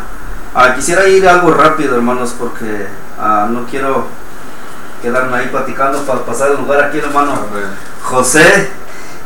ah, 0.55 0.73
quisiera 0.75 1.07
ir 1.07 1.27
algo 1.27 1.51
rápido, 1.51 1.95
hermanos, 1.95 2.33
porque 2.37 2.87
ah, 3.19 3.47
no 3.49 3.65
quiero 3.65 4.07
quedarme 5.01 5.37
ahí 5.37 5.47
platicando 5.47 5.99
para 6.03 6.21
pasar 6.21 6.51
el 6.51 6.57
lugar 6.57 6.81
aquí, 6.85 6.97
hermano 6.97 7.33
Amén. 7.33 7.65
José. 8.01 8.71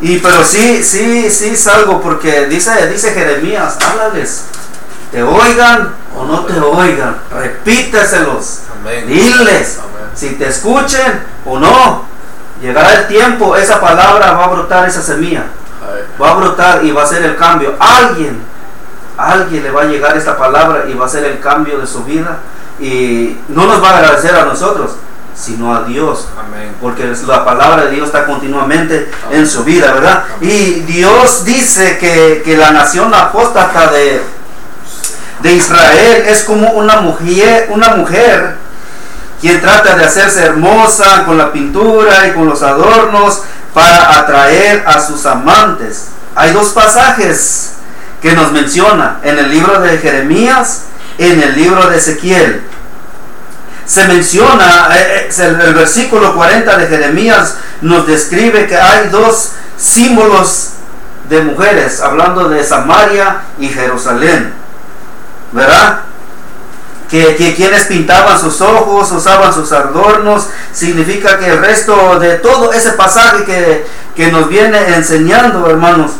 Y 0.02 0.18
pero 0.20 0.44
sí, 0.44 0.84
sí, 0.84 1.30
sí 1.30 1.56
salgo 1.56 2.02
porque 2.02 2.48
dice, 2.48 2.88
dice 2.88 3.12
Jeremías, 3.12 3.78
háblales, 3.84 4.44
te 5.12 5.24
oigan 5.24 5.96
o 6.16 6.26
no 6.26 6.46
te 6.46 6.60
oigan, 6.60 7.18
repíteselos, 7.32 8.62
Amén. 8.80 9.08
diles, 9.08 9.80
Amén. 9.80 10.12
si 10.14 10.30
te 10.36 10.50
escuchen 10.50 11.24
o 11.46 11.58
no, 11.58 12.04
llegará 12.62 12.94
el 12.94 13.08
tiempo, 13.08 13.56
esa 13.56 13.82
palabra 13.82 14.34
va 14.34 14.46
a 14.46 14.50
brotar, 14.50 14.88
esa 14.88 15.02
semilla. 15.02 15.46
Va 16.22 16.32
a 16.32 16.34
brotar 16.36 16.86
y 16.86 16.92
va 16.92 17.04
a 17.04 17.08
ser 17.08 17.24
el 17.24 17.36
cambio. 17.36 17.76
Alguien, 17.80 18.42
alguien 19.18 19.64
le 19.64 19.72
va 19.72 19.82
a 19.84 19.86
llegar 19.86 20.18
esta 20.18 20.38
palabra 20.38 20.86
y 20.88 20.94
va 20.94 21.06
a 21.06 21.10
ser 21.10 21.26
el 21.26 21.40
cambio 21.40 21.80
de 21.80 21.88
su 21.88 22.04
vida 22.04 22.40
y 22.80 23.38
no 23.50 23.66
nos 23.66 23.84
va 23.84 23.90
a 23.90 23.98
agradecer 23.98 24.36
a 24.36 24.46
nosotros, 24.46 24.92
sino 25.36 25.76
a 25.76 25.84
Dios 25.84 26.28
Amén. 26.38 26.76
porque 26.82 27.12
la 27.26 27.44
palabra 27.46 27.86
de 27.86 27.92
Dios 27.92 28.08
está 28.08 28.26
continuamente 28.26 29.10
en 29.32 29.48
su 29.48 29.64
vida, 29.64 29.94
¿verdad? 29.94 30.24
Y 30.42 30.82
Dios 30.82 31.46
dice 31.46 31.98
que, 31.98 32.42
que 32.44 32.58
la 32.58 32.72
nación 32.72 33.14
apóstata 33.14 33.92
de, 33.92 34.22
de 35.42 35.54
Israel 35.54 36.24
es 36.28 36.44
como 36.44 36.72
una 36.72 37.02
mujer, 37.02 37.68
una 37.72 37.96
mujer 37.96 38.56
quien 39.40 39.62
trata 39.62 39.96
de 39.96 40.04
hacerse 40.04 40.44
hermosa 40.44 41.24
con 41.26 41.38
la 41.38 41.52
pintura 41.52 42.28
y 42.28 42.32
con 42.32 42.48
los 42.48 42.64
adornos 42.64 43.44
para 43.78 44.18
atraer 44.18 44.84
a 44.88 45.00
sus 45.00 45.24
amantes. 45.28 46.08
Hay 46.34 46.52
dos 46.52 46.70
pasajes 46.70 47.74
que 48.24 48.34
nos 48.34 48.52
menciona 48.52 49.20
en 49.22 49.38
el 49.38 49.52
libro 49.52 49.80
de 49.82 50.00
Jeremías, 50.00 50.86
en 51.20 51.44
el 51.44 51.56
libro 51.56 51.88
de 51.88 51.98
Ezequiel 51.98 52.64
se 53.86 54.06
menciona, 54.06 54.90
eh, 54.94 55.30
eh, 55.30 55.44
el, 55.44 55.62
el 55.62 55.74
versículo 55.74 56.36
40 56.36 56.78
de 56.78 56.88
Jeremías 56.88 57.56
nos 57.80 58.06
describe 58.06 58.68
que 58.68 58.76
hay 58.76 59.08
dos 59.08 59.52
símbolos 59.78 60.72
de 61.30 61.42
mujeres, 61.42 62.02
hablando 62.02 62.50
de 62.50 62.64
Samaria 62.66 63.44
y 63.58 63.70
Jerusalén, 63.70 64.54
¿verdad? 65.54 66.02
Que, 67.10 67.54
quienes 67.56 67.86
pintaban 67.86 68.38
sus 68.40 68.60
ojos, 68.60 69.12
usaban 69.12 69.54
sus 69.54 69.72
adornos, 69.72 70.48
significa 70.74 71.40
que 71.40 71.48
el 71.48 71.60
resto 71.60 72.20
de 72.20 72.36
todo 72.36 72.74
ese 72.74 72.92
pasaje 72.92 73.46
que, 73.46 73.88
que 74.16 74.32
nos 74.32 74.50
viene 74.50 74.96
enseñando, 74.96 75.70
hermanos, 75.70 76.12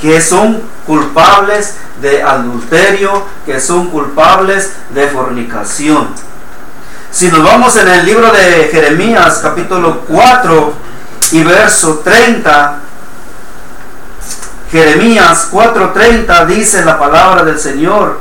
que 0.00 0.20
son 0.20 0.62
culpables 0.84 1.74
de 2.00 2.22
adulterio, 2.22 3.24
que 3.44 3.60
son 3.60 3.88
culpables 3.88 4.72
de 4.90 5.06
fornicación. 5.08 6.08
Si 7.10 7.28
nos 7.28 7.42
vamos 7.42 7.76
en 7.76 7.88
el 7.88 8.04
libro 8.04 8.30
de 8.30 8.68
Jeremías 8.70 9.38
capítulo 9.42 10.00
4 10.06 10.72
y 11.32 11.42
verso 11.44 12.00
30, 12.04 12.80
Jeremías 14.70 15.48
4:30 15.50 16.46
dice 16.46 16.84
la 16.84 16.98
palabra 16.98 17.42
del 17.44 17.58
Señor, 17.58 18.20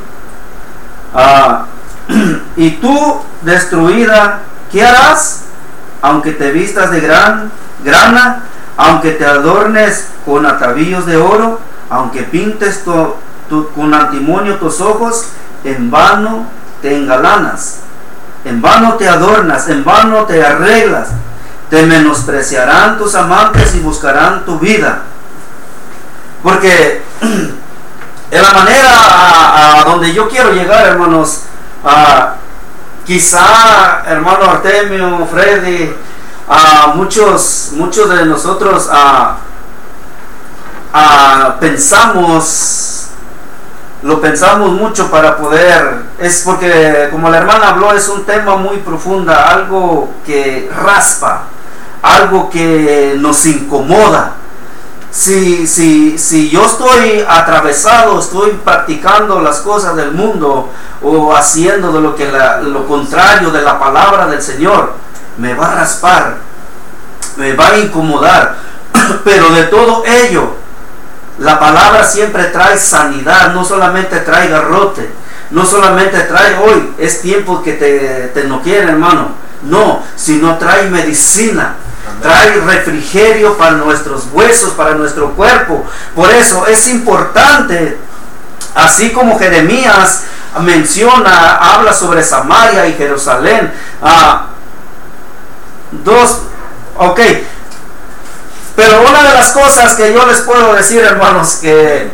ah, 1.15 1.65
y 2.55 2.71
tú 2.71 3.21
destruida, 3.41 4.41
¿qué 4.71 4.83
harás? 4.85 5.43
Aunque 6.01 6.33
te 6.33 6.51
vistas 6.51 6.91
de 6.91 6.99
gran 6.99 7.51
grana, 7.83 8.43
aunque 8.77 9.11
te 9.11 9.25
adornes 9.25 10.09
con 10.25 10.45
atavíos 10.45 11.05
de 11.05 11.17
oro, 11.17 11.59
aunque 11.89 12.23
pintes 12.23 12.83
tu- 12.83 13.15
con 13.75 13.93
antimonio 13.93 14.55
tus 14.57 14.81
ojos, 14.81 15.27
en 15.63 15.89
vano 15.89 16.45
te 16.81 16.95
engalanas, 16.95 17.79
en 18.43 18.61
vano 18.61 18.95
te 18.95 19.07
adornas, 19.07 19.67
en 19.69 19.83
vano 19.83 20.25
te 20.25 20.45
arreglas, 20.45 21.09
te 21.69 21.85
menospreciarán 21.85 22.97
tus 22.97 23.15
amantes 23.15 23.73
y 23.75 23.79
buscarán 23.79 24.45
tu 24.45 24.59
vida. 24.59 25.03
Porque 26.43 27.01
en 28.31 28.41
la 28.41 28.51
manera 28.51 28.89
a, 29.79 29.83
donde 29.85 30.13
yo 30.13 30.27
quiero 30.27 30.51
llegar, 30.51 30.87
hermanos, 30.87 31.41
a, 31.83 32.35
quizá, 33.05 34.03
hermano 34.07 34.45
Artemio, 34.45 35.27
Freddy, 35.31 35.93
a 36.47 36.93
muchos, 36.95 37.69
muchos 37.73 38.09
de 38.09 38.25
nosotros 38.25 38.89
a, 38.91 39.37
a 40.93 41.55
pensamos, 41.59 43.07
lo 44.01 44.21
pensamos 44.21 44.71
mucho 44.71 45.09
para 45.09 45.37
poder, 45.37 46.03
es 46.19 46.41
porque 46.43 47.09
como 47.11 47.29
la 47.29 47.37
hermana 47.37 47.69
habló, 47.69 47.93
es 47.93 48.07
un 48.07 48.25
tema 48.25 48.55
muy 48.55 48.77
profunda, 48.77 49.49
algo 49.49 50.13
que 50.25 50.69
raspa, 50.75 51.43
algo 52.01 52.49
que 52.49 53.15
nos 53.17 53.45
incomoda. 53.45 54.33
Si, 55.15 55.65
si, 55.65 56.17
si 56.17 56.49
yo 56.49 56.65
estoy 56.65 57.25
atravesado, 57.25 58.19
estoy 58.19 58.51
practicando 58.65 59.39
las 59.39 59.59
cosas 59.59 59.95
del 59.95 60.11
mundo 60.11 60.69
o 61.01 61.33
haciendo 61.33 61.93
de 61.93 62.01
lo, 62.01 62.17
que 62.17 62.29
la- 62.29 62.59
lo 62.59 62.85
contrario 62.85 63.49
de 63.49 63.61
la 63.61 63.79
palabra 63.79 64.27
del 64.27 64.41
Señor, 64.41 64.91
me 65.37 65.53
va 65.53 65.71
a 65.71 65.75
raspar, 65.75 66.35
me 67.37 67.53
va 67.53 67.69
a 67.69 67.77
incomodar. 67.77 68.57
Pero 69.23 69.51
de 69.51 69.63
todo 69.63 70.03
ello, 70.05 70.49
la 71.39 71.57
palabra 71.61 72.03
siempre 72.03 72.43
trae 72.45 72.77
sanidad, 72.77 73.53
no 73.53 73.63
solamente 73.63 74.19
trae 74.19 74.49
garrote, 74.49 75.09
no 75.51 75.65
solamente 75.65 76.19
trae 76.23 76.57
hoy, 76.57 76.93
es 76.97 77.21
tiempo 77.21 77.63
que 77.63 77.71
te, 77.73 78.31
te 78.33 78.43
no 78.49 78.61
quiere, 78.61 78.89
hermano. 78.91 79.29
No, 79.63 80.03
sino 80.17 80.57
trae 80.57 80.89
medicina, 80.89 81.75
trae 82.21 82.59
refrigerio 82.61 83.57
para 83.57 83.71
nuestros 83.71 84.23
huesos, 84.31 84.73
para 84.73 84.95
nuestro 84.95 85.31
cuerpo. 85.31 85.85
Por 86.15 86.31
eso 86.31 86.67
es 86.67 86.87
importante, 86.87 87.97
así 88.73 89.11
como 89.11 89.37
Jeremías 89.37 90.23
menciona, 90.61 91.57
habla 91.57 91.93
sobre 91.93 92.23
Samaria 92.23 92.87
y 92.87 92.93
Jerusalén. 92.93 93.73
ah, 94.01 94.47
dos, 95.91 96.41
ok. 96.97 97.19
Pero 98.75 99.01
una 99.01 99.23
de 99.23 99.33
las 99.33 99.51
cosas 99.51 99.95
que 99.95 100.13
yo 100.13 100.25
les 100.25 100.41
puedo 100.41 100.73
decir, 100.73 101.01
hermanos, 101.01 101.59
que, 101.61 102.09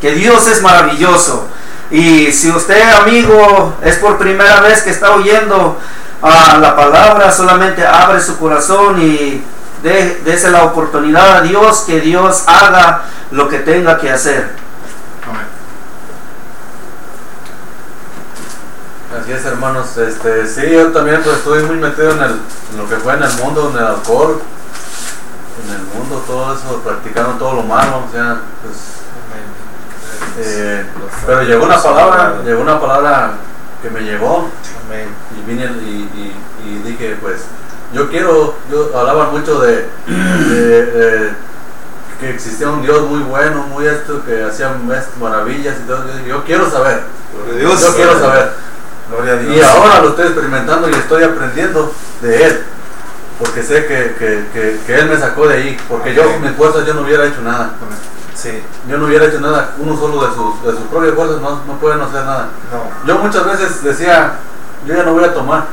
que 0.00 0.12
Dios 0.12 0.46
es 0.46 0.62
maravilloso. 0.62 1.48
Y 1.90 2.32
si 2.32 2.50
usted, 2.50 2.82
amigo, 2.92 3.74
es 3.82 3.96
por 3.96 4.18
primera 4.18 4.60
vez 4.60 4.82
que 4.82 4.90
está 4.90 5.12
oyendo 5.12 5.78
ah, 6.22 6.58
la 6.60 6.76
palabra, 6.76 7.30
solamente 7.30 7.86
abre 7.86 8.20
su 8.20 8.38
corazón 8.38 9.00
y 9.00 9.42
de, 9.82 10.20
dese 10.24 10.50
la 10.50 10.64
oportunidad 10.64 11.38
a 11.38 11.40
Dios 11.42 11.84
que 11.86 12.00
Dios 12.00 12.44
haga 12.46 13.02
lo 13.30 13.48
que 13.48 13.58
tenga 13.58 13.98
que 13.98 14.10
hacer. 14.10 14.52
Amén. 15.28 15.46
Así 19.20 19.32
es, 19.32 19.44
hermanos. 19.44 19.96
Este, 19.96 20.46
sí, 20.46 20.70
yo 20.70 20.90
también 20.92 21.22
pues, 21.22 21.36
estuve 21.36 21.62
muy 21.62 21.76
metido 21.76 22.12
en, 22.12 22.22
el, 22.22 22.40
en 22.70 22.78
lo 22.78 22.88
que 22.88 22.96
fue 22.96 23.14
en 23.14 23.22
el 23.22 23.32
mundo, 23.34 23.70
en 23.70 23.78
el 23.78 23.86
alcohol, 23.86 24.40
en 25.64 25.74
el 25.74 25.82
mundo, 25.82 26.24
todo 26.26 26.54
eso, 26.54 26.80
practicando 26.82 27.32
todo 27.34 27.54
lo 27.54 27.62
malo. 27.62 28.04
O 28.08 28.12
sea, 28.12 28.40
pues, 28.62 28.94
eh, 30.36 30.84
pero 31.26 31.42
llegó 31.42 31.64
una 31.64 31.80
palabra, 31.80 32.40
llegó 32.44 32.62
una 32.62 32.80
palabra 32.80 33.34
que 33.84 33.90
me 33.90 34.00
llegó 34.00 34.48
Amén. 34.86 35.08
y 35.38 35.46
vine 35.50 35.64
y, 35.84 36.08
y- 36.18 36.34
y 36.66 36.82
dije, 36.90 37.16
pues, 37.20 37.42
yo 37.92 38.08
quiero, 38.08 38.54
yo 38.70 38.90
hablaba 38.98 39.26
mucho 39.30 39.60
de, 39.60 39.86
de, 40.06 41.30
que 42.18 42.30
existía 42.30 42.70
un 42.70 42.80
Dios 42.82 43.02
muy 43.08 43.20
bueno, 43.20 43.64
muy 43.68 43.86
esto, 43.86 44.24
que 44.24 44.42
hacía 44.42 44.74
maravillas 45.20 45.76
y 45.84 45.86
todo. 45.86 46.06
Yo 46.06 46.14
dije, 46.16 46.28
yo 46.28 46.44
quiero 46.44 46.70
saber, 46.70 47.02
Dios. 47.58 47.80
yo 47.80 47.94
quiero 47.94 48.18
saber. 48.18 48.52
Gloria 49.10 49.34
a 49.34 49.36
Dios. 49.36 49.54
Y 49.56 49.60
ahora 49.60 50.00
lo 50.00 50.08
estoy 50.10 50.24
experimentando 50.28 50.88
y 50.88 50.92
estoy 50.94 51.22
aprendiendo 51.22 51.92
de 52.22 52.44
Él. 52.46 52.60
Porque 53.38 53.62
sé 53.62 53.84
que, 53.86 54.14
que, 54.18 54.46
que, 54.54 54.80
que 54.86 54.94
Él 54.98 55.08
me 55.10 55.18
sacó 55.18 55.46
de 55.46 55.56
ahí. 55.56 55.76
Porque 55.88 56.14
yo, 56.14 56.22
Amén. 56.22 56.40
mis 56.42 56.52
fuerzas, 56.52 56.86
yo 56.86 56.94
no 56.94 57.02
hubiera 57.02 57.26
hecho 57.26 57.42
nada. 57.42 57.74
Sí. 58.34 58.62
Yo 58.88 58.98
no 58.98 59.06
hubiera 59.06 59.26
hecho 59.26 59.40
nada. 59.40 59.74
Uno 59.78 59.96
solo 59.96 60.26
de 60.26 60.34
sus, 60.34 60.62
de 60.62 60.72
sus 60.72 60.88
propias 60.90 61.14
fuerzas 61.14 61.40
no, 61.40 61.50
no 61.66 61.72
puede 61.80 61.96
no 61.96 62.04
hacer 62.04 62.24
nada. 62.24 62.48
No. 62.72 63.06
Yo 63.06 63.18
muchas 63.18 63.46
veces 63.46 63.82
decía, 63.82 64.38
yo 64.86 64.94
ya 64.94 65.02
no 65.04 65.12
voy 65.14 65.24
a 65.24 65.32
tomar. 65.34 65.66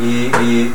Y, 0.00 0.26
y 0.42 0.74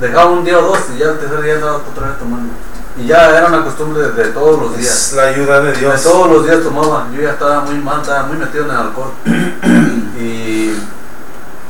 dejaba 0.00 0.30
un 0.30 0.44
día 0.44 0.58
o 0.58 0.62
dos 0.62 0.78
y 0.94 0.98
ya 0.98 1.06
el 1.10 1.18
tercer 1.18 1.42
día 1.42 1.54
andaba 1.56 1.76
otra 1.76 2.08
vez 2.08 2.18
tomando. 2.18 2.52
Y 2.96 3.06
ya 3.06 3.30
era 3.36 3.46
una 3.46 3.64
costumbre 3.64 4.02
de, 4.02 4.12
de 4.12 4.24
todos 4.30 4.60
los 4.60 4.76
días. 4.76 5.08
Es 5.08 5.12
la 5.14 5.22
ayuda 5.24 5.60
de 5.60 5.72
De 5.72 5.78
Dios. 5.78 6.02
todos 6.02 6.30
los 6.30 6.44
días 6.44 6.62
tomaba. 6.62 7.06
Yo 7.14 7.22
ya 7.22 7.30
estaba 7.30 7.60
muy 7.60 7.76
mal, 7.76 8.00
estaba 8.00 8.24
muy 8.24 8.36
metido 8.36 8.64
en 8.64 8.70
el 8.70 8.76
alcohol. 8.76 9.10
y 10.20 10.72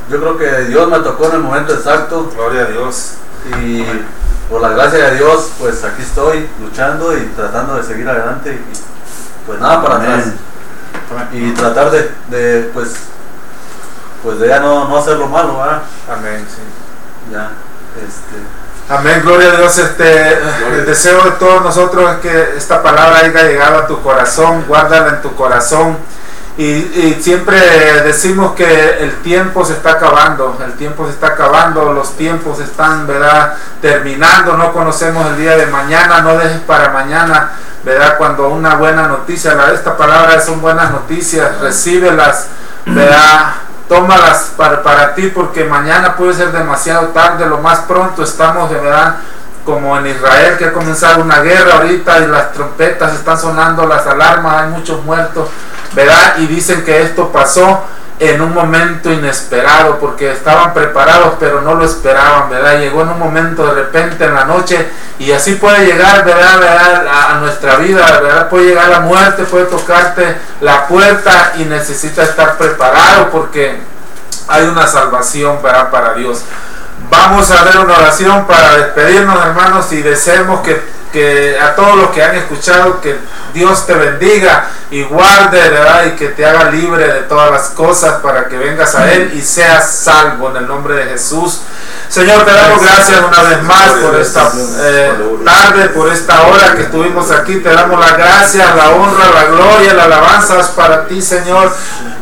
yo 0.09 0.19
creo 0.19 0.37
que 0.37 0.65
Dios 0.65 0.89
me 0.89 0.99
tocó 0.99 1.25
en 1.27 1.31
el 1.33 1.39
momento 1.39 1.73
exacto. 1.73 2.29
Gloria 2.35 2.63
a 2.63 2.65
Dios. 2.65 3.13
Y 3.61 3.83
por 4.51 4.61
la 4.61 4.69
gracia 4.69 5.05
de 5.05 5.15
Dios, 5.15 5.51
pues 5.57 5.81
aquí 5.85 6.01
estoy 6.01 6.49
luchando 6.59 7.17
y 7.17 7.21
tratando 7.37 7.75
de 7.77 7.83
seguir 7.83 8.07
adelante. 8.07 8.51
Y 8.51 9.47
pues 9.47 9.59
nada 9.61 9.81
para 9.81 9.95
atrás. 9.95 10.25
Y 11.31 11.51
tratar 11.51 11.89
de, 11.89 12.11
de, 12.27 12.69
pues, 12.73 12.89
pues 14.21 14.39
de 14.39 14.49
ya 14.49 14.59
no, 14.59 14.89
no 14.89 14.97
hacer 14.97 15.15
lo 15.15 15.27
malo, 15.27 15.57
¿verdad? 15.57 15.81
Amén. 16.11 16.45
Sí. 16.49 16.61
Ya, 17.31 17.51
este. 17.95 18.93
Amén, 18.93 19.21
gloria 19.23 19.53
a 19.53 19.55
Dios. 19.55 19.77
Este, 19.77 20.33
el 20.73 20.85
deseo 20.85 21.23
de 21.23 21.31
todos 21.31 21.63
nosotros 21.63 22.11
es 22.11 22.17
que 22.17 22.57
esta 22.57 22.83
palabra 22.83 23.19
haya 23.19 23.43
llegado 23.43 23.77
a 23.77 23.87
tu 23.87 24.01
corazón, 24.01 24.65
guárdala 24.67 25.15
en 25.15 25.21
tu 25.21 25.33
corazón. 25.33 25.97
Y, 26.61 26.63
y 26.63 27.19
siempre 27.23 27.57
decimos 28.03 28.53
que 28.53 28.97
el 28.99 29.15
tiempo 29.23 29.65
se 29.65 29.73
está 29.73 29.93
acabando, 29.93 30.59
el 30.63 30.73
tiempo 30.73 31.05
se 31.07 31.11
está 31.13 31.27
acabando, 31.29 31.91
los 31.91 32.15
tiempos 32.17 32.59
están, 32.59 33.07
¿verdad? 33.07 33.55
Terminando, 33.81 34.55
no 34.57 34.71
conocemos 34.71 35.25
el 35.27 35.37
día 35.37 35.57
de 35.57 35.65
mañana, 35.65 36.21
no 36.21 36.37
dejes 36.37 36.59
para 36.61 36.89
mañana, 36.89 37.53
¿verdad? 37.83 38.15
Cuando 38.19 38.49
una 38.49 38.75
buena 38.75 39.07
noticia, 39.07 39.55
la- 39.55 39.71
esta 39.71 39.97
palabra 39.97 40.39
son 40.39 40.61
buenas 40.61 40.91
noticias, 40.91 41.59
recíbelas, 41.61 42.47
¿verdad? 42.85 43.53
tómalas 43.87 44.51
para, 44.55 44.83
para 44.83 45.15
ti 45.15 45.27
porque 45.35 45.65
mañana 45.65 46.15
puede 46.15 46.33
ser 46.35 46.51
demasiado 46.51 47.07
tarde, 47.07 47.45
lo 47.45 47.57
más 47.57 47.79
pronto 47.79 48.23
estamos 48.23 48.69
verdad 48.69 49.15
como 49.65 49.97
en 49.97 50.07
Israel 50.07 50.57
que 50.57 50.65
ha 50.65 50.71
comenzado 50.73 51.21
una 51.23 51.39
guerra 51.41 51.77
ahorita 51.77 52.19
y 52.19 52.27
las 52.27 52.53
trompetas 52.53 53.13
están 53.15 53.37
sonando, 53.37 53.85
las 53.85 54.07
alarmas, 54.07 54.61
hay 54.63 54.69
muchos 54.69 55.03
muertos, 55.03 55.49
¿verdad? 55.93 56.37
Y 56.37 56.47
dicen 56.47 56.83
que 56.83 57.01
esto 57.01 57.31
pasó 57.31 57.83
en 58.21 58.39
un 58.39 58.53
momento 58.53 59.11
inesperado 59.11 59.97
porque 59.97 60.31
estaban 60.31 60.75
preparados 60.75 61.33
pero 61.39 61.61
no 61.61 61.73
lo 61.73 61.85
esperaban, 61.85 62.51
¿verdad? 62.51 62.79
Llegó 62.79 63.01
en 63.01 63.09
un 63.09 63.19
momento 63.19 63.65
de 63.65 63.73
repente 63.73 64.25
en 64.25 64.35
la 64.35 64.45
noche 64.45 64.87
y 65.17 65.31
así 65.31 65.55
puede 65.55 65.87
llegar, 65.87 66.23
¿verdad? 66.23 66.59
¿verdad? 66.59 67.07
A, 67.07 67.39
nuestra 67.39 67.77
vida, 67.77 68.05
¿verdad? 68.21 68.47
Puede 68.47 68.65
llegar 68.65 68.89
la 68.89 68.99
muerte, 68.99 69.43
puede 69.45 69.65
tocarte 69.65 70.37
la 70.61 70.87
puerta 70.87 71.53
y 71.57 71.63
necesita 71.63 72.21
estar 72.21 72.57
preparado 72.57 73.31
porque 73.31 73.79
hay 74.47 74.65
una 74.65 74.85
salvación, 74.85 75.61
¿verdad? 75.63 75.89
Para 75.89 76.13
Dios. 76.13 76.43
Vamos 77.09 77.49
a 77.49 77.63
ver 77.63 77.79
una 77.79 77.95
oración 77.95 78.45
para 78.45 78.77
despedirnos, 78.77 79.43
hermanos, 79.43 79.91
y 79.91 80.01
deseemos 80.03 80.61
que, 80.61 80.79
que 81.11 81.57
a 81.59 81.75
todos 81.75 81.97
los 81.97 82.09
que 82.11 82.23
han 82.23 82.35
escuchado, 82.35 83.01
que 83.01 83.17
Dios 83.53 83.85
te 83.85 83.93
bendiga 83.93 84.69
y 84.89 85.03
guarde, 85.03 85.59
¿verdad? 85.59 86.05
Y 86.07 86.11
que 86.11 86.29
te 86.29 86.45
haga 86.45 86.71
libre 86.71 87.07
de 87.07 87.21
todas 87.23 87.51
las 87.51 87.69
cosas 87.69 88.21
para 88.21 88.47
que 88.47 88.57
vengas 88.57 88.95
a 88.95 89.11
Él 89.11 89.31
y 89.35 89.41
seas 89.41 89.93
salvo 89.93 90.49
en 90.49 90.57
el 90.57 90.67
nombre 90.67 90.95
de 90.95 91.05
Jesús. 91.05 91.61
Señor, 92.11 92.43
te 92.43 92.51
damos 92.51 92.83
gracias 92.83 93.21
una 93.25 93.41
vez 93.43 93.63
más 93.63 93.91
por 94.03 94.19
esta 94.19 94.51
eh, 94.81 95.13
tarde, 95.45 95.89
por 95.89 96.11
esta 96.11 96.41
hora 96.41 96.75
que 96.75 96.81
estuvimos 96.81 97.31
aquí. 97.31 97.55
Te 97.61 97.69
damos 97.69 97.97
las 98.01 98.17
gracias, 98.17 98.75
la 98.75 98.89
honra, 98.89 99.31
la 99.33 99.45
gloria, 99.45 99.93
la 99.93 100.03
alabanza 100.03 100.59
es 100.59 100.67
para 100.67 101.07
ti, 101.07 101.21
Señor. 101.21 101.71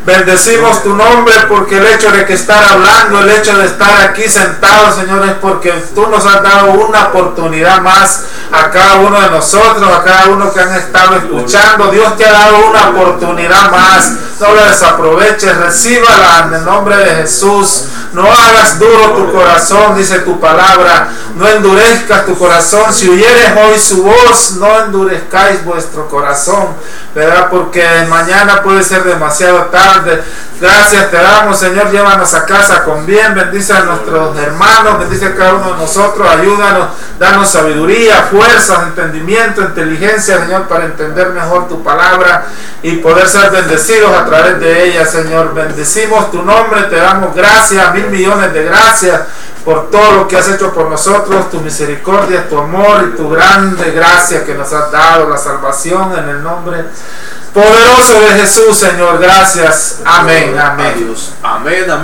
Bendecimos 0.06 0.84
tu 0.84 0.94
nombre 0.94 1.34
porque 1.48 1.78
el 1.78 1.86
hecho 1.86 2.12
de 2.12 2.24
que 2.24 2.34
estar 2.34 2.62
hablando, 2.62 3.18
el 3.18 3.30
hecho 3.30 3.58
de 3.58 3.66
estar 3.66 4.08
aquí 4.08 4.28
sentado, 4.28 4.94
Señor, 4.94 5.26
es 5.26 5.34
porque 5.42 5.72
tú 5.92 6.06
nos 6.06 6.24
has 6.24 6.40
dado 6.40 6.70
una 6.70 7.08
oportunidad 7.08 7.80
más 7.80 8.26
a 8.52 8.70
cada 8.70 8.94
uno 9.00 9.20
de 9.20 9.30
nosotros, 9.30 9.92
a 9.92 10.04
cada 10.04 10.26
uno 10.26 10.52
que 10.52 10.60
han 10.60 10.72
estado 10.72 11.16
escuchando. 11.16 11.90
Dios 11.90 12.16
te 12.16 12.26
ha 12.26 12.32
dado 12.32 12.66
una 12.70 12.90
oportunidad 12.90 13.72
más. 13.72 14.12
No 14.38 14.54
la 14.54 14.66
desaproveches, 14.66 15.56
recíbala 15.56 16.46
en 16.46 16.54
el 16.54 16.64
nombre 16.64 16.96
de 16.96 17.16
Jesús. 17.16 17.86
No 18.12 18.24
hagas 18.24 18.78
duro 18.78 19.12
tu 19.12 19.32
corazón, 19.32 19.96
dice 19.96 20.20
tu 20.20 20.40
palabra. 20.40 21.10
No 21.36 21.46
endurezcas 21.46 22.26
tu 22.26 22.36
corazón. 22.36 22.92
Si 22.92 23.08
oyeres 23.08 23.52
hoy 23.56 23.78
su 23.78 24.02
voz, 24.02 24.52
no 24.56 24.80
endurezcáis 24.80 25.64
vuestro 25.64 26.08
corazón, 26.08 26.68
¿verdad? 27.14 27.48
Porque 27.50 27.84
mañana 28.08 28.62
puede 28.62 28.82
ser 28.82 29.04
demasiado 29.04 29.66
tarde. 29.66 30.22
Gracias 30.60 31.10
te 31.10 31.16
damos, 31.16 31.58
Señor. 31.58 31.90
Llévanos 31.90 32.34
a 32.34 32.44
casa 32.44 32.84
con 32.84 33.06
bien. 33.06 33.34
Bendice 33.34 33.72
a 33.72 33.80
nuestros 33.80 34.36
hermanos, 34.36 34.98
bendice 34.98 35.26
a 35.26 35.34
cada 35.34 35.54
uno 35.54 35.72
de 35.72 35.78
nosotros. 35.78 36.28
Ayúdanos, 36.28 36.88
danos 37.18 37.48
sabiduría, 37.48 38.28
fuerza, 38.30 38.84
entendimiento, 38.88 39.62
inteligencia, 39.62 40.38
Señor, 40.38 40.68
para 40.68 40.84
entender 40.84 41.30
mejor 41.30 41.66
tu 41.66 41.82
palabra 41.82 42.44
y 42.82 42.96
poder 42.96 43.26
ser 43.26 43.50
bendecidos 43.50 44.14
a 44.14 44.26
través 44.26 44.60
de 44.60 44.84
ella, 44.84 45.06
Señor. 45.06 45.54
Bendecimos 45.54 46.30
tu 46.30 46.42
nombre, 46.42 46.82
te 46.82 46.96
damos 46.96 47.34
gracias, 47.34 47.94
mil 47.94 48.08
millones 48.08 48.52
de 48.52 48.64
gracias 48.64 49.18
por 49.64 49.90
todo 49.90 50.12
lo 50.12 50.28
que 50.28 50.36
has 50.36 50.48
hecho 50.48 50.72
por 50.74 50.90
nosotros, 50.90 51.50
tu 51.50 51.60
misericordia, 51.60 52.48
tu 52.48 52.58
amor 52.58 53.10
y 53.10 53.16
tu 53.16 53.30
grande 53.30 53.92
gracia 53.92 54.44
que 54.44 54.54
nos 54.54 54.72
has 54.72 54.90
dado, 54.90 55.28
la 55.28 55.36
salvación 55.38 56.12
en 56.18 56.28
el 56.28 56.42
nombre 56.42 56.84
poderoso 57.52 58.20
de 58.20 58.40
Jesús, 58.40 58.78
Señor. 58.78 59.18
Gracias. 59.18 60.00
Amén, 60.04 60.56
amén. 60.58 60.92
Adiós. 60.96 61.32
Amén, 61.42 61.90
amén. 61.90 61.98